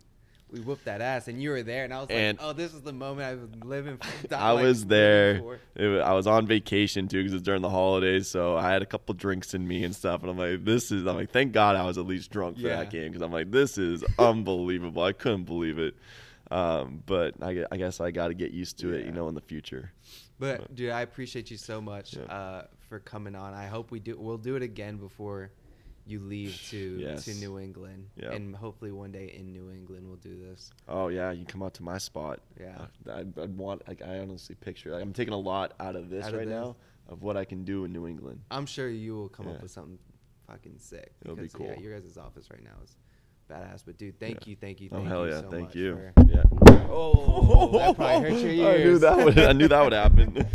we 0.52 0.60
whooped 0.60 0.84
that 0.86 1.00
ass, 1.00 1.28
and 1.28 1.40
you 1.42 1.50
were 1.50 1.62
there, 1.62 1.84
and 1.84 1.94
I 1.94 2.00
was 2.00 2.08
like, 2.08 2.18
And- 2.18 2.38
oh, 2.40 2.52
this 2.52 2.74
is 2.74 2.82
the 2.82 2.92
moment 2.92 3.26
I 3.28 3.34
was 3.34 3.64
living. 3.64 3.96
For, 3.98 4.34
I 4.34 4.52
like, 4.52 4.64
was 4.64 4.86
there. 4.86 5.38
for. 5.38 5.60
It 5.76 5.88
wa- 5.88 6.04
I 6.04 6.12
was 6.14 6.26
on 6.26 6.46
vacation 6.46 7.08
too 7.08 7.18
because 7.18 7.34
it's 7.34 7.42
during 7.42 7.62
the 7.62 7.70
holidays, 7.70 8.28
so 8.28 8.56
I 8.56 8.70
had 8.70 8.82
a 8.82 8.86
couple 8.86 9.14
drinks 9.14 9.54
in 9.54 9.66
me 9.66 9.84
and 9.84 9.94
stuff. 9.94 10.22
And 10.22 10.30
I'm 10.30 10.38
like, 10.38 10.64
this 10.64 10.90
is. 10.90 11.06
I'm 11.06 11.16
like, 11.16 11.30
thank 11.30 11.52
God 11.52 11.76
I 11.76 11.84
was 11.84 11.98
at 11.98 12.06
least 12.06 12.30
drunk 12.30 12.56
for 12.56 12.62
Yeah. 12.62 12.76
that 12.76 12.90
game 12.90 13.08
because 13.12 13.22
I'm 13.22 13.32
like, 13.32 13.50
this 13.50 13.78
is 13.78 14.04
unbelievable. 14.18 15.02
I 15.02 15.12
couldn't 15.12 15.44
believe 15.44 15.78
it. 15.78 15.94
Um, 16.50 17.02
but 17.06 17.34
I, 17.40 17.64
I 17.70 17.76
guess 17.76 18.00
I 18.00 18.10
got 18.10 18.28
to 18.28 18.34
get 18.34 18.50
used 18.50 18.78
to 18.80 18.92
it, 18.92 19.06
you 19.06 19.12
know, 19.12 19.28
in 19.28 19.34
the 19.36 19.40
future. 19.40 19.92
But 20.40 20.62
But- 20.62 20.74
dude, 20.74 20.90
I 20.90 21.02
appreciate 21.02 21.50
you 21.50 21.56
so 21.56 21.80
much 21.80 22.14
Yeah. 22.16 22.22
uh, 22.24 22.64
for 22.88 22.98
coming 22.98 23.36
on. 23.36 23.54
I 23.54 23.66
hope 23.66 23.90
we 23.92 24.00
do. 24.00 24.16
We'll 24.18 24.36
do 24.38 24.56
it 24.56 24.62
again 24.62 24.96
before 24.96 25.52
you 26.10 26.20
leave 26.20 26.60
to 26.70 26.76
Yes. 26.98 27.24
to 27.26 27.34
New 27.34 27.58
England, 27.58 28.08
Yeah. 28.16 28.32
and 28.32 28.54
hopefully 28.54 28.92
one 28.92 29.12
day 29.12 29.34
in 29.38 29.52
New 29.52 29.70
England 29.70 30.06
we'll 30.06 30.16
do 30.16 30.36
this. 30.36 30.70
Oh 30.88 31.08
yeah, 31.08 31.30
you 31.30 31.44
come 31.44 31.62
out 31.62 31.74
to 31.74 31.82
my 31.82 31.98
spot. 31.98 32.40
Yeah. 32.58 32.86
I'd, 33.12 33.38
I'd 33.38 33.56
want. 33.56 33.86
Like, 33.88 34.02
I 34.02 34.18
honestly 34.18 34.54
picture. 34.56 34.90
Like, 34.92 35.02
I'm 35.02 35.12
taking 35.12 35.34
a 35.34 35.38
lot 35.38 35.74
out 35.80 35.96
of 35.96 36.10
this 36.10 36.24
Out 36.24 36.32
of 36.34 36.38
right 36.40 36.48
this. 36.48 36.54
now 36.54 36.76
of 37.08 37.22
what 37.22 37.36
I 37.36 37.44
can 37.44 37.64
do 37.64 37.84
in 37.84 37.92
New 37.92 38.06
England. 38.06 38.40
I'm 38.50 38.66
sure 38.66 38.88
you 38.88 39.14
will 39.14 39.28
come 39.28 39.48
up 39.48 39.62
with 39.62 39.70
something 39.70 39.98
fucking 40.46 40.78
sick. 40.78 41.12
It'll 41.22 41.36
be 41.36 41.42
because, 41.42 41.60
Yeah, 41.60 41.74
cool. 41.74 41.82
your 41.82 41.98
guys' 42.00 42.16
office 42.16 42.48
right 42.50 42.62
now 42.62 42.76
is 42.84 42.96
badass. 43.50 43.82
But 43.84 43.98
dude, 43.98 44.18
thank 44.20 44.46
Yeah. 44.46 44.50
you, 44.50 44.56
thank 44.56 44.80
you, 44.80 44.88
Oh 44.92 44.96
thank 44.96 45.08
hell 45.08 45.26
you 45.26 45.32
yeah! 45.32 45.40
so 45.40 45.50
thank 45.50 45.64
much 45.68 45.76
you. 45.76 45.94
for- 45.94 46.24
Yeah. 46.28 46.42
Oh, 46.92 47.70
that 47.78 47.96
probably 47.96 48.30
hurt 48.30 48.40
your 48.40 48.50
ears. 48.50 48.64
I 48.64 48.76
knew 48.84 48.98
that 48.98 49.24
would. 49.24 49.38
I 49.38 49.52
knew 49.52 49.68
that 49.68 49.82
would 49.82 49.92
happen. 49.92 50.34